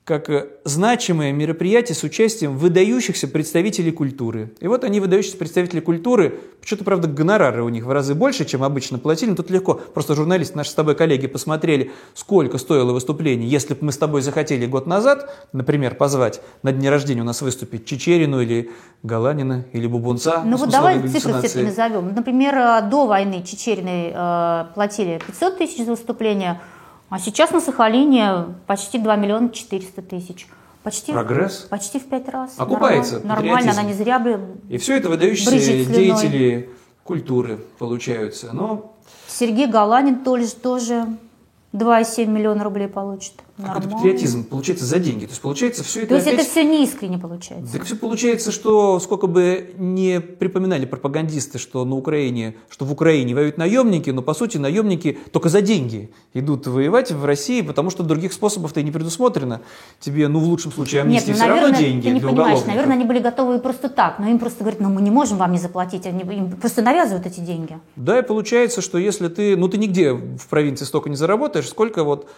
как 0.08 0.30
э, 0.30 0.47
значимое 0.64 1.34
мероприятие 1.34 1.93
с 1.93 2.01
участием 2.01 2.58
выдающихся 2.58 3.28
представителей 3.28 3.91
культуры. 3.91 4.53
И 4.62 4.68
вот 4.68 4.86
они, 4.86 5.01
выдающиеся 5.01 5.36
представители 5.36 5.82
культуры, 5.82 6.39
что-то, 6.64 6.86
правда, 6.86 7.10
гонорары 7.10 7.62
у 7.62 7.68
них 7.68 7.86
в 7.86 7.91
разы 7.91 8.16
больше, 8.16 8.45
чем 8.45 8.64
обычно 8.64 8.99
платили, 8.99 9.32
но 9.32 9.36
тут 9.36 9.49
легко. 9.49 9.74
Просто 9.74 10.16
журналисты, 10.16 10.55
наши 10.55 10.72
с 10.72 10.74
тобой 10.76 10.95
коллеги, 10.95 11.28
посмотрели, 11.28 11.91
сколько 12.14 12.58
стоило 12.58 12.93
выступление. 12.93 13.49
Если 13.49 13.74
бы 13.74 13.80
мы 13.82 13.91
с 13.91 13.97
тобой 13.97 14.22
захотели 14.22 14.66
год 14.66 14.88
назад, 14.88 15.30
например, 15.51 15.95
позвать 15.95 16.39
на 16.64 16.72
дне 16.72 16.89
рождения 16.89 17.22
у 17.22 17.26
нас 17.26 17.41
выступить 17.41 17.86
Чечерину 17.86 18.39
или 18.39 18.72
Галанина 19.03 19.66
или 19.74 19.88
Бубунца. 19.88 20.41
Ну 20.45 20.55
вот 20.55 20.70
давай 20.70 21.05
цифры 21.05 21.34
все-таки 21.39 21.66
назовем. 21.66 22.16
Например, 22.16 22.55
э, 22.55 22.89
до 22.89 23.08
войны 23.08 23.43
Чечериной 23.43 24.14
э, 24.16 24.66
платили 24.74 25.20
500 25.28 25.58
тысяч 25.58 25.84
за 25.84 25.91
выступление, 25.91 26.62
а 27.10 27.20
сейчас 27.20 27.51
на 27.51 27.62
Сахалине 27.62 28.55
почти 28.66 28.97
2 28.99 29.16
миллиона 29.16 29.49
400 29.49 30.01
тысяч. 30.01 30.47
Почти, 30.84 31.12
Прогресс. 31.12 31.68
Почти 31.70 31.99
в 31.99 32.05
пять 32.05 32.30
раз. 32.30 32.53
Окупается 32.58 33.16
Нормально, 33.16 33.28
нормально, 33.28 33.58
патриотизм. 33.58 33.80
она 33.80 33.89
не 33.89 33.93
зря 33.93 34.20
бы... 34.20 34.39
И 34.70 34.78
все 34.78 34.97
это 34.97 35.10
выдающиеся 35.10 35.86
деятели 35.86 36.70
культуры 37.03 37.60
получаются. 37.78 38.53
Но 38.53 38.93
Сергей 39.28 39.68
Галанин 39.68 40.24
тоже, 40.24 40.49
тоже 40.51 41.08
2,7 41.74 42.26
миллиона 42.28 42.64
рублей 42.64 42.88
получит. 42.88 43.34
Какой-то 43.58 43.88
Нормально. 43.88 43.97
патриотизм 43.97 44.43
получается 44.43 44.86
за 44.86 44.99
деньги. 44.99 45.26
То 45.26 45.32
есть 45.32 45.41
получается 45.41 45.84
все 45.84 46.01
это 46.01 46.10
То 46.10 46.16
есть 46.16 46.28
опять... 46.28 46.41
это 46.41 46.49
все 46.49 46.64
неискренне 46.64 47.18
получается. 47.18 47.74
Так 47.74 47.86
все 47.86 47.95
получается, 47.95 48.51
что 48.51 48.99
сколько 48.99 49.26
бы 49.26 49.74
не 49.78 50.20
припоминали 50.20 50.86
пропагандисты, 50.86 51.58
что 51.58 51.84
на 51.84 51.95
Украине, 51.95 52.55
что 52.70 52.86
в 52.86 52.91
Украине 52.91 53.34
воюют 53.34 53.58
наемники, 53.58 54.12
но 54.12 54.22
по 54.22 54.36
сути 54.36 54.58
наемники 54.58 55.18
только 55.32 55.49
за 55.49 55.62
деньги 55.62 56.12
идут 56.36 56.68
воевать 56.68 57.12
в 57.12 57.26
России, 57.26 57.62
потому 57.62 57.89
что 57.89 58.03
других 58.03 58.34
способов-то 58.34 58.80
и 58.80 58.84
не 58.84 58.91
предусмотрено. 58.91 59.62
Тебе, 59.99 60.28
ну 60.28 60.39
в 60.39 60.43
лучшем 60.43 60.72
случае 60.72 61.01
Нет, 61.01 61.05
амнистии 61.05 61.32
ну, 61.32 61.38
все 61.38 61.47
равно 61.47 61.62
наверное, 61.64 61.80
деньги 61.80 62.08
ты 62.08 62.10
не 62.10 62.20
понимаешь, 62.20 62.34
уголовников. 62.34 62.68
наверное, 62.68 62.95
они 62.95 63.05
были 63.05 63.20
готовы 63.20 63.58
и 63.58 63.60
просто 63.60 63.89
так, 63.89 64.20
но 64.20 64.28
им 64.28 64.38
просто 64.38 64.60
говорят, 64.60 64.80
ну 64.80 64.89
мы 64.89 65.01
не 65.01 65.12
можем 65.12 65.38
вам 65.38 65.51
не 65.51 65.60
заплатить, 65.60 66.05
они 66.05 66.22
им 66.22 66.51
просто 66.51 66.84
навязывают 66.84 67.26
эти 67.26 67.39
деньги. 67.39 67.80
Да, 67.95 68.20
и 68.20 68.22
получается, 68.22 68.82
что 68.82 68.99
если 68.99 69.30
ты, 69.30 69.58
ну 69.58 69.68
ты 69.68 69.80
нигде 69.80 70.14
в 70.14 70.47
провинции 70.47 70.86
столько 70.86 71.10
не 71.10 71.16
заработаешь, 71.16 71.68
сколько 71.68 72.03
вот 72.03 72.30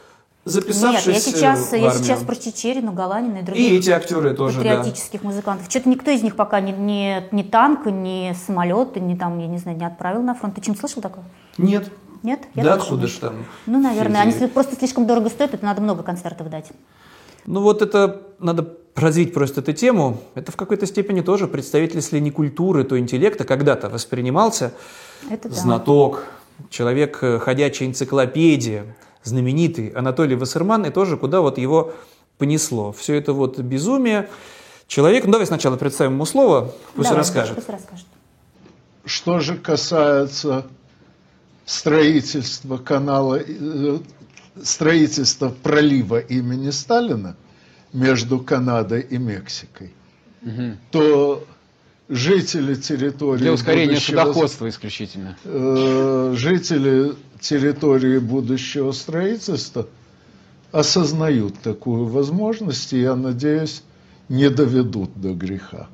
Нет, 0.45 0.53
записавшись 0.53 1.05
я 1.07 1.19
сейчас, 1.19 1.73
э, 1.73 1.77
в 1.77 1.81
я 1.81 1.87
армию. 1.89 2.03
сейчас 2.03 2.23
про 2.23 2.35
Чечерину, 2.35 2.91
Галанина 2.93 3.39
и 3.39 3.41
других 3.43 3.71
И 3.71 3.77
эти 3.77 3.89
актеры 3.89 4.33
тоже, 4.33 4.61
да. 4.61 4.77
патриотических 4.77 5.23
музыкантов. 5.23 5.69
Что-то 5.69 5.89
никто 5.89 6.11
из 6.11 6.23
них 6.23 6.35
пока 6.35 6.59
ни, 6.59 6.71
ни, 6.71 7.35
ни 7.35 7.43
танк, 7.43 7.85
ни 7.85 8.33
самолет, 8.45 8.95
ни 8.95 9.15
там, 9.15 9.37
я 9.39 9.47
не 9.47 9.57
знаю, 9.57 9.77
не 9.77 9.85
отправил 9.85 10.21
на 10.21 10.33
фронт. 10.33 10.55
Ты 10.55 10.61
чем 10.61 10.75
слышал 10.75 11.01
такое? 11.01 11.23
Нет. 11.57 11.91
Нет? 12.23 12.41
Я 12.55 12.63
да 12.63 12.73
откуда 12.73 13.03
нет. 13.03 13.11
ж 13.11 13.13
там? 13.15 13.45
Ну, 13.65 13.79
наверное, 13.79 14.21
они 14.21 14.33
просто 14.47 14.75
слишком 14.75 15.05
дорого 15.05 15.29
стоят, 15.29 15.53
это 15.53 15.65
надо 15.65 15.81
много 15.81 16.03
концертов 16.03 16.49
дать. 16.49 16.71
Ну 17.45 17.61
вот 17.61 17.81
это 17.81 18.21
надо 18.39 18.75
развить 18.95 19.33
просто 19.33 19.61
эту 19.61 19.73
тему. 19.73 20.17
Это 20.35 20.51
в 20.51 20.55
какой-то 20.55 20.85
степени 20.85 21.21
тоже 21.21 21.47
представитель, 21.47 21.97
если 21.97 22.19
не 22.19 22.31
культуры, 22.31 22.83
то 22.83 22.99
интеллекта 22.99 23.45
когда-то 23.45 23.89
воспринимался 23.89 24.73
Это 25.29 25.49
да. 25.49 25.55
знаток, 25.55 26.25
человек, 26.69 27.19
э, 27.21 27.39
ходячая 27.39 27.87
энциклопедия, 27.87 28.95
знаменитый 29.23 29.89
Анатолий 29.89 30.35
Вассерман, 30.35 30.85
и 30.85 30.89
тоже 30.89 31.17
куда 31.17 31.41
вот 31.41 31.57
его 31.57 31.93
понесло. 32.37 32.91
Все 32.91 33.15
это 33.15 33.33
вот 33.33 33.59
безумие. 33.59 34.29
Человек, 34.87 35.25
ну 35.25 35.31
давай 35.33 35.45
сначала 35.45 35.75
представим 35.77 36.13
ему 36.13 36.25
слово, 36.25 36.73
пусть 36.95 37.09
Давай, 37.09 37.19
расскажет. 37.19 37.55
Пусть 37.55 37.69
расскажет. 37.69 38.05
Что 39.05 39.39
же 39.39 39.55
касается 39.57 40.65
строительства 41.65 42.77
канала, 42.77 43.39
э, 43.45 43.99
строительства 44.63 45.49
пролива 45.49 46.19
имени 46.19 46.69
Сталина 46.71 47.35
между 47.93 48.39
Канадой 48.39 49.01
и 49.01 49.17
Мексикой, 49.17 49.93
то 50.91 51.43
жители 52.07 52.73
территории 52.75 53.39
Для 53.41 53.53
ускорения 53.53 53.93
будущего- 53.93 54.21
судоходства 54.21 54.69
исключительно. 54.69 55.37
э, 55.43 56.33
жители 56.35 57.13
территории 57.39 58.19
будущего 58.19 58.91
строительства 58.91 59.87
осознают 60.71 61.59
такую 61.59 62.05
возможность, 62.05 62.93
и, 62.93 63.01
я 63.01 63.15
надеюсь, 63.15 63.83
не 64.27 64.49
доведут 64.49 65.11
до 65.15 65.33
греха. 65.33 65.87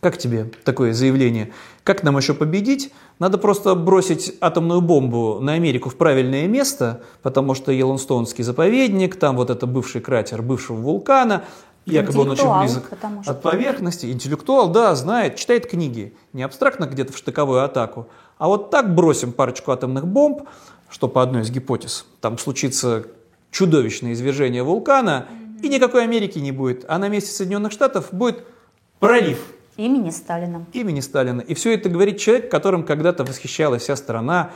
Как 0.00 0.16
тебе 0.16 0.50
такое 0.64 0.94
заявление? 0.94 1.52
Как 1.84 2.02
нам 2.02 2.16
еще 2.16 2.32
победить? 2.32 2.90
Надо 3.18 3.36
просто 3.36 3.74
бросить 3.74 4.34
атомную 4.40 4.80
бомбу 4.80 5.40
на 5.40 5.52
Америку 5.52 5.90
в 5.90 5.96
правильное 5.96 6.48
место, 6.48 7.02
потому 7.22 7.54
что 7.54 7.70
Йеллоустоунский 7.70 8.42
заповедник, 8.42 9.16
там 9.16 9.36
вот 9.36 9.50
это 9.50 9.66
бывший 9.66 10.00
кратер 10.00 10.40
бывшего 10.40 10.76
вулкана, 10.76 11.44
якобы 11.84 12.22
он 12.22 12.30
очень 12.30 12.60
близок 12.60 12.90
от 13.26 13.42
поверхности. 13.42 14.06
Интеллектуал, 14.06 14.70
да, 14.70 14.94
знает, 14.94 15.36
читает 15.36 15.66
книги. 15.66 16.14
Не 16.32 16.44
абстрактно 16.44 16.86
где-то 16.86 17.12
в 17.12 17.18
штыковую 17.18 17.62
атаку, 17.62 18.08
а 18.40 18.48
вот 18.48 18.70
так 18.70 18.94
бросим 18.94 19.32
парочку 19.32 19.70
атомных 19.70 20.06
бомб, 20.06 20.48
что 20.88 21.08
по 21.08 21.22
одной 21.22 21.42
из 21.42 21.50
гипотез, 21.50 22.06
там 22.22 22.38
случится 22.38 23.04
чудовищное 23.50 24.14
извержение 24.14 24.62
вулкана, 24.62 25.26
и 25.62 25.68
никакой 25.68 26.04
Америки 26.04 26.38
не 26.38 26.50
будет, 26.50 26.86
а 26.88 26.98
на 26.98 27.08
месте 27.08 27.30
Соединенных 27.32 27.70
Штатов 27.70 28.08
будет 28.12 28.42
пролив 28.98 29.38
Имени 29.76 30.08
Сталина. 30.08 30.64
имени 30.72 31.00
Сталина. 31.00 31.42
И 31.42 31.52
все 31.52 31.74
это 31.74 31.90
говорит 31.90 32.16
человек, 32.16 32.50
которым 32.50 32.82
когда-то 32.82 33.24
восхищалась 33.24 33.82
вся 33.82 33.94
страна, 33.94 34.52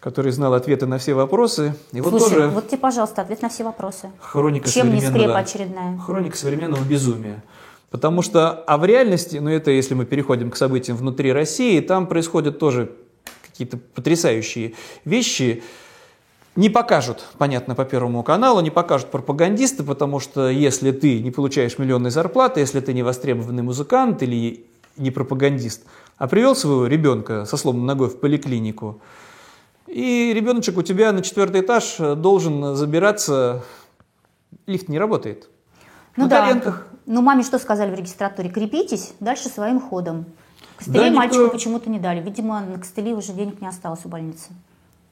который 0.00 0.32
знал 0.32 0.54
ответы 0.54 0.86
на 0.86 0.96
все 0.96 1.12
вопросы. 1.12 1.74
И 1.92 2.00
вот 2.00 2.10
Слушай, 2.10 2.30
тоже 2.30 2.48
вот 2.48 2.68
тебе, 2.68 2.78
пожалуйста, 2.78 3.20
ответ 3.20 3.42
на 3.42 3.50
все 3.50 3.62
вопросы. 3.62 4.10
хроника 4.20 4.70
Чем 4.70 4.94
не 4.94 5.02
современного, 5.02 5.24
скрепа 5.24 5.38
очередная? 5.40 5.98
хроника 5.98 6.36
современного 6.38 6.82
безумия. 6.82 7.44
Потому 7.90 8.22
что, 8.22 8.52
а 8.52 8.78
в 8.78 8.86
реальности, 8.86 9.36
ну 9.36 9.50
это 9.50 9.70
если 9.70 9.92
мы 9.92 10.06
переходим 10.06 10.50
к 10.50 10.56
событиям 10.56 10.96
внутри 10.96 11.30
России, 11.30 11.78
там 11.80 12.06
происходят 12.06 12.58
тоже 12.58 12.90
какие-то 13.58 13.76
потрясающие 13.76 14.74
вещи. 15.04 15.64
Не 16.54 16.70
покажут, 16.70 17.24
понятно, 17.38 17.74
по 17.74 17.84
Первому 17.84 18.22
каналу, 18.22 18.60
не 18.60 18.70
покажут 18.70 19.10
пропагандисты, 19.10 19.82
потому 19.82 20.20
что 20.20 20.48
если 20.48 20.92
ты 20.92 21.20
не 21.20 21.30
получаешь 21.30 21.78
миллионной 21.78 22.10
зарплаты, 22.10 22.60
если 22.60 22.80
ты 22.80 22.92
не 22.92 23.02
востребованный 23.02 23.62
музыкант 23.62 24.22
или 24.22 24.64
не 24.96 25.10
пропагандист, 25.10 25.82
а 26.18 26.28
привел 26.28 26.54
своего 26.54 26.86
ребенка 26.86 27.44
со 27.46 27.56
сломанной 27.56 27.86
ногой 27.86 28.08
в 28.08 28.20
поликлинику, 28.20 29.00
и 29.88 30.32
ребеночек 30.34 30.76
у 30.76 30.82
тебя 30.82 31.12
на 31.12 31.22
четвертый 31.22 31.60
этаж 31.62 31.96
должен 31.98 32.76
забираться, 32.76 33.64
лифт 34.66 34.88
не 34.88 34.98
работает. 34.98 35.48
Ну 36.16 36.24
на 36.24 36.30
да. 36.30 36.46
коленках. 36.46 36.86
Ну 37.06 37.22
маме 37.22 37.42
что 37.42 37.58
сказали 37.58 37.90
в 37.90 37.94
регистратуре? 37.94 38.50
Крепитесь 38.50 39.14
дальше 39.20 39.48
своим 39.48 39.80
ходом. 39.80 40.26
Костылей 40.78 41.00
Да, 41.00 41.08
никто- 41.08 41.18
мальчику 41.18 41.50
почему-то 41.50 41.90
не 41.90 41.98
дали. 41.98 42.20
Видимо, 42.22 42.60
на 42.60 42.78
костыли 42.78 43.12
уже 43.14 43.32
денег 43.32 43.60
не 43.60 43.66
осталось 43.68 44.00
у 44.04 44.08
больницы. 44.08 44.50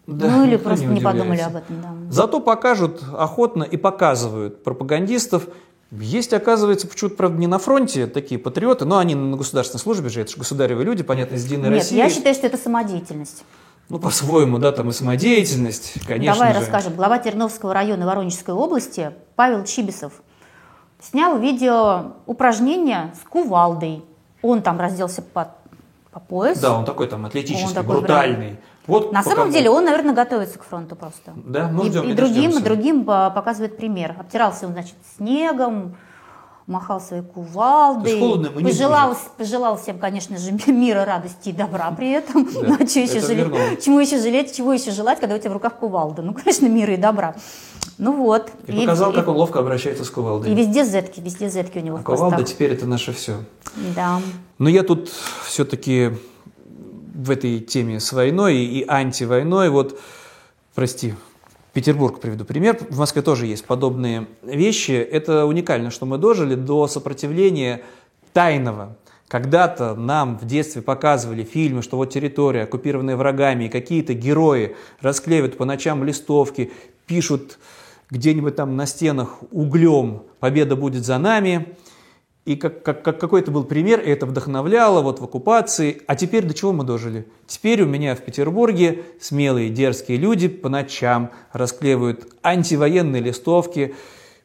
Да, 0.06 0.28
ну 0.30 0.44
или 0.44 0.52
никто 0.52 0.64
просто 0.64 0.86
не, 0.86 1.00
подумали 1.00 1.30
удивляется. 1.32 1.46
об 1.46 1.56
этом. 1.56 1.80
Да. 1.82 2.12
Зато 2.12 2.40
покажут 2.40 3.02
охотно 3.16 3.64
и 3.64 3.76
показывают 3.76 4.62
пропагандистов. 4.62 5.48
Есть, 5.90 6.32
оказывается, 6.32 6.86
почему-то, 6.86 7.16
правда, 7.16 7.38
не 7.38 7.46
на 7.48 7.58
фронте 7.58 8.06
такие 8.06 8.38
патриоты, 8.40 8.84
но 8.84 8.98
они 8.98 9.14
на 9.14 9.36
государственной 9.36 9.80
службе 9.80 10.08
же, 10.08 10.20
это 10.20 10.30
же 10.32 10.36
государевые 10.38 10.84
люди, 10.84 11.02
понятно, 11.02 11.34
из 11.36 11.44
Единой 11.44 11.70
Нет, 11.70 11.78
России. 11.78 11.96
я 11.96 12.08
считаю, 12.10 12.34
что 12.34 12.46
это 12.46 12.56
самодеятельность. 12.56 13.44
Ну, 13.88 13.98
по-своему, 14.00 14.58
да, 14.58 14.72
там 14.72 14.88
и 14.88 14.92
самодеятельность, 14.92 15.94
конечно 16.06 16.34
Давай 16.34 16.54
же. 16.54 16.60
расскажем. 16.60 16.94
Глава 16.96 17.18
Терновского 17.18 17.72
района 17.72 18.04
Воронежской 18.06 18.52
области 18.54 19.12
Павел 19.36 19.64
Чибисов 19.64 20.12
снял 21.00 21.38
видео 21.38 22.14
упражнения 22.26 23.14
с 23.20 23.28
кувалдой. 23.28 24.04
Он 24.46 24.62
там 24.62 24.78
разделся 24.80 25.22
по, 25.22 25.54
по 26.12 26.20
пояс. 26.20 26.58
Да, 26.60 26.78
он 26.78 26.84
такой 26.84 27.08
там 27.08 27.26
атлетический, 27.26 27.68
Он 27.68 27.74
такой 27.74 27.98
брутальный. 27.98 28.58
Вот 28.86 29.12
На 29.12 29.22
самом 29.22 29.38
кому. 29.38 29.52
деле 29.52 29.68
он, 29.70 29.84
наверное, 29.84 30.14
готовится 30.14 30.58
к 30.58 30.64
фронту 30.64 30.94
просто. 30.94 31.32
Да, 31.34 31.68
ну 31.68 31.84
и, 31.84 31.88
ждем, 31.90 32.04
и 32.04 32.06
не 32.08 32.14
другим, 32.14 32.52
дождемся. 32.52 32.64
другим 32.64 33.04
а, 33.10 33.30
показывает 33.30 33.76
пример. 33.76 34.14
Обтирался 34.18 34.66
он, 34.66 34.72
значит, 34.74 34.94
снегом, 35.16 35.96
махал 36.66 37.00
своей 37.00 37.22
кувалдой, 37.22 38.18
холодно 38.18 38.50
пожелал, 38.50 39.16
пожелал 39.38 39.76
всем, 39.78 39.98
конечно 39.98 40.36
же, 40.36 40.50
мира, 40.66 41.04
радости 41.04 41.50
и 41.50 41.52
добра 41.52 41.90
при 41.92 42.10
этом. 42.10 42.44
Да, 42.52 42.60
ну, 42.62 42.74
а 42.80 42.86
что 42.86 43.00
еще 43.00 43.18
это 43.18 43.26
жалеть? 43.26 43.84
Чему 43.84 44.00
еще 44.00 44.18
жалеть, 44.20 44.56
чего 44.56 44.72
еще 44.72 44.90
желать, 44.90 45.20
когда 45.20 45.36
у 45.36 45.38
тебя 45.38 45.50
в 45.50 45.54
руках 45.54 45.74
кувалда? 45.76 46.22
Ну, 46.22 46.34
конечно, 46.34 46.66
мира 46.66 46.94
и 46.94 46.96
добра. 46.96 47.36
Ну 47.98 48.12
вот. 48.12 48.50
И 48.66 48.72
показал, 48.72 49.12
и- 49.12 49.14
как 49.14 49.28
он 49.28 49.36
ловко 49.36 49.60
обращается 49.60 50.04
с 50.04 50.10
кувалдой. 50.10 50.50
И 50.52 50.54
везде 50.54 50.84
зетки, 50.84 51.20
везде 51.20 51.48
зетки 51.48 51.78
у 51.78 51.82
него 51.82 51.96
А 51.98 52.00
в 52.00 52.04
кувалда 52.04 52.36
постах. 52.38 52.54
теперь 52.54 52.72
это 52.72 52.86
наше 52.86 53.12
все. 53.12 53.36
Да. 53.94 54.20
Но 54.58 54.68
я 54.68 54.82
тут 54.82 55.08
все-таки 55.46 56.10
в 57.14 57.30
этой 57.30 57.60
теме 57.60 58.00
с 58.00 58.12
войной 58.12 58.56
и 58.56 58.84
антивойной, 58.86 59.70
вот, 59.70 59.98
прости, 60.74 61.14
Петербург 61.76 62.20
приведу 62.20 62.46
пример. 62.46 62.78
В 62.88 62.98
Москве 62.98 63.20
тоже 63.20 63.44
есть 63.44 63.66
подобные 63.66 64.28
вещи. 64.42 64.92
Это 64.92 65.44
уникально, 65.44 65.90
что 65.90 66.06
мы 66.06 66.16
дожили 66.16 66.54
до 66.54 66.88
сопротивления 66.88 67.82
тайного. 68.32 68.96
Когда-то 69.28 69.94
нам 69.94 70.38
в 70.38 70.46
детстве 70.46 70.80
показывали 70.80 71.44
фильмы, 71.44 71.82
что 71.82 71.98
вот 71.98 72.06
территория, 72.06 72.62
оккупированная 72.62 73.18
врагами, 73.18 73.64
и 73.64 73.68
какие-то 73.68 74.14
герои 74.14 74.74
расклеивают 75.02 75.58
по 75.58 75.66
ночам 75.66 76.02
листовки, 76.02 76.72
пишут 77.04 77.58
где-нибудь 78.08 78.56
там 78.56 78.74
на 78.74 78.86
стенах 78.86 79.40
углем 79.50 80.22
«Победа 80.40 80.76
будет 80.76 81.04
за 81.04 81.18
нами». 81.18 81.76
И 82.46 82.54
как, 82.54 82.84
как, 82.84 83.02
как 83.02 83.18
какой-то 83.18 83.50
был 83.50 83.64
пример, 83.64 84.00
и 84.00 84.08
это 84.08 84.24
вдохновляло 84.24 85.02
вот 85.02 85.18
в 85.20 85.24
оккупации. 85.24 86.00
А 86.06 86.14
теперь 86.14 86.44
до 86.44 86.54
чего 86.54 86.72
мы 86.72 86.84
дожили? 86.84 87.26
Теперь 87.48 87.82
у 87.82 87.86
меня 87.86 88.14
в 88.14 88.20
Петербурге 88.20 89.02
смелые, 89.20 89.68
дерзкие 89.68 90.16
люди 90.16 90.46
по 90.46 90.68
ночам 90.68 91.32
расклеивают 91.52 92.32
антивоенные 92.44 93.20
листовки, 93.20 93.96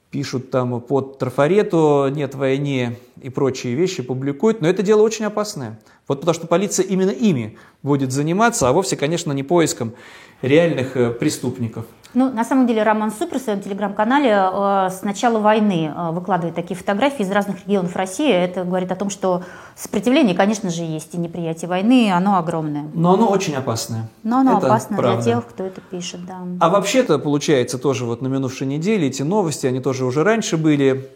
пишут 0.10 0.50
там 0.50 0.82
под 0.82 1.20
трафарету 1.20 2.08
«нет 2.12 2.34
войне» 2.34 2.98
и 3.22 3.30
прочие 3.30 3.76
вещи, 3.76 4.02
публикуют. 4.02 4.62
Но 4.62 4.68
это 4.68 4.82
дело 4.82 5.04
очень 5.04 5.26
опасное. 5.26 5.80
Вот 6.08 6.22
потому 6.22 6.34
что 6.34 6.48
полиция 6.48 6.88
именно 6.88 7.12
ими 7.12 7.60
будет 7.84 8.12
заниматься, 8.12 8.68
а 8.68 8.74
вовсе, 8.74 8.98
конечно, 8.98 9.32
не 9.32 9.44
поиском 9.44 9.94
реальных 10.42 10.98
э, 10.98 11.12
преступников. 11.12 11.86
Ну, 12.14 12.30
на 12.30 12.44
самом 12.44 12.68
деле, 12.68 12.84
Роман 12.84 13.12
Супер 13.12 13.40
в 13.40 13.42
своем 13.42 13.62
телеграм-канале 13.62 14.30
э, 14.30 14.90
с 14.92 15.02
начала 15.02 15.40
войны 15.40 15.94
э, 15.96 16.12
выкладывает 16.12 16.56
такие 16.56 16.76
фотографии 16.76 17.24
из 17.24 17.32
разных 17.32 17.66
регионов 17.66 17.96
России. 17.96 18.30
Это 18.30 18.66
говорит 18.66 18.92
о 18.92 18.96
том, 18.96 19.10
что 19.10 19.44
сопротивление, 19.76 20.36
конечно 20.36 20.70
же, 20.70 20.82
есть, 20.84 21.14
и 21.14 21.18
неприятие 21.18 21.70
войны, 21.70 22.12
оно 22.12 22.38
огромное. 22.38 22.86
Но 22.94 23.14
оно 23.14 23.28
очень 23.28 23.56
опасное. 23.56 24.10
Но 24.24 24.40
оно 24.40 24.58
Это 24.58 24.68
опасно 24.68 24.98
правда. 24.98 25.24
для 25.24 25.34
тех, 25.34 25.48
кто 25.48 25.64
это 25.64 25.80
пишет, 25.80 26.26
да. 26.26 26.40
А 26.60 26.70
вообще-то, 26.70 27.18
получается, 27.18 27.78
тоже 27.78 28.06
вот 28.06 28.22
на 28.22 28.28
минувшей 28.28 28.68
неделе 28.68 29.08
эти 29.08 29.22
новости, 29.22 29.66
они 29.66 29.80
тоже 29.80 30.04
уже 30.06 30.24
раньше 30.24 30.58
были. 30.58 31.10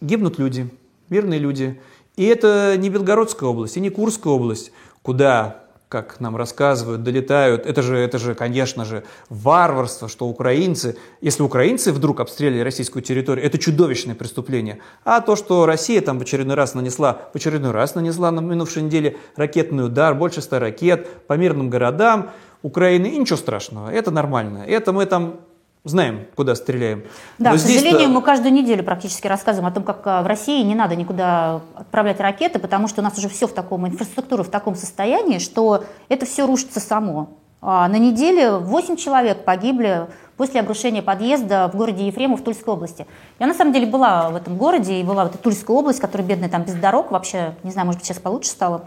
Гибнут 0.00 0.38
люди, 0.38 0.68
мирные 1.08 1.38
люди. 1.38 1.80
И 2.16 2.24
это 2.24 2.76
не 2.76 2.90
Белгородская 2.90 3.48
область, 3.48 3.76
и 3.76 3.80
не 3.80 3.90
Курская 3.90 4.32
область, 4.32 4.72
куда, 5.02 5.65
как 5.88 6.18
нам 6.18 6.36
рассказывают, 6.36 7.02
долетают. 7.04 7.64
Это 7.64 7.80
же, 7.80 7.96
это 7.96 8.18
же, 8.18 8.34
конечно 8.34 8.84
же, 8.84 9.04
варварство, 9.28 10.08
что 10.08 10.26
украинцы, 10.26 10.96
если 11.20 11.42
украинцы 11.42 11.92
вдруг 11.92 12.20
обстреляли 12.20 12.60
российскую 12.60 13.02
территорию, 13.02 13.46
это 13.46 13.58
чудовищное 13.58 14.16
преступление. 14.16 14.80
А 15.04 15.20
то, 15.20 15.36
что 15.36 15.64
Россия 15.64 16.00
там 16.00 16.18
в 16.18 16.22
очередной 16.22 16.56
раз 16.56 16.74
нанесла, 16.74 17.28
в 17.32 17.36
очередной 17.36 17.70
раз 17.70 17.94
нанесла 17.94 18.32
на 18.32 18.40
минувшей 18.40 18.82
неделе 18.82 19.16
ракетный 19.36 19.86
удар, 19.86 20.14
больше 20.14 20.40
100 20.40 20.58
ракет 20.58 21.08
по 21.28 21.34
мирным 21.34 21.70
городам 21.70 22.30
Украины, 22.62 23.06
и 23.06 23.18
ничего 23.18 23.36
страшного, 23.36 23.90
это 23.90 24.10
нормально. 24.10 24.64
Это 24.66 24.92
мы 24.92 25.06
там 25.06 25.40
знаем, 25.88 26.26
куда 26.34 26.54
стреляем. 26.54 27.04
Да, 27.38 27.52
Но 27.52 27.56
к 27.56 27.60
сожалению, 27.60 28.08
мы 28.10 28.22
каждую 28.22 28.52
неделю 28.52 28.82
практически 28.82 29.26
рассказываем 29.26 29.70
о 29.70 29.74
том, 29.74 29.84
как 29.84 30.02
а, 30.04 30.22
в 30.22 30.26
России 30.26 30.62
не 30.62 30.74
надо 30.74 30.96
никуда 30.96 31.60
отправлять 31.74 32.20
ракеты, 32.20 32.58
потому 32.58 32.88
что 32.88 33.00
у 33.00 33.04
нас 33.04 33.16
уже 33.18 33.28
все 33.28 33.46
в 33.46 33.52
таком, 33.52 33.86
инфраструктура 33.86 34.42
в 34.42 34.48
таком 34.48 34.74
состоянии, 34.74 35.38
что 35.38 35.84
это 36.08 36.26
все 36.26 36.46
рушится 36.46 36.80
само. 36.80 37.30
А 37.62 37.88
на 37.88 37.96
неделе 37.96 38.58
8 38.58 38.96
человек 38.96 39.44
погибли 39.44 40.06
после 40.36 40.60
обрушения 40.60 41.02
подъезда 41.02 41.70
в 41.72 41.76
городе 41.76 42.06
Ефремов 42.06 42.42
Тульской 42.42 42.74
области. 42.74 43.06
Я 43.38 43.46
на 43.46 43.54
самом 43.54 43.72
деле 43.72 43.86
была 43.86 44.30
в 44.30 44.36
этом 44.36 44.56
городе, 44.56 45.00
и 45.00 45.04
была 45.04 45.24
в 45.24 45.28
этой 45.28 45.38
Тульской 45.38 45.74
область, 45.74 46.00
которая 46.00 46.26
бедная 46.26 46.48
там 46.48 46.62
без 46.62 46.74
дорог, 46.74 47.10
вообще, 47.10 47.54
не 47.62 47.70
знаю, 47.70 47.86
может 47.86 48.00
быть, 48.00 48.06
сейчас 48.06 48.18
получше 48.18 48.50
стало. 48.50 48.86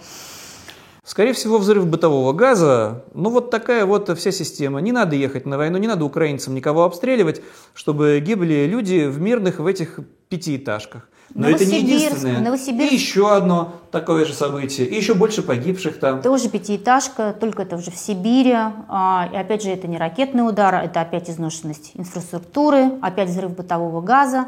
Скорее 1.09 1.33
всего, 1.33 1.57
взрыв 1.57 1.87
бытового 1.87 2.33
газа. 2.33 3.03
Ну, 3.15 3.31
вот 3.31 3.49
такая 3.49 3.87
вот 3.87 4.15
вся 4.15 4.31
система. 4.31 4.79
Не 4.79 4.91
надо 4.91 5.15
ехать 5.15 5.47
на 5.47 5.57
войну, 5.57 5.79
не 5.79 5.87
надо 5.87 6.05
украинцам 6.05 6.53
никого 6.53 6.83
обстреливать, 6.83 7.41
чтобы 7.73 8.21
гибли 8.23 8.67
люди 8.67 9.07
в 9.07 9.19
мирных 9.19 9.57
в 9.57 9.65
этих 9.65 10.01
пятиэтажках. 10.29 11.09
Но 11.33 11.49
это 11.49 11.65
не 11.65 11.79
единственное. 11.79 12.41
Новосибирск. 12.41 12.91
И 12.91 12.95
еще 12.95 13.33
одно 13.33 13.73
такое 13.89 14.23
же 14.23 14.35
событие. 14.35 14.85
И 14.85 14.95
еще 14.95 15.15
больше 15.15 15.41
погибших 15.41 15.99
там. 15.99 16.21
Тоже 16.21 16.47
пятиэтажка, 16.47 17.35
только 17.39 17.63
это 17.63 17.77
уже 17.77 17.89
в 17.89 17.95
Сибири. 17.95 18.53
А, 18.53 19.29
И 19.33 19.35
опять 19.35 19.63
же, 19.63 19.71
это 19.71 19.87
не 19.87 19.97
ракетный 19.97 20.47
удар, 20.47 20.75
это 20.75 21.01
опять 21.01 21.27
изношенность 21.27 21.89
инфраструктуры, 21.95 22.99
опять 23.01 23.29
взрыв 23.29 23.55
бытового 23.55 24.01
газа. 24.01 24.45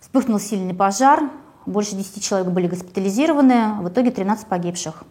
Вспыхнул 0.00 0.40
сильный 0.40 0.74
пожар, 0.74 1.30
больше 1.66 1.94
10 1.94 2.20
человек 2.20 2.48
были 2.48 2.66
госпитализированы, 2.66 3.80
в 3.80 3.88
итоге 3.90 4.10
13 4.10 4.48
погибших. 4.48 5.04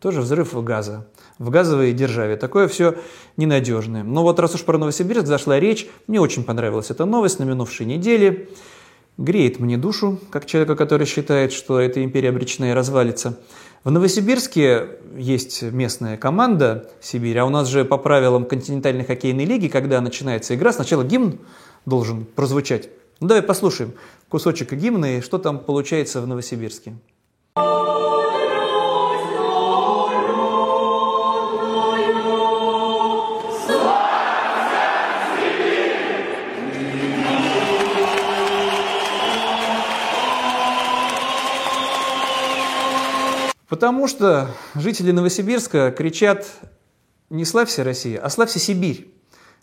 Тоже 0.00 0.22
взрыв 0.22 0.54
газа 0.64 1.06
в 1.38 1.50
газовой 1.50 1.92
державе. 1.92 2.36
Такое 2.36 2.68
все 2.68 2.96
ненадежное. 3.36 4.02
Но 4.02 4.22
вот 4.22 4.40
раз 4.40 4.54
уж 4.54 4.62
про 4.62 4.78
Новосибирск 4.78 5.26
зашла 5.26 5.60
речь, 5.60 5.86
мне 6.06 6.20
очень 6.20 6.42
понравилась 6.42 6.90
эта 6.90 7.04
новость 7.04 7.38
на 7.38 7.44
минувшей 7.44 7.84
неделе. 7.84 8.48
Греет 9.18 9.60
мне 9.60 9.76
душу, 9.76 10.18
как 10.30 10.46
человека, 10.46 10.74
который 10.74 11.06
считает, 11.06 11.52
что 11.52 11.78
эта 11.78 12.02
империя 12.02 12.30
обречена 12.30 12.70
и 12.70 12.74
развалится. 12.74 13.38
В 13.84 13.90
Новосибирске 13.90 14.98
есть 15.16 15.62
местная 15.62 16.16
команда 16.16 16.90
Сибирь, 17.02 17.36
а 17.38 17.44
у 17.44 17.50
нас 17.50 17.68
же 17.68 17.84
по 17.84 17.98
правилам 17.98 18.46
континентальной 18.46 19.04
хоккейной 19.04 19.44
лиги, 19.44 19.68
когда 19.68 20.00
начинается 20.00 20.54
игра, 20.54 20.72
сначала 20.72 21.04
гимн 21.04 21.38
должен 21.84 22.24
прозвучать. 22.24 22.88
Ну, 23.20 23.28
давай 23.28 23.42
послушаем 23.42 23.92
кусочек 24.30 24.72
гимна 24.72 25.18
и 25.18 25.20
что 25.20 25.36
там 25.36 25.58
получается 25.58 26.22
в 26.22 26.26
Новосибирске. 26.26 26.94
Потому 43.70 44.08
что 44.08 44.48
жители 44.74 45.12
Новосибирска 45.12 45.92
кричат 45.92 46.44
не 47.30 47.44
«Славься, 47.44 47.84
Россия», 47.84 48.20
а 48.20 48.28
«Славься, 48.28 48.58
Сибирь». 48.58 49.14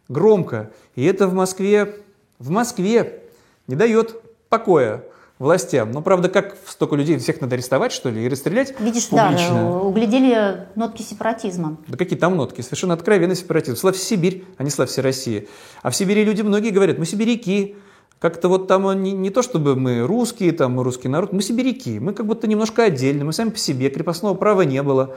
Громко. 0.08 0.72
И 0.96 1.04
это 1.04 1.28
в 1.28 1.34
Москве, 1.34 1.98
в 2.40 2.50
Москве 2.50 3.24
не 3.68 3.76
дает 3.76 4.16
покоя 4.48 5.04
властям. 5.40 5.92
Но, 5.92 6.02
правда, 6.02 6.30
как 6.30 6.56
столько 6.66 6.96
людей, 6.96 7.18
всех 7.18 7.42
надо 7.42 7.56
арестовать, 7.56 7.92
что 7.92 8.10
ли, 8.10 8.24
и 8.24 8.30
расстрелять 8.30 8.80
Видишь, 8.80 9.10
публично? 9.10 9.56
да, 9.56 9.66
углядели 9.66 10.68
нотки 10.76 11.02
сепаратизма. 11.02 11.78
Да 11.88 11.98
какие 11.98 12.18
там 12.18 12.38
нотки? 12.38 12.62
Совершенно 12.62 12.94
откровенный 12.94 13.36
сепаратизм. 13.36 13.76
Славься 13.76 14.06
Сибирь, 14.06 14.46
а 14.58 14.64
не 14.64 14.70
славься 14.70 15.02
Россия. 15.02 15.48
А 15.84 15.90
в 15.90 15.96
Сибири 15.98 16.24
люди 16.24 16.42
многие 16.44 16.70
говорят, 16.70 16.98
мы 16.98 17.06
сибиряки. 17.06 17.76
Как-то 18.20 18.50
вот 18.50 18.68
там 18.68 19.04
не, 19.04 19.12
не 19.12 19.30
то, 19.30 19.42
чтобы 19.42 19.76
мы 19.76 20.02
русские, 20.02 20.52
там 20.52 20.74
мы 20.74 20.84
русский 20.84 21.08
народ, 21.08 21.34
мы 21.34 21.42
сибиряки. 21.42 22.00
Мы 22.00 22.14
как 22.14 22.26
будто 22.26 22.48
немножко 22.48 22.84
отдельно, 22.84 23.26
мы 23.26 23.34
сами 23.34 23.50
по 23.50 23.58
себе, 23.58 23.90
крепостного 23.90 24.34
права 24.34 24.64
не 24.64 24.82
было. 24.82 25.16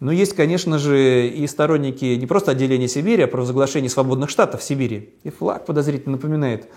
Но 0.00 0.12
есть, 0.12 0.34
конечно 0.34 0.78
же, 0.78 1.26
и 1.26 1.46
сторонники 1.46 2.04
не 2.04 2.26
просто 2.26 2.52
отделения 2.52 2.88
Сибири, 2.88 3.24
а 3.24 3.26
провозглашения 3.26 3.88
свободных 3.88 4.30
штатов 4.30 4.62
Сибири. 4.62 5.14
И 5.24 5.30
флаг 5.30 5.66
подозрительно 5.66 6.12
напоминает 6.12 6.68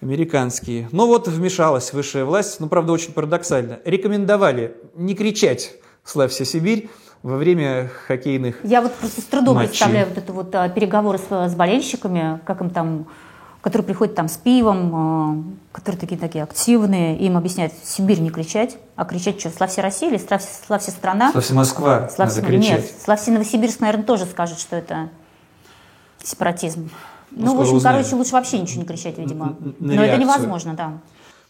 американские. 0.00 0.88
Но 0.92 1.06
вот 1.06 1.26
вмешалась 1.26 1.92
высшая 1.92 2.24
власть, 2.24 2.60
ну, 2.60 2.68
правда, 2.68 2.92
очень 2.92 3.12
парадоксально. 3.12 3.80
Рекомендовали 3.84 4.76
не 4.94 5.14
кричать 5.14 5.74
«Славься, 6.04 6.44
Сибирь!» 6.44 6.88
во 7.22 7.36
время 7.36 7.90
хоккейных 8.06 8.60
Я 8.62 8.82
вот 8.82 8.92
просто 8.94 9.20
с 9.20 9.24
трудом 9.24 9.56
Матчи. 9.56 9.70
представляю 9.70 10.06
вот 10.08 10.18
это 10.18 10.32
вот 10.32 10.54
а, 10.54 10.68
переговоры 10.68 11.18
с, 11.18 11.48
с 11.48 11.54
болельщиками, 11.56 12.40
как 12.44 12.60
им 12.60 12.70
там, 12.70 13.08
которые 13.66 13.84
приходят 13.84 14.14
там 14.14 14.28
с 14.28 14.36
пивом, 14.36 14.92
а, 14.94 15.42
которые 15.72 15.98
такие 15.98 16.16
такие 16.16 16.44
активные, 16.44 17.18
им 17.18 17.36
объясняют 17.36 17.72
Сибирь 17.82 18.20
не 18.20 18.30
кричать, 18.30 18.76
а 18.94 19.04
кричать 19.04 19.40
что, 19.40 19.50
славься 19.50 19.82
Россия 19.82 20.08
или 20.08 20.18
славься, 20.18 20.46
славься 20.64 20.92
страна? 20.92 21.32
«Славься 21.32 21.52
Москва!» 21.52 22.08
Славься, 22.08 22.42
надо 22.42 22.46
кричать. 22.46 22.82
нет, 22.82 22.92
славься 23.04 23.32
Новосибирск, 23.32 23.80
наверное, 23.80 24.04
тоже 24.04 24.26
скажет, 24.26 24.60
что 24.60 24.76
это 24.76 25.08
сепаратизм. 26.22 26.90
Ну, 27.32 27.46
в 27.46 27.48
скоро 27.48 27.62
общем, 27.62 27.76
узнаем. 27.78 27.96
короче, 27.96 28.14
лучше 28.14 28.32
вообще 28.34 28.60
ничего 28.60 28.82
не 28.82 28.86
кричать, 28.86 29.18
видимо. 29.18 29.56
На 29.58 29.72
Но 29.80 29.92
это 29.94 30.02
реакцию. 30.04 30.20
невозможно, 30.20 30.74
да. 30.74 30.92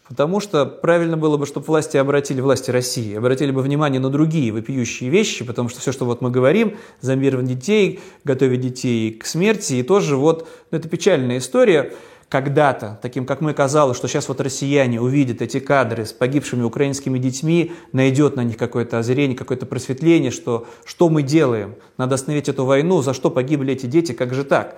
Потому 0.09 0.39
что 0.39 0.67
правильно 0.67 1.17
было 1.17 1.37
бы, 1.37 1.47
чтобы 1.47 1.67
власти 1.67 1.97
обратили, 1.97 2.41
власти 2.41 2.71
России, 2.71 3.17
обратили 3.17 3.51
бы 3.51 3.61
внимание 3.61 4.01
на 4.01 4.09
другие 4.09 4.53
вопиющие 4.53 5.11
вещи, 5.11 5.45
потому 5.45 5.69
что 5.69 5.81
все, 5.81 5.91
что 5.91 6.05
вот 6.05 6.21
мы 6.21 6.31
говорим, 6.31 6.77
зомбировать 7.01 7.47
детей, 7.47 8.01
готовить 8.23 8.61
детей 8.61 9.13
к 9.13 9.27
смерти, 9.27 9.75
и 9.75 9.83
тоже 9.83 10.17
вот, 10.17 10.49
ну, 10.71 10.79
это 10.79 10.89
печальная 10.89 11.39
история. 11.39 11.93
когда-то, 12.29 12.99
таким 13.03 13.25
как 13.25 13.41
мы 13.41 13.55
казалось, 13.55 13.97
что 13.97 14.09
сейчас 14.09 14.29
вот 14.29 14.41
россияне 14.41 15.01
увидят 15.01 15.43
эти 15.43 15.61
кадры 15.61 16.05
с 16.05 16.13
погибшими 16.13 16.63
украинскими 16.63 17.19
детьми, 17.19 17.73
найдет 17.93 18.35
на 18.37 18.43
них 18.43 18.57
какое-то 18.57 18.99
озрение, 18.99 19.37
какое-то 19.37 19.67
просветление, 19.67 20.31
что 20.33 20.67
что 20.85 21.09
мы 21.09 21.23
делаем, 21.23 21.77
надо 21.99 22.17
остановить 22.17 22.49
эту 22.49 22.65
войну, 22.65 23.01
за 23.03 23.15
что 23.15 23.31
погибли 23.31 23.75
эти 23.75 23.87
дети, 23.87 24.13
как 24.13 24.35
же 24.35 24.43
так? 24.45 24.77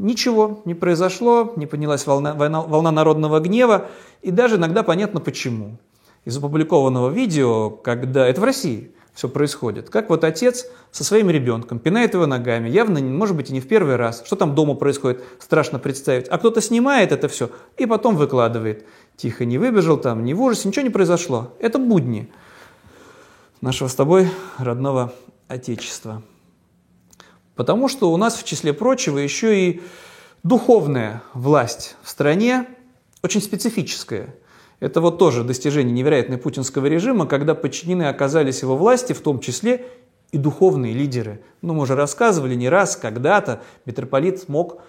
Ничего 0.00 0.62
не 0.64 0.72
произошло, 0.74 1.52
не 1.56 1.66
поднялась 1.66 2.06
волна, 2.06 2.32
волна, 2.32 2.62
волна 2.62 2.90
народного 2.90 3.38
гнева, 3.38 3.88
и 4.22 4.30
даже 4.30 4.56
иногда 4.56 4.82
понятно 4.82 5.20
почему. 5.20 5.76
Из 6.24 6.38
опубликованного 6.38 7.10
видео, 7.10 7.68
когда 7.68 8.26
это 8.26 8.40
в 8.40 8.44
России, 8.44 8.92
все 9.12 9.28
происходит. 9.28 9.90
Как 9.90 10.08
вот 10.08 10.24
отец 10.24 10.64
со 10.90 11.04
своим 11.04 11.28
ребенком 11.28 11.78
пинает 11.78 12.14
его 12.14 12.24
ногами, 12.24 12.70
явно, 12.70 13.00
может 13.00 13.36
быть, 13.36 13.50
и 13.50 13.52
не 13.52 13.60
в 13.60 13.68
первый 13.68 13.96
раз. 13.96 14.22
Что 14.24 14.36
там 14.36 14.54
дома 14.54 14.74
происходит, 14.74 15.22
страшно 15.38 15.78
представить. 15.78 16.28
А 16.28 16.38
кто-то 16.38 16.62
снимает 16.62 17.12
это 17.12 17.28
все 17.28 17.50
и 17.76 17.84
потом 17.84 18.16
выкладывает. 18.16 18.86
Тихо 19.16 19.44
не 19.44 19.58
выбежал 19.58 19.98
там, 19.98 20.24
не 20.24 20.32
в 20.32 20.40
ужасе, 20.40 20.68
ничего 20.68 20.82
не 20.82 20.90
произошло. 20.90 21.52
Это 21.58 21.78
будни 21.78 22.32
нашего 23.60 23.88
с 23.88 23.94
тобой 23.94 24.30
родного 24.56 25.12
Отечества. 25.46 26.22
Потому 27.56 27.88
что 27.88 28.12
у 28.12 28.16
нас, 28.16 28.36
в 28.36 28.44
числе 28.44 28.72
прочего, 28.72 29.18
еще 29.18 29.58
и 29.58 29.82
духовная 30.42 31.22
власть 31.34 31.96
в 32.02 32.10
стране 32.10 32.66
очень 33.22 33.42
специфическая– 33.42 34.34
это 34.80 35.02
вот 35.02 35.18
тоже 35.18 35.44
достижение 35.44 35.92
невероятной 35.92 36.38
путинского 36.38 36.86
режима, 36.86 37.26
когда 37.26 37.54
подчинены 37.54 38.04
оказались 38.04 38.62
его 38.62 38.76
власти, 38.76 39.12
в 39.12 39.20
том 39.20 39.38
числе 39.40 39.86
и 40.32 40.38
духовные 40.38 40.94
лидеры. 40.94 41.42
Ну, 41.60 41.74
мы 41.74 41.82
уже 41.82 41.94
рассказывали 41.94 42.54
не 42.54 42.68
раз, 42.68 42.96
когда-то 42.96 43.62
митрополит 43.84 44.40
смог 44.40 44.80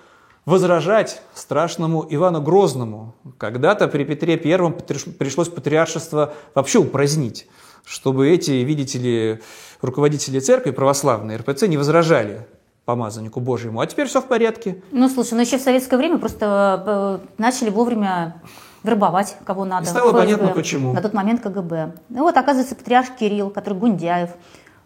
возражать 0.45 1.22
страшному 1.34 2.07
Ивану 2.09 2.41
Грозному. 2.41 3.16
Когда-то 3.38 3.88
при 3.89 4.05
Петре 4.05 4.38
Первом 4.38 4.74
пришлось 4.74 5.49
патриаршество 5.49 6.34
вообще 6.55 6.80
упразднить, 6.80 7.47
чтобы 7.84 8.30
эти, 8.30 8.51
видите 8.51 8.97
ли, 8.97 9.39
руководители 9.82 10.39
церкви 10.39 10.72
православные, 10.72 11.38
РПЦ, 11.38 11.64
не 11.64 11.78
возражали 11.78 12.47
помазаннику 12.91 13.39
Божьему. 13.39 13.79
А 13.79 13.87
теперь 13.87 14.07
все 14.07 14.21
в 14.21 14.25
порядке. 14.25 14.81
Ну, 14.91 15.09
слушай, 15.09 15.33
ну 15.33 15.41
еще 15.41 15.57
в 15.57 15.61
советское 15.61 15.97
время 15.97 16.17
просто 16.17 17.21
э, 17.21 17.41
начали 17.41 17.69
вовремя 17.69 18.41
вербовать 18.83 19.37
кого 19.45 19.65
надо. 19.65 19.85
И 19.85 19.89
стало 19.89 20.11
ФСБ, 20.11 20.19
понятно, 20.19 20.47
почему. 20.49 20.93
На 20.93 21.01
тот 21.01 21.13
момент 21.13 21.41
КГБ. 21.41 21.93
И 22.09 22.13
вот, 22.13 22.35
оказывается, 22.35 22.75
патриарх 22.75 23.15
Кирилл, 23.15 23.49
который 23.49 23.75
Гундяев, 23.75 24.31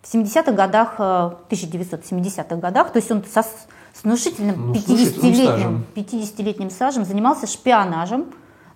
в 0.01 0.13
70-х 0.13 0.51
годах, 0.51 0.99
1970-х 0.99 2.55
э, 2.55 2.57
годах, 2.57 2.91
то 2.91 2.97
есть 2.97 3.09
он 3.11 3.23
со, 3.25 3.41
с 3.41 4.03
внушительным 4.03 4.67
ну, 4.67 4.73
50-летним 4.73 5.85
50 5.95 6.71
стажем 6.71 7.05
занимался 7.05 7.47
шпионажем 7.47 8.27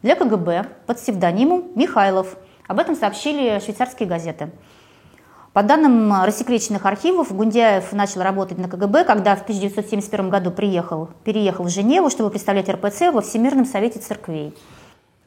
для 0.01 0.15
КГБ 0.15 0.65
под 0.87 0.97
псевдонимом 0.97 1.65
Михайлов. 1.75 2.35
Об 2.67 2.79
этом 2.79 2.95
сообщили 2.95 3.59
швейцарские 3.59 4.07
газеты. 4.07 4.49
По 5.53 5.63
данным 5.63 6.23
рассекреченных 6.23 6.85
архивов, 6.85 7.35
Гундяев 7.35 7.91
начал 7.91 8.21
работать 8.21 8.59
на 8.59 8.69
КГБ, 8.69 9.03
когда 9.03 9.35
в 9.35 9.41
1971 9.41 10.29
году 10.29 10.51
приехал, 10.51 11.09
переехал 11.23 11.65
в 11.65 11.69
Женеву, 11.69 12.11
чтобы 12.11 12.29
представлять 12.29 12.69
РПЦ 12.69 13.11
во 13.11 13.21
Всемирном 13.21 13.65
совете 13.65 13.99
церквей. 13.99 14.53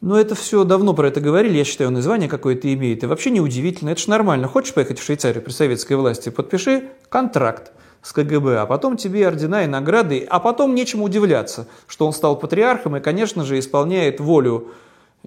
Но 0.01 0.19
это 0.19 0.35
все 0.35 0.65
давно 0.65 0.95
про 0.95 1.09
это 1.09 1.21
говорили, 1.21 1.59
я 1.59 1.65
считаю, 1.65 1.91
название 1.91 2.29
какое-то 2.29 2.73
имеет. 2.73 3.03
И 3.03 3.07
вообще 3.07 3.31
неудивительно, 3.31 3.91
это 3.91 4.01
же 4.01 4.11
нормально. 4.11 4.47
Хочешь 4.47 4.75
поехать 4.75 5.01
в 5.01 5.05
Швейцарию 5.05 5.43
при 5.43 5.53
советской 5.53 5.95
власти, 5.95 6.29
подпиши 6.29 6.91
контракт 7.09 7.73
с 8.01 8.13
КГБ, 8.13 8.59
а 8.59 8.67
потом 8.67 8.97
тебе 8.97 9.27
ордена 9.27 9.65
и 9.65 9.67
награды, 9.67 10.27
а 10.29 10.39
потом 10.39 10.75
нечему 10.75 11.05
удивляться, 11.05 11.67
что 11.87 12.07
он 12.07 12.13
стал 12.13 12.37
патриархом 12.37 12.97
и, 12.97 13.01
конечно 13.01 13.45
же, 13.45 13.59
исполняет 13.59 14.21
волю 14.21 14.69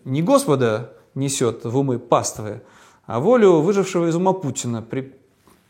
не 0.04 0.22
Господа 0.22 0.92
несет 1.16 1.64
в 1.64 1.78
умы 1.78 2.00
паствы, 2.00 2.62
а 3.06 3.20
волю 3.20 3.62
выжившего 3.62 4.08
из 4.08 4.16
ума 4.16 4.34
Путина, 4.34 4.82
при, 4.82 5.14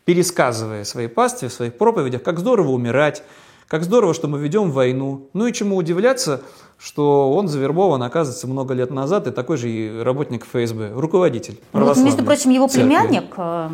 пересказывая 0.05 0.83
своей 0.83 1.07
пастве 1.07 1.49
в 1.49 1.53
своих 1.53 1.77
проповедях, 1.77 2.23
как 2.23 2.39
здорово 2.39 2.71
умирать, 2.71 3.23
как 3.67 3.83
здорово, 3.83 4.13
что 4.13 4.27
мы 4.27 4.39
ведем 4.39 4.71
войну. 4.71 5.29
Ну 5.33 5.47
и 5.47 5.53
чему 5.53 5.75
удивляться– 5.75 6.41
что 6.77 7.31
он 7.31 7.47
завербован, 7.47 8.03
оказывается, 8.03 8.47
много 8.47 8.73
лет 8.73 8.91
назад, 8.91 9.27
и 9.27 9.31
такой 9.31 9.57
же 9.57 9.69
и 9.69 10.01
работник 10.01 10.45
ФСБ, 10.45 10.91
руководитель 10.93 11.59
ну, 11.73 11.85
вот, 11.85 11.97
Между 11.97 12.23
прочим, 12.23 12.49
его 12.51 12.67
церкви. 12.67 12.81
племянник 12.81 13.33
э, 13.37 13.69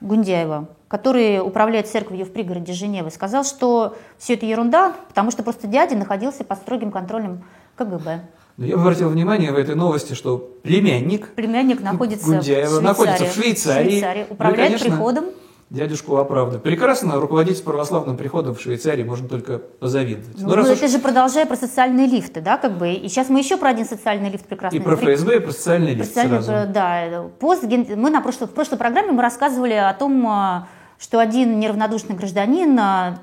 Гундяева, 0.00 0.68
который 0.86 1.40
управляет 1.40 1.88
церковью 1.88 2.26
в 2.26 2.32
пригороде 2.32 2.72
Женевы, 2.72 3.10
сказал, 3.10 3.44
что 3.44 3.96
все 4.18 4.34
это 4.34 4.46
ерунда, 4.46 4.94
потому 5.08 5.30
что 5.30 5.42
просто 5.42 5.66
дядя 5.66 5.96
находился 5.96 6.44
под 6.44 6.58
строгим 6.58 6.92
контролем 6.92 7.44
КГБ. 7.76 8.20
Но 8.58 8.66
я 8.66 8.74
обратил 8.74 9.08
внимание 9.08 9.52
в 9.52 9.56
этой 9.56 9.76
новости, 9.76 10.14
что 10.14 10.36
племянник, 10.64 11.28
племянник 11.28 11.80
находится, 11.80 12.26
Гундяева, 12.26 12.66
в 12.66 12.70
Швейцарии, 12.70 12.84
находится 12.84 13.24
в 13.24 13.32
Швейцарии, 13.32 13.88
Швейцарии 13.90 14.26
управляет 14.28 14.72
ну, 14.72 14.78
конечно, 14.78 14.90
приходом 14.90 15.24
дядюшку 15.70 16.16
оправдывать. 16.16 16.64
Прекрасно 16.64 17.20
руководить 17.20 17.62
православным 17.62 18.16
приходом 18.16 18.56
в 18.56 18.60
Швейцарии 18.60 19.04
можно 19.04 19.28
только 19.28 19.58
позавидовать. 19.58 20.40
Ну, 20.40 20.48
ну, 20.48 20.62
это 20.62 20.72
уж... 20.72 20.90
же 20.90 20.98
продолжая 20.98 21.46
про 21.46 21.56
социальные 21.56 22.08
лифты, 22.08 22.40
да, 22.40 22.56
как 22.56 22.78
бы. 22.78 22.92
И 22.92 23.08
сейчас 23.08 23.28
мы 23.28 23.38
еще 23.38 23.58
про 23.58 23.68
один 23.68 23.84
социальный 23.84 24.28
лифт 24.28 24.46
прекрасный. 24.46 24.78
И 24.78 24.82
про 24.82 24.96
ФСБ, 24.96 25.36
и 25.36 25.40
про 25.40 25.52
социальный 25.52 25.94
лифт 25.94 26.08
социальный, 26.08 26.42
сразу. 26.42 26.72
Да, 26.72 27.24
пост, 27.38 27.62
мы 27.62 28.10
на 28.10 28.20
прошлой, 28.20 28.48
в 28.48 28.52
прошлой 28.52 28.78
программе 28.78 29.12
мы 29.12 29.22
рассказывали 29.22 29.74
о 29.74 29.92
том, 29.94 30.26
а, 30.26 30.68
что 30.98 31.20
один 31.20 31.60
неравнодушный 31.60 32.16
гражданин 32.16 32.74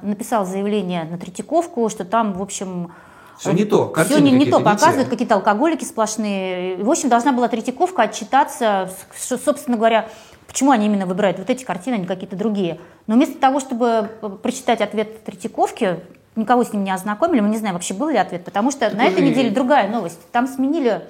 написал 0.01 0.45
заявление 0.45 1.03
на 1.03 1.17
Третьяковку, 1.17 1.89
что 1.89 2.05
там, 2.05 2.33
в 2.33 2.41
общем, 2.41 2.91
все 3.37 3.51
не 3.51 3.65
то, 3.65 3.93
все 4.05 4.19
не, 4.19 4.31
не 4.31 4.49
то, 4.49 4.59
показывают 4.59 5.09
какие-то 5.09 5.35
алкоголики 5.35 5.83
сплошные. 5.83 6.77
В 6.77 6.89
общем, 6.89 7.09
должна 7.09 7.31
была 7.31 7.47
Третьяковка 7.47 8.03
отчитаться, 8.03 8.89
собственно 9.17 9.77
говоря, 9.77 10.09
Почему 10.55 10.71
они 10.71 10.85
именно 10.85 11.05
выбирают 11.05 11.37
вот 11.37 11.49
эти 11.49 11.65
картины, 11.65 11.95
а 11.95 11.97
не 11.97 12.05
какие-то 12.05 12.37
другие? 12.37 12.79
Но 13.07 13.15
вместо 13.15 13.37
того, 13.37 13.59
чтобы 13.59 14.09
э, 14.21 14.29
прочитать 14.41 14.79
ответ 14.79 15.25
Третьяковки, 15.25 15.99
никого 16.37 16.63
с 16.63 16.71
ним 16.71 16.85
не 16.85 16.91
ознакомили, 16.91 17.41
мы 17.41 17.49
не 17.49 17.57
знаем, 17.57 17.75
вообще 17.75 17.93
был 17.93 18.07
ли 18.07 18.15
ответ, 18.15 18.45
потому 18.45 18.71
что 18.71 18.81
так 18.81 18.93
на 18.93 19.05
этой 19.05 19.21
неделе 19.21 19.49
другая 19.49 19.89
новость. 19.89 20.19
Там 20.31 20.47
сменили 20.47 21.09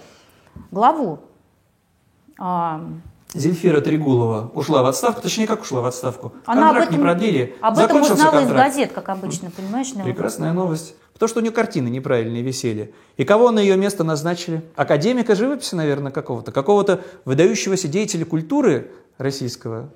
главу. 0.71 1.19
Зельфира 3.35 3.81
Тригулова 3.81 4.49
ушла 4.53 4.81
в 4.81 4.85
отставку, 4.85 5.21
точнее, 5.21 5.45
как 5.45 5.61
ушла 5.61 5.81
в 5.81 5.85
отставку? 5.85 6.33
Она 6.45 6.67
Контракт 6.67 6.77
об 6.77 6.83
этом, 6.83 6.95
не 6.95 7.03
продлили. 7.03 7.55
Об 7.61 7.77
этом 7.77 8.01
узнала 8.01 8.31
контракт. 8.31 8.45
из 8.45 8.53
газет, 8.53 8.91
как 8.93 9.09
обычно, 9.09 9.51
понимаешь? 9.51 9.91
Прекрасная 9.93 10.53
новость. 10.53 10.95
Потому 11.13 11.29
что 11.29 11.39
у 11.39 11.41
нее 11.41 11.51
картины 11.51 11.87
неправильные 11.89 12.41
висели. 12.41 12.93
И 13.17 13.23
кого 13.23 13.51
на 13.51 13.59
ее 13.59 13.77
место 13.77 14.03
назначили? 14.03 14.61
Академика 14.75 15.35
живописи, 15.35 15.75
наверное, 15.75 16.11
какого-то. 16.11 16.51
Какого-то 16.51 17.01
выдающегося 17.25 17.87
деятеля 17.87 18.25
культуры 18.25 18.91
российского. 19.17 19.89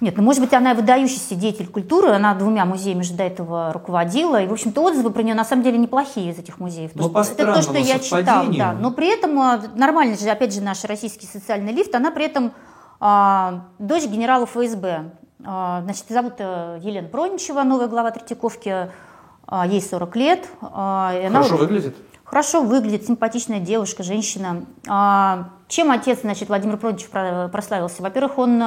Нет, 0.00 0.14
ну, 0.18 0.22
может 0.22 0.42
быть, 0.42 0.52
она 0.52 0.74
выдающийся 0.74 1.34
деятель 1.34 1.66
культуры, 1.66 2.10
она 2.10 2.34
двумя 2.34 2.66
музеями 2.66 3.00
же 3.00 3.14
до 3.14 3.24
этого 3.24 3.72
руководила, 3.72 4.42
и, 4.42 4.46
в 4.46 4.52
общем-то, 4.52 4.82
отзывы 4.82 5.10
про 5.10 5.22
нее 5.22 5.34
на 5.34 5.44
самом 5.44 5.62
деле 5.62 5.78
неплохие 5.78 6.32
из 6.32 6.38
этих 6.38 6.58
музеев. 6.58 6.90
Но 6.94 7.08
по 7.08 7.20
это 7.20 7.54
то, 7.54 7.62
что 7.62 7.78
я 7.78 7.98
читал, 7.98 8.46
да. 8.48 8.72
Но 8.72 8.90
при 8.90 9.08
этом, 9.08 9.38
э, 9.40 9.60
нормальный 9.74 10.18
же, 10.18 10.28
опять 10.28 10.52
же, 10.52 10.60
наш 10.60 10.84
российский 10.84 11.26
социальный 11.26 11.72
лифт, 11.72 11.94
она 11.94 12.10
при 12.10 12.26
этом 12.26 12.52
а, 13.00 13.64
дочь 13.78 14.04
генерала 14.04 14.44
ФСБ. 14.44 15.12
А, 15.44 15.80
значит, 15.82 16.04
зовут 16.08 16.34
э, 16.38 16.78
Елена 16.82 17.08
Броничева, 17.08 17.62
новая 17.62 17.88
глава 17.88 18.10
Третьяковки, 18.10 18.90
а, 19.46 19.66
ей 19.66 19.80
40 19.80 20.16
лет. 20.16 20.48
А, 20.60 21.14
и 21.14 21.24
она 21.24 21.42
Хорошо 21.42 21.56
выглядит? 21.56 21.96
Хорошо 22.24 22.62
выглядит, 22.62 23.06
симпатичная 23.06 23.60
девушка, 23.60 24.02
женщина. 24.02 24.64
А, 24.88 25.50
чем 25.68 25.90
отец, 25.90 26.20
значит, 26.20 26.48
Владимир 26.48 26.76
Продичев 26.76 27.10
прославился? 27.50 28.02
Во-первых, 28.02 28.36
он... 28.36 28.62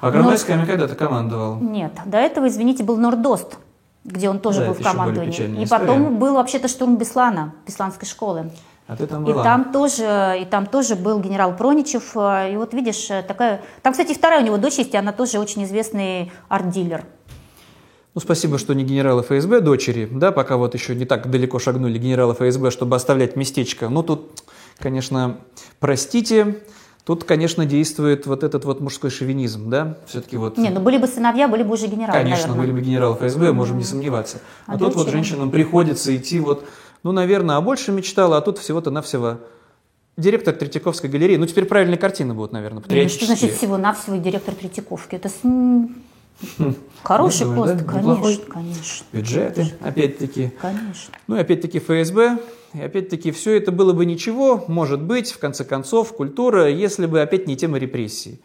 А 0.00 0.10
Громадскими 0.10 0.56
Нор... 0.56 0.66
когда-то 0.66 0.94
командовал? 0.94 1.56
Нет, 1.60 1.92
до 2.06 2.18
этого, 2.18 2.48
извините, 2.48 2.84
был 2.84 2.96
Нордост, 2.96 3.58
где 4.04 4.30
он 4.30 4.38
тоже 4.38 4.60
да, 4.60 4.66
был 4.66 4.74
в 4.74 4.82
командовании. 4.82 5.62
И 5.62 5.66
потом 5.66 6.18
был 6.18 6.34
вообще-то 6.34 6.68
штурм 6.68 6.96
Беслана, 6.96 7.54
Бесланской 7.66 8.06
школы. 8.06 8.50
А 8.86 8.96
ты 8.96 9.06
там 9.06 9.24
была. 9.24 9.42
И 9.42 9.44
там 9.44 9.72
тоже, 9.72 10.38
и 10.40 10.44
там 10.46 10.64
тоже 10.66 10.96
был 10.96 11.20
генерал 11.20 11.54
Проничев. 11.54 12.16
И 12.16 12.56
вот 12.56 12.72
видишь, 12.72 13.08
такая... 13.26 13.60
Там, 13.82 13.92
кстати, 13.92 14.14
вторая 14.14 14.40
у 14.40 14.44
него 14.46 14.56
дочь 14.56 14.78
есть, 14.78 14.94
и 14.94 14.96
она 14.96 15.12
тоже 15.12 15.38
очень 15.38 15.64
известный 15.64 16.32
арт-дилер. 16.48 17.04
Ну, 18.14 18.20
спасибо, 18.22 18.56
что 18.56 18.74
не 18.74 18.84
генералы 18.84 19.22
ФСБ, 19.22 19.60
дочери, 19.60 20.08
да, 20.10 20.32
пока 20.32 20.56
вот 20.56 20.74
еще 20.74 20.94
не 20.94 21.04
так 21.04 21.30
далеко 21.30 21.58
шагнули 21.58 21.98
генералы 21.98 22.34
ФСБ, 22.34 22.70
чтобы 22.70 22.96
оставлять 22.96 23.36
местечко. 23.36 23.90
Ну, 23.90 24.02
тут, 24.02 24.42
конечно, 24.78 25.36
простите, 25.80 26.60
Тут, 27.08 27.24
конечно, 27.24 27.64
действует 27.64 28.26
вот 28.26 28.44
этот 28.44 28.66
вот 28.66 28.82
мужской 28.82 29.08
шовинизм, 29.08 29.70
да, 29.70 29.96
все-таки 30.04 30.36
вот. 30.36 30.58
Не, 30.58 30.68
ну 30.68 30.80
были 30.80 30.98
бы 30.98 31.06
сыновья, 31.06 31.48
были 31.48 31.62
бы 31.62 31.72
уже 31.72 31.86
генералы, 31.86 32.18
Конечно, 32.18 32.48
наверное. 32.48 32.66
были 32.66 32.72
бы 32.72 32.86
генералы 32.86 33.16
ФСБ, 33.16 33.52
можем 33.52 33.78
не 33.78 33.84
сомневаться. 33.84 34.40
А, 34.66 34.74
а 34.74 34.78
тут 34.78 34.94
вот 34.94 35.08
женщинам 35.08 35.50
приходится 35.50 36.14
идти 36.14 36.38
вот, 36.38 36.68
ну, 37.02 37.12
наверное, 37.12 37.56
а 37.56 37.62
больше 37.62 37.92
мечтала, 37.92 38.36
а 38.36 38.42
тут 38.42 38.58
всего-то 38.58 38.90
навсего 38.90 39.38
директор 40.18 40.54
Третьяковской 40.54 41.08
галереи. 41.08 41.36
Ну, 41.36 41.46
теперь 41.46 41.64
правильные 41.64 41.96
картины 41.96 42.34
будут, 42.34 42.52
наверное, 42.52 42.82
патриотические. 42.82 43.26
Ну, 43.26 43.36
что 43.36 43.40
значит 43.40 43.56
всего-навсего 43.56 44.16
директор 44.16 44.54
Третьяковки? 44.54 45.14
Это 45.14 45.30
Хороший 47.02 47.46
пост, 47.46 47.74
да, 47.74 47.98
неплохой. 47.98 48.36
конечно, 48.36 48.52
конечно. 48.52 49.06
Бюджеты, 49.12 49.66
опять-таки. 49.80 50.52
Конечно. 50.60 51.14
Ну 51.26 51.36
и 51.36 51.40
опять-таки 51.40 51.78
ФСБ. 51.78 52.38
И 52.74 52.80
опять-таки 52.82 53.30
все 53.30 53.56
это 53.56 53.72
было 53.72 53.92
бы 53.92 54.04
ничего, 54.04 54.64
может 54.68 55.00
быть, 55.00 55.32
в 55.32 55.38
конце 55.38 55.64
концов, 55.64 56.14
культура, 56.14 56.68
если 56.68 57.06
бы 57.06 57.22
опять 57.22 57.46
не 57.46 57.56
тема 57.56 57.78
репрессий. 57.78 58.40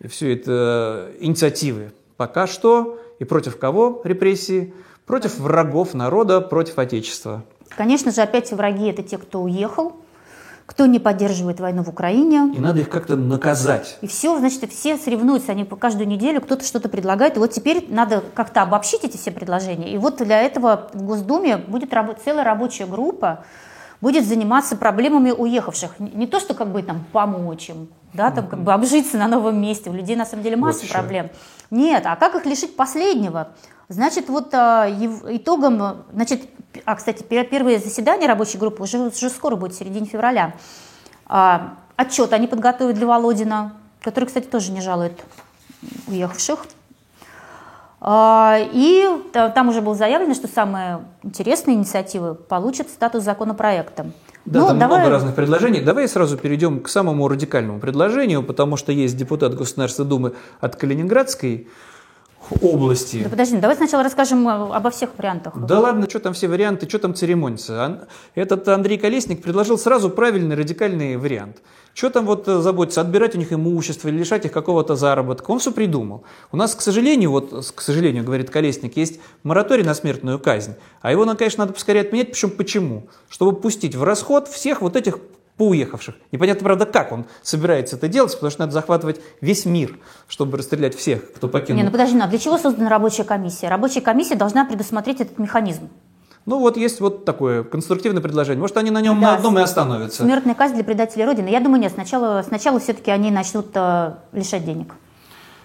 И 0.00 0.08
все 0.08 0.34
это 0.34 1.12
инициативы. 1.20 1.92
Пока 2.16 2.46
что 2.46 3.00
и 3.18 3.24
против 3.24 3.56
кого 3.58 4.02
репрессии? 4.04 4.74
Против 5.06 5.38
врагов 5.38 5.94
народа, 5.94 6.40
против 6.40 6.78
Отечества. 6.78 7.44
Конечно 7.76 8.12
же, 8.12 8.20
опять 8.20 8.52
враги 8.52 8.88
это 8.88 9.02
те, 9.02 9.16
кто 9.16 9.42
уехал, 9.42 9.96
кто 10.66 10.86
не 10.86 10.98
поддерживает 10.98 11.60
войну 11.60 11.82
в 11.82 11.88
Украине. 11.88 12.52
И 12.54 12.60
надо 12.60 12.80
их 12.80 12.88
как-то 12.88 13.16
наказать. 13.16 13.98
И 14.00 14.06
все, 14.06 14.38
значит, 14.38 14.70
все 14.72 14.96
соревнуются, 14.96 15.52
они 15.52 15.64
по 15.64 15.76
каждую 15.76 16.08
неделю 16.08 16.40
кто-то 16.40 16.64
что-то 16.64 16.88
предлагает. 16.88 17.36
И 17.36 17.38
вот 17.38 17.50
теперь 17.50 17.86
надо 17.88 18.22
как-то 18.34 18.62
обобщить 18.62 19.04
эти 19.04 19.16
все 19.16 19.30
предложения. 19.30 19.92
И 19.92 19.98
вот 19.98 20.18
для 20.18 20.40
этого 20.40 20.88
в 20.92 21.02
Госдуме 21.02 21.56
будет 21.56 21.92
рабо- 21.92 22.16
целая 22.24 22.44
рабочая 22.44 22.86
группа, 22.86 23.44
будет 24.00 24.26
заниматься 24.26 24.76
проблемами 24.76 25.30
уехавших. 25.30 25.98
Не 25.98 26.26
то, 26.26 26.40
что 26.40 26.54
как 26.54 26.72
бы 26.72 26.82
там 26.82 27.04
помочь 27.12 27.68
им, 27.70 27.88
да, 28.12 28.30
там 28.30 28.46
как 28.46 28.60
бы 28.62 28.72
обжиться 28.72 29.16
на 29.16 29.28
новом 29.28 29.60
месте. 29.60 29.90
У 29.90 29.92
людей 29.92 30.16
на 30.16 30.26
самом 30.26 30.42
деле 30.42 30.56
масса 30.56 30.82
Вот 30.82 30.90
проблем. 30.90 31.30
Нет, 31.70 32.02
а 32.06 32.16
как 32.16 32.34
их 32.34 32.44
лишить 32.44 32.76
последнего? 32.76 33.48
Значит, 33.88 34.28
вот 34.28 34.52
а, 34.54 34.88
итогом, 35.28 36.04
значит, 36.12 36.42
а, 36.84 36.94
кстати, 36.96 37.22
пер- 37.22 37.44
первое 37.44 37.78
заседание 37.78 38.28
рабочей 38.28 38.58
группы 38.58 38.82
уже, 38.82 38.98
уже 38.98 39.28
скоро 39.30 39.56
будет, 39.56 39.72
в 39.74 39.78
середине 39.78 40.06
февраля. 40.06 40.54
А, 41.26 41.74
отчет 41.96 42.32
они 42.32 42.46
подготовят 42.46 42.96
для 42.96 43.06
Володина, 43.06 43.74
который, 44.00 44.24
кстати, 44.26 44.46
тоже 44.46 44.72
не 44.72 44.80
жалует 44.80 45.20
уехавших. 46.06 46.60
А, 48.00 48.58
И 48.72 49.06
та- 49.32 49.50
там 49.50 49.68
уже 49.68 49.80
было 49.80 49.94
заявлено, 49.94 50.34
что 50.34 50.48
самые 50.48 51.04
интересные 51.22 51.76
инициативы 51.76 52.34
получат 52.34 52.88
статус 52.88 53.22
законопроекта. 53.22 54.06
Да, 54.44 54.60
Ну, 54.60 54.66
там 54.68 54.78
давай- 54.78 54.98
много 55.00 55.10
разных 55.12 55.34
предложений. 55.36 55.82
Давай 55.82 56.08
сразу 56.08 56.36
перейдем 56.36 56.80
к 56.80 56.88
самому 56.88 57.28
радикальному 57.28 57.78
предложению, 57.78 58.42
потому 58.42 58.76
что 58.76 58.90
есть 58.90 59.16
депутат 59.16 59.54
Государственной 59.54 60.08
Думы 60.08 60.32
от 60.60 60.74
Калининградской 60.74 61.68
области. 62.60 63.22
Да 63.22 63.30
подожди, 63.30 63.56
давай 63.58 63.76
сначала 63.76 64.02
расскажем 64.02 64.46
а, 64.48 64.76
обо 64.76 64.90
всех 64.90 65.10
вариантах. 65.16 65.54
Да 65.56 65.80
ладно, 65.80 66.08
что 66.08 66.20
там 66.20 66.32
все 66.34 66.48
варианты, 66.48 66.88
что 66.88 66.98
там 66.98 67.14
церемониться. 67.14 68.08
Этот 68.34 68.68
Андрей 68.68 68.98
Колесник 68.98 69.42
предложил 69.42 69.78
сразу 69.78 70.10
правильный 70.10 70.56
радикальный 70.56 71.16
вариант. 71.16 71.58
Что 71.94 72.08
там 72.08 72.24
вот 72.24 72.48
э, 72.48 72.60
заботиться, 72.60 73.02
отбирать 73.02 73.34
у 73.34 73.38
них 73.38 73.52
имущество 73.52 74.08
или 74.08 74.16
лишать 74.18 74.46
их 74.46 74.52
какого-то 74.52 74.96
заработка. 74.96 75.50
Он 75.50 75.58
все 75.58 75.72
придумал. 75.72 76.24
У 76.50 76.56
нас, 76.56 76.74
к 76.74 76.80
сожалению, 76.80 77.30
вот, 77.30 77.72
к 77.74 77.80
сожалению, 77.82 78.24
говорит 78.24 78.48
Колесник, 78.48 78.96
есть 78.96 79.20
мораторий 79.42 79.84
на 79.84 79.94
смертную 79.94 80.38
казнь. 80.38 80.74
А 81.02 81.12
его, 81.12 81.26
конечно, 81.34 81.64
надо 81.64 81.74
поскорее 81.74 82.00
отменять. 82.00 82.30
Причем 82.30 82.50
почему? 82.50 83.08
Чтобы 83.28 83.54
пустить 83.54 83.94
в 83.94 84.02
расход 84.02 84.48
всех 84.48 84.80
вот 84.80 84.96
этих 84.96 85.18
поуехавших. 85.62 86.16
Непонятно, 86.32 86.64
правда, 86.64 86.86
как 86.86 87.12
он 87.12 87.24
собирается 87.42 87.94
это 87.94 88.08
делать, 88.08 88.32
потому 88.32 88.50
что 88.50 88.62
надо 88.62 88.72
захватывать 88.72 89.20
весь 89.40 89.64
мир, 89.64 89.96
чтобы 90.26 90.58
расстрелять 90.58 90.96
всех, 90.96 91.32
кто 91.34 91.46
покинул. 91.46 91.78
Не, 91.78 91.84
ну 91.84 91.92
подожди, 91.92 92.16
ну 92.16 92.24
а 92.24 92.26
для 92.26 92.38
чего 92.38 92.58
создана 92.58 92.90
рабочая 92.90 93.22
комиссия? 93.22 93.68
Рабочая 93.68 94.00
комиссия 94.00 94.34
должна 94.34 94.64
предусмотреть 94.64 95.20
этот 95.20 95.38
механизм. 95.38 95.88
Ну 96.46 96.58
вот 96.58 96.76
есть 96.76 96.98
вот 96.98 97.24
такое 97.24 97.62
конструктивное 97.62 98.20
предложение. 98.20 98.60
Может, 98.60 98.76
они 98.76 98.90
на 98.90 99.00
нем 99.00 99.20
Да, 99.20 99.28
на 99.28 99.34
одном 99.36 99.56
и 99.56 99.62
остановятся. 99.62 100.24
Смертная 100.24 100.56
казнь 100.56 100.74
для 100.74 100.82
предателей 100.82 101.26
Родины. 101.26 101.48
Я 101.48 101.60
думаю, 101.60 101.80
нет, 101.80 101.92
сначала, 101.92 102.42
сначала 102.44 102.80
все-таки 102.80 103.12
они 103.12 103.30
начнут 103.30 103.68
э, 103.74 104.14
лишать 104.32 104.64
денег. 104.64 104.96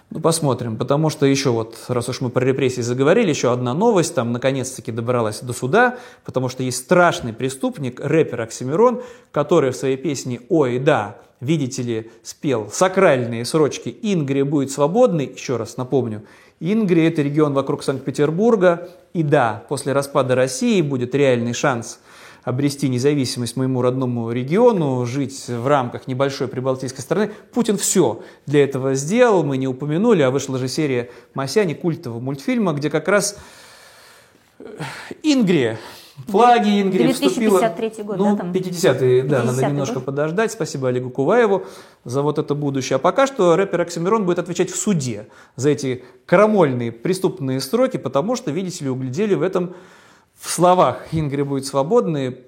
Ну, 0.09 0.21
посмотрим, 0.21 0.77
потому 0.77 1.09
что 1.09 1.25
еще 1.25 1.49
вот, 1.49 1.75
раз 1.89 2.07
уж 2.07 2.21
мы 2.21 2.29
про 2.29 2.45
репрессии 2.45 2.79
заговорили, 2.79 3.29
еще 3.29 3.51
одна 3.51 3.73
новость, 3.73 4.15
там 4.15 4.31
наконец-таки 4.31 4.93
добралась 4.93 5.41
до 5.41 5.51
суда, 5.51 5.97
потому 6.23 6.47
что 6.47 6.63
есть 6.63 6.77
страшный 6.77 7.33
преступник, 7.33 7.99
рэпер 7.99 8.39
Оксимирон, 8.39 9.01
который 9.33 9.71
в 9.71 9.75
своей 9.75 9.97
песне 9.97 10.39
«Ой, 10.47 10.79
да», 10.79 11.17
видите 11.41 11.81
ли, 11.81 12.11
спел 12.23 12.69
сакральные 12.71 13.43
срочки 13.43 13.97
«Ингрия 14.01 14.45
будет 14.45 14.71
свободной», 14.71 15.33
еще 15.35 15.57
раз 15.57 15.75
напомню, 15.75 16.23
Ингрия– 16.61 17.07
это 17.09 17.21
регион 17.21 17.53
вокруг 17.53 17.83
Санкт-Петербурга, 17.83 18.89
и 19.13 19.23
да, 19.23 19.65
после 19.67 19.91
распада 19.91 20.35
России 20.35 20.81
будет 20.81 21.15
реальный 21.15 21.53
шанс 21.53 21.99
обрести 22.47 22.87
независимость 22.87 23.57
моему 23.57 23.81
родному 23.81 24.31
региону, 24.31 25.05
жить 25.05 25.49
в 25.49 25.67
рамках 25.67 26.07
небольшой 26.07 26.47
прибалтийской 26.47 27.01
страны. 27.01 27.29
Путин 27.53 27.75
все 27.75 28.21
для 28.45 28.63
этого 28.63 28.95
сделал, 28.95 29.43
мы 29.43 29.57
не 29.57 29.67
упомянули, 29.67 30.21
а 30.21 30.31
вышла 30.31 30.57
же 30.57 30.69
серия 30.69 31.09
«Масяни» 31.33 31.73
культового 31.73 32.21
мультфильма, 32.21 32.71
где 32.71 32.89
как 32.89 33.09
раз 33.09 33.37
э, 34.59 34.63
Ингрия, 35.23 35.77
флаги 36.29 36.81
Ингрии 36.81 37.11
вступила... 37.11 37.59
2053 37.59 38.03
год, 38.05 38.17
ну, 38.17 38.31
да, 38.31 38.37
там? 38.37 38.51
50-е, 38.53 39.23
да, 39.23 39.43
надо 39.43 39.61
50-й 39.61 39.67
немножко 39.67 39.95
год. 39.95 40.05
подождать. 40.05 40.53
Спасибо 40.53 40.87
Олегу 40.87 41.09
Куваеву 41.09 41.65
за 42.05 42.21
вот 42.21 42.39
это 42.39 42.55
будущее. 42.55 42.95
А 42.95 42.99
пока 42.99 43.27
что 43.27 43.57
рэпер 43.57 43.81
Оксимирон 43.81 44.25
будет 44.25 44.39
отвечать 44.39 44.71
в 44.71 44.77
суде 44.77 45.27
за 45.57 45.71
эти 45.71 46.05
крамольные 46.25 46.93
преступные 46.93 47.59
строки, 47.59 47.97
потому 47.97 48.37
что, 48.37 48.51
видите 48.51 48.85
ли, 48.85 48.89
углядели 48.89 49.35
в 49.35 49.41
этом 49.41 49.75
в 50.39 50.49
словах 50.49 51.07
«Ингрия 51.11 51.43
будет 51.43 51.65
свободной» 51.65 52.43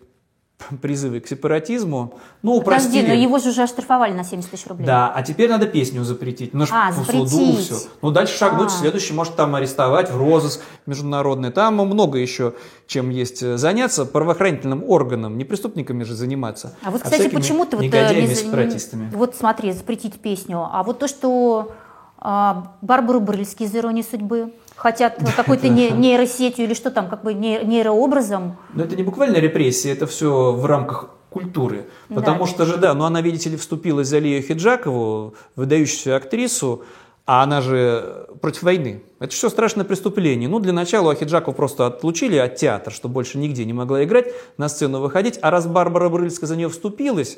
призывы 0.81 1.21
к 1.21 1.27
сепаратизму. 1.27 2.19
Ну, 2.41 2.61
Подожди, 2.61 3.01
но 3.01 3.13
его 3.13 3.39
же 3.39 3.49
уже 3.49 3.63
оштрафовали 3.63 4.11
на 4.11 4.23
70 4.23 4.51
тысяч 4.51 4.67
рублей. 4.67 4.85
Да, 4.85 5.11
а 5.13 5.23
теперь 5.23 5.49
надо 5.49 5.67
песню 5.67 6.03
запретить. 6.03 6.53
Ну, 6.53 6.65
А, 6.69 6.89
по 6.89 7.03
суду 7.05 7.25
запретить. 7.25 7.59
все. 7.65 7.89
Ну, 8.01 8.11
дальше 8.11 8.37
шагнуть, 8.37 8.67
А. 8.67 8.71
следующий 8.71 9.13
может 9.13 9.35
там 9.35 9.55
арестовать, 9.55 10.11
в 10.11 10.17
розыск 10.17 10.61
международный. 10.85 11.51
Там 11.51 11.75
много 11.75 12.17
еще 12.19 12.53
чем 12.87 13.09
есть 13.09 13.41
э, 13.41 13.57
заняться 13.57 14.05
правоохранительным 14.05 14.83
органам, 14.83 15.37
не 15.37 15.45
преступниками 15.45 16.03
же 16.03 16.13
заниматься. 16.13 16.75
А 16.83 16.91
вот, 16.91 17.03
кстати, 17.03 17.21
всякими 17.21 17.39
почему-то 17.39 17.77
вот, 17.77 17.83
э, 17.83 17.87
негодяями, 17.87 18.33
сепаратистами. 18.33 19.11
вот 19.13 19.35
смотри, 19.35 19.71
запретить 19.71 20.19
песню. 20.19 20.67
А 20.71 20.83
вот 20.83 20.99
то, 20.99 21.07
что 21.07 21.71
а, 22.17 22.73
Барбару 22.81 23.21
Брыльский 23.21 23.65
из 23.65 23.75
«Иронии 23.75 24.01
судьбы» 24.01 24.51
хотят 24.79 25.17
какой-то 25.35 25.67
не- 25.69 25.91
нейросетью 25.91 26.65
или 26.65 26.73
что 26.73 26.89
там, 26.91 27.09
как 27.09 27.23
бы 27.23 27.33
ней- 27.33 27.63
нейрообразом. 27.65 28.57
Но 28.73 28.83
это 28.83 28.95
не 28.95 29.03
буквально 29.03 29.37
репрессии, 29.37 29.91
это 29.91 30.07
все 30.07 30.51
в 30.53 30.65
рамках 30.65 31.09
культуры. 31.29 31.85
Потому 32.13 32.45
Да. 32.45 32.47
что 32.49 32.65
же, 32.65 32.77
да, 32.77 32.93
ну 32.93 33.03
она, 33.05 33.21
видите 33.21 33.49
ли, 33.49 33.57
вступилась 33.57 34.07
за 34.07 34.17
Лию 34.19 34.41
Хиджакову, 34.41 35.35
выдающуюся 35.55 36.15
актрису, 36.15 36.83
а 37.27 37.43
она 37.43 37.61
же 37.61 38.25
против 38.41 38.63
войны. 38.63 39.03
Это 39.19 39.31
все 39.33 39.49
страшное 39.49 39.85
преступление. 39.85 40.49
Ну, 40.49 40.59
для 40.59 40.73
начала 40.73 41.11
Ахиджакову 41.11 41.53
просто 41.55 41.85
отлучили 41.85 42.37
от 42.37 42.55
театра, 42.55 42.91
чтобы 42.91 43.13
больше 43.13 43.37
нигде 43.37 43.65
не 43.65 43.73
могла 43.73 44.03
играть, 44.03 44.27
на 44.57 44.67
сцену 44.69 44.99
выходить. 45.01 45.37
А 45.43 45.51
раз 45.51 45.67
Барбара 45.67 46.09
Брыльская 46.09 46.47
за 46.47 46.55
нее 46.55 46.69
вступилась, 46.69 47.37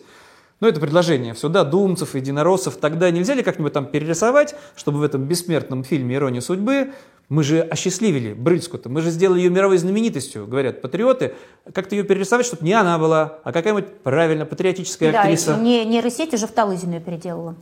ну, 0.62 0.68
это 0.68 0.80
предложение 0.80 1.34
все, 1.34 1.49
да, 1.49 1.64
думцев, 1.64 2.16
единороссов, 2.16 2.78
тогда 2.78 3.09
нельзя 3.12 3.34
ли 3.34 3.43
как-нибудь 3.43 3.74
там 3.74 3.86
перерисовать, 3.88 4.55
чтобы 4.76 4.99
в 4.99 5.03
этом 5.03 5.26
бессмертном 5.26 5.84
фильме 5.84 6.16
«Ирония 6.16 6.39
судьбы» 6.39 6.93
мы 7.30 7.43
же 7.43 7.62
осчастливили 7.62 8.34
Брыльскую-то, 8.34 8.89
мы 8.89 9.01
же 9.01 9.09
сделали 9.09 9.39
ее 9.39 9.49
мировой 9.49 9.78
знаменитостью, 9.78 10.45
говорят 10.45 10.82
патриоты, 10.82 11.34
как-то 11.74 11.95
ее 11.95 12.03
перерисовать, 12.03 12.45
чтобы 12.45 12.64
не 12.66 12.74
она 12.74 12.99
была, 12.99 13.39
а 13.43 13.51
какая-нибудь 13.51 14.01
правильно 14.03 14.45
патриотическая 14.45 15.12
Да, 15.12 15.22
актриса. 15.22 15.55
и 15.55 15.62
не, 15.62 15.86
нейросеть 15.86 16.34
уже 16.34 16.45
в 16.45 16.51
Талызину 16.51 16.95
ее 16.95 16.99
переделала. 16.99 17.55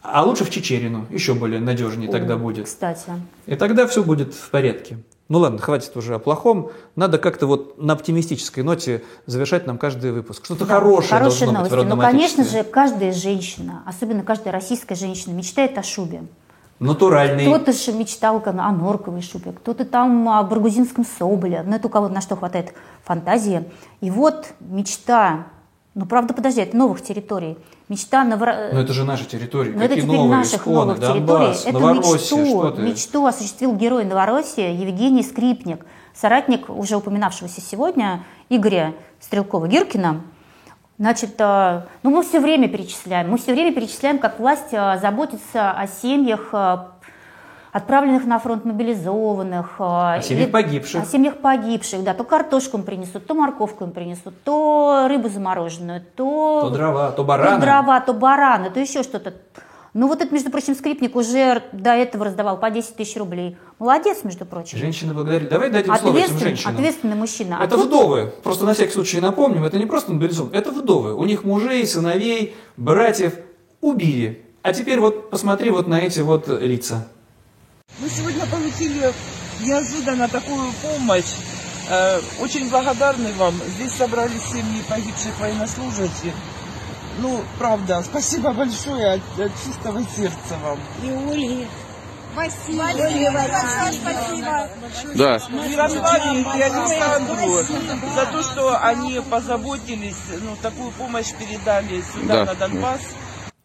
А 0.00 0.22
лучше 0.24 0.44
в 0.44 0.50
Чечерину, 0.50 1.06
еще 1.10 1.34
более 1.34 1.60
надежнее 1.60 2.10
тогда 2.10 2.34
О, 2.34 2.38
будет. 2.38 2.66
Кстати. 2.66 3.02
И 3.46 3.56
тогда 3.56 3.86
все 3.86 4.02
будет 4.02 4.32
в 4.32 4.48
порядке. 4.48 4.98
Ну 5.28 5.38
ладно, 5.38 5.58
хватит 5.58 5.94
уже 5.94 6.14
о 6.14 6.18
плохом. 6.18 6.70
Надо 6.96 7.18
как-то 7.18 7.46
вот 7.46 7.80
на 7.80 7.92
оптимистической 7.92 8.62
ноте 8.62 9.02
завершать 9.26 9.66
нам 9.66 9.76
каждый 9.76 10.10
выпуск. 10.10 10.46
Что-то 10.46 10.64
Да, 10.64 10.76
хорошее 10.76 11.18
хорошие 11.18 11.40
должно 11.40 11.58
новости. 11.58 11.74
быть 11.74 11.84
в 11.84 11.88
Ну, 11.88 12.00
конечно 12.00 12.44
же, 12.44 12.64
каждая 12.64 13.12
женщина, 13.12 13.82
особенно 13.84 14.22
каждая 14.22 14.52
российская 14.52 14.94
женщина, 14.94 15.34
мечтает 15.34 15.76
о 15.76 15.82
шубе. 15.82 16.22
Натуральный. 16.80 17.44
Кто-то 17.44 17.72
же 17.72 17.92
мечтал 17.92 18.40
как, 18.40 18.54
о 18.54 18.72
норковой 18.72 19.20
шубе, 19.20 19.52
кто-то 19.52 19.84
там 19.84 20.28
о 20.28 20.42
баргузинском 20.44 21.04
соболе. 21.04 21.62
Ну, 21.66 21.74
это 21.74 21.88
у 21.88 21.90
кого 21.90 22.08
на 22.08 22.20
что 22.20 22.36
хватает 22.36 22.72
фантазии. 23.04 23.64
И 24.00 24.10
вот 24.10 24.46
мечта, 24.60 25.46
ну, 25.98 26.06
правда, 26.06 26.32
подожди, 26.32 26.60
это 26.60 26.76
новых 26.76 27.02
территорий. 27.02 27.58
Мечта 27.88 28.22
Новро... 28.22 28.70
Но 28.72 28.80
это 28.80 28.92
же 28.92 29.02
наши 29.02 29.24
территории. 29.24 29.72
Но 29.72 29.80
это 29.80 29.88
Какие 29.88 30.04
теперь 30.04 30.16
новые 30.16 30.38
наших 30.38 30.60
исконы? 30.60 30.76
новых 30.76 31.00
Донбасс, 31.00 31.62
территорий. 31.64 31.98
Это 31.98 32.12
мечту, 32.12 32.82
мечту 32.82 33.26
осуществил 33.26 33.74
герой 33.74 34.04
Новороссии 34.04 34.80
Евгений 34.80 35.24
Скрипник, 35.24 35.84
соратник 36.14 36.70
уже 36.70 36.94
упоминавшегося 36.94 37.60
сегодня 37.60 38.22
Игоря 38.48 38.94
Стрелкова-Гиркина. 39.20 40.20
Значит, 40.98 41.34
э, 41.40 41.82
ну 42.04 42.10
мы 42.10 42.22
все 42.22 42.38
время 42.38 42.68
перечисляем, 42.68 43.28
мы 43.30 43.38
все 43.38 43.52
время 43.52 43.74
перечисляем, 43.74 44.20
как 44.20 44.38
власть 44.38 44.72
э, 44.72 45.00
заботится 45.00 45.72
о 45.72 45.88
семьях 45.88 46.50
э, 46.52 46.78
отправленных 47.72 48.24
на 48.26 48.38
фронт 48.38 48.64
мобилизованных. 48.64 49.76
О 49.78 50.20
семьях 50.22 50.50
погибших. 50.50 51.02
О 51.02 51.06
семьях 51.06 51.38
погибших, 51.38 52.02
да. 52.02 52.14
То 52.14 52.24
картошку 52.24 52.78
им 52.78 52.82
принесут, 52.84 53.26
то 53.26 53.34
морковку 53.34 53.84
им 53.84 53.92
принесут, 53.92 54.34
то 54.42 55.06
рыбу 55.08 55.28
замороженную, 55.28 56.02
то... 56.16 56.62
То 56.62 56.70
дрова, 56.70 57.10
то 57.12 57.24
бараны. 57.24 57.56
То 57.56 57.60
дрова, 57.62 58.00
то 58.00 58.12
бараны, 58.14 58.70
то 58.70 58.80
еще 58.80 59.02
что-то. 59.02 59.34
Ну 59.94 60.06
вот 60.06 60.20
это, 60.20 60.32
между 60.32 60.50
прочим, 60.50 60.74
скрипник 60.74 61.16
уже 61.16 61.62
до 61.72 61.90
этого 61.90 62.26
раздавал 62.26 62.58
по 62.60 62.70
10 62.70 62.96
тысяч 62.96 63.16
рублей. 63.16 63.56
Молодец, 63.78 64.22
между 64.22 64.44
прочим. 64.44 64.78
Женщины 64.78 65.14
благодарили. 65.14 65.48
Давай 65.48 65.70
дадим 65.70 65.94
слово 65.96 66.18
этим 66.18 66.38
женщинам. 66.38 66.74
ответственный 66.74 67.16
мужчина. 67.16 67.58
А 67.60 67.64
Это 67.64 67.76
тут- 67.76 67.86
вдовы. 67.86 68.32
Просто 68.42 68.64
на 68.64 68.74
всякий 68.74 68.92
случай 68.92 69.20
напомним, 69.20 69.64
это 69.64 69.78
не 69.78 69.86
просто 69.86 70.12
мобилизованы, 70.12 70.54
это 70.54 70.70
вдовы. 70.72 71.14
У 71.14 71.24
них 71.24 71.42
мужей, 71.42 71.86
сыновей, 71.86 72.54
братьев 72.76 73.34
убили. 73.80 74.44
А 74.62 74.72
теперь 74.72 75.00
вот 75.00 75.30
посмотри 75.30 75.70
вот 75.70 75.88
на 75.88 76.00
эти 76.00 76.20
вот 76.20 76.48
лица. 76.48 77.08
Мы 77.96 78.08
сегодня 78.08 78.46
получили 78.46 79.12
неожиданно 79.60 80.28
такую 80.28 80.72
помощь. 80.74 81.32
Э, 81.88 82.20
Очень 82.38 82.68
благодарны 82.70 83.32
вам. 83.32 83.54
Здесь 83.76 83.92
собрались 83.92 84.42
семьи 84.52 84.82
погибших 84.88 85.38
военнослужащих. 85.40 86.32
Ну, 87.18 87.42
правда, 87.58 88.02
спасибо 88.04 88.52
большое 88.52 89.14
от, 89.14 89.40
от 89.40 89.52
чистого 89.64 90.00
сердца 90.16 90.56
вам. 90.62 90.78
Юлии. 91.02 91.66
Спасибо. 92.34 92.84
спасибо. 93.90 94.68
Да. 95.16 95.40
Ярославе 95.66 96.42
и 96.42 96.60
Александру 96.62 97.64
за 98.14 98.26
то, 98.26 98.42
что 98.44 98.78
они 98.80 99.20
позаботились, 99.28 100.14
ну, 100.40 100.54
такую 100.62 100.92
помощь 100.92 101.32
передали 101.36 102.04
сюда, 102.14 102.44
Да. 102.44 102.52
на 102.52 102.54
Донбасс. 102.54 103.00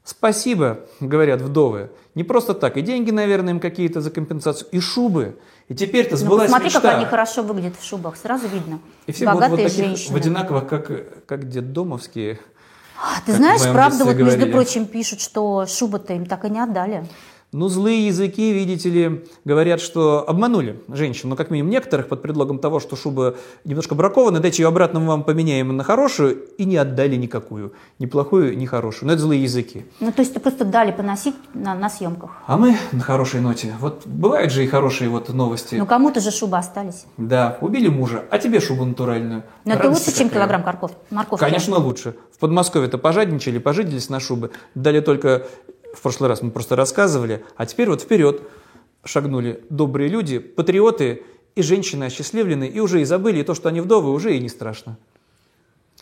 Спасибо, 0.03 0.79
говорят 0.99 1.41
вдовы. 1.41 1.89
Не 2.15 2.23
просто 2.23 2.53
так. 2.53 2.77
И 2.77 2.81
деньги, 2.81 3.09
наверное, 3.11 3.53
им 3.53 3.59
какие-то 3.59 4.01
за 4.01 4.11
компенсацию, 4.11 4.67
и 4.71 4.79
шубы. 4.79 5.37
И 5.69 5.75
теперь-то 5.75 6.11
Ну, 6.11 6.17
сбылась 6.17 6.43
посмотри, 6.47 6.65
мечта. 6.65 6.81
как 6.81 6.95
они 6.97 7.05
хорошо 7.05 7.41
выглядят 7.41 7.75
в 7.79 7.85
шубах, 7.85 8.17
сразу 8.17 8.47
видно. 8.47 8.79
И 9.07 9.13
все 9.13 9.25
будут 9.25 9.39
Богатые 9.39 9.63
вот 9.67 9.71
таких 9.71 9.85
женщины. 9.87 10.13
в 10.13 10.17
одинаковых, 10.17 10.67
как, 10.67 11.25
как 11.25 11.47
детдомовские. 11.47 12.39
А, 13.01 13.19
Ты 13.25 13.27
как 13.31 13.35
знаешь, 13.37 13.61
правда, 13.61 14.03
вот, 14.05 14.15
между 14.17 14.31
говорили. 14.37 14.51
прочим, 14.51 14.85
пишут, 14.85 15.21
что 15.21 15.65
шубы-то 15.65 16.13
им 16.13 16.25
так 16.25 16.43
и 16.45 16.49
не 16.49 16.59
отдали. 16.59 17.05
Ну, 17.53 17.67
злые 17.67 18.07
языки, 18.07 18.51
видите 18.51 18.89
ли, 18.89 19.25
говорят, 19.45 19.79
что 19.79 20.27
обманули 20.27 20.81
женщин. 20.87 21.29
Ну, 21.29 21.35
как 21.35 21.51
минимум 21.51 21.71
некоторых 21.71 22.07
под 22.07 22.23
предлогом 22.23 22.57
того, 22.57 22.79
что 22.79 22.95
шуба 22.95 23.35
немножко 23.63 23.93
бракована, 23.93 24.39
дайте 24.39 24.63
ее 24.63 24.69
обратно, 24.69 24.99
мы 24.99 25.07
вам 25.07 25.23
поменяем 25.23 25.75
на 25.77 25.83
хорошую, 25.83 26.43
и 26.57 26.65
не 26.65 26.77
отдали 26.77 27.15
никакую. 27.15 27.73
Ни 27.99 28.07
плохую, 28.07 28.57
ни 28.57 28.65
хорошую. 28.65 29.07
Но 29.07 29.13
это 29.13 29.21
злые 29.21 29.43
языки. 29.43 29.85
Ну, 29.99 30.11
то 30.11 30.23
есть 30.23 30.33
просто 30.41 30.65
дали 30.65 30.91
поносить 30.91 31.35
на, 31.53 31.75
на 31.75 31.89
съемках. 31.89 32.31
А 32.47 32.57
мы 32.57 32.75
на 32.91 33.01
хорошей 33.01 33.39
ноте. 33.39 33.73
Вот 33.79 34.01
бывают 34.05 34.51
же 34.51 34.63
и 34.63 34.67
хорошие 34.67 35.09
вот 35.09 35.29
новости. 35.29 35.75
Ну, 35.75 35.85
кому-то 35.85 36.19
же 36.21 36.31
шубы 36.31 36.57
остались. 36.57 37.05
Да, 37.17 37.59
убили 37.61 37.87
мужа, 37.87 38.25
а 38.31 38.39
тебе 38.39 38.59
шубу 38.59 38.83
натуральную. 38.83 39.43
Но 39.63 39.73
это 39.73 39.83
Радость 39.83 40.07
лучше, 40.07 40.17
чем 40.17 40.27
какая. 40.29 40.41
килограмм 40.41 40.63
карков, 40.63 40.91
морковки. 41.11 41.43
Конечно, 41.43 41.77
лучше. 41.77 42.15
В 42.35 42.39
Подмосковье-то 42.39 42.97
пожадничали, 42.97 43.59
пожиделись 43.59 44.09
на 44.09 44.19
шубы, 44.19 44.49
дали 44.73 44.99
только... 44.99 45.45
В 45.93 46.01
прошлый 46.01 46.27
раз 46.27 46.41
мы 46.41 46.51
просто 46.51 46.75
рассказывали, 46.75 47.45
а 47.55 47.65
теперь 47.65 47.87
вот 47.87 48.01
вперед 48.01 48.41
шагнули 49.05 49.63
добрые 49.69 50.09
люди, 50.09 50.39
патриоты 50.39 51.23
и 51.55 51.61
женщины 51.61 52.05
осчастливлены, 52.05 52.67
и 52.67 52.79
уже 52.79 53.01
и 53.01 53.05
забыли, 53.05 53.39
и 53.39 53.43
то, 53.43 53.53
что 53.53 53.69
они 53.69 53.79
вдовы, 53.79 54.11
уже 54.11 54.35
и 54.35 54.39
не 54.39 54.49
страшно. 54.49 54.97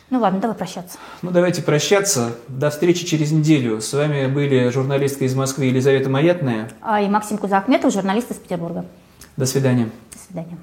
Ну 0.10 0.20
ладно, 0.20 0.40
давай 0.40 0.58
прощаться. 0.58 0.98
Ну, 1.22 1.32
давайте 1.32 1.62
прощаться. 1.62 2.36
До 2.50 2.70
встречи 2.70 3.06
через 3.06 3.32
неделю. 3.32 3.80
С 3.80 3.94
вами 3.94 4.28
были 4.28 4.70
журналистка 4.70 5.24
из 5.24 5.36
Москвы 5.36 5.66
Елизавета 5.66 6.10
Маятная. 6.10 6.70
А 6.82 7.02
и 7.02 7.08
Максим 7.08 7.38
Кузахметов, 7.38 7.94
журналист 7.94 8.30
из 8.30 8.36
Петербурга. 8.36 8.86
До 9.38 9.46
свидания. 9.46 9.90
До 10.12 10.20
свидания. 10.20 10.58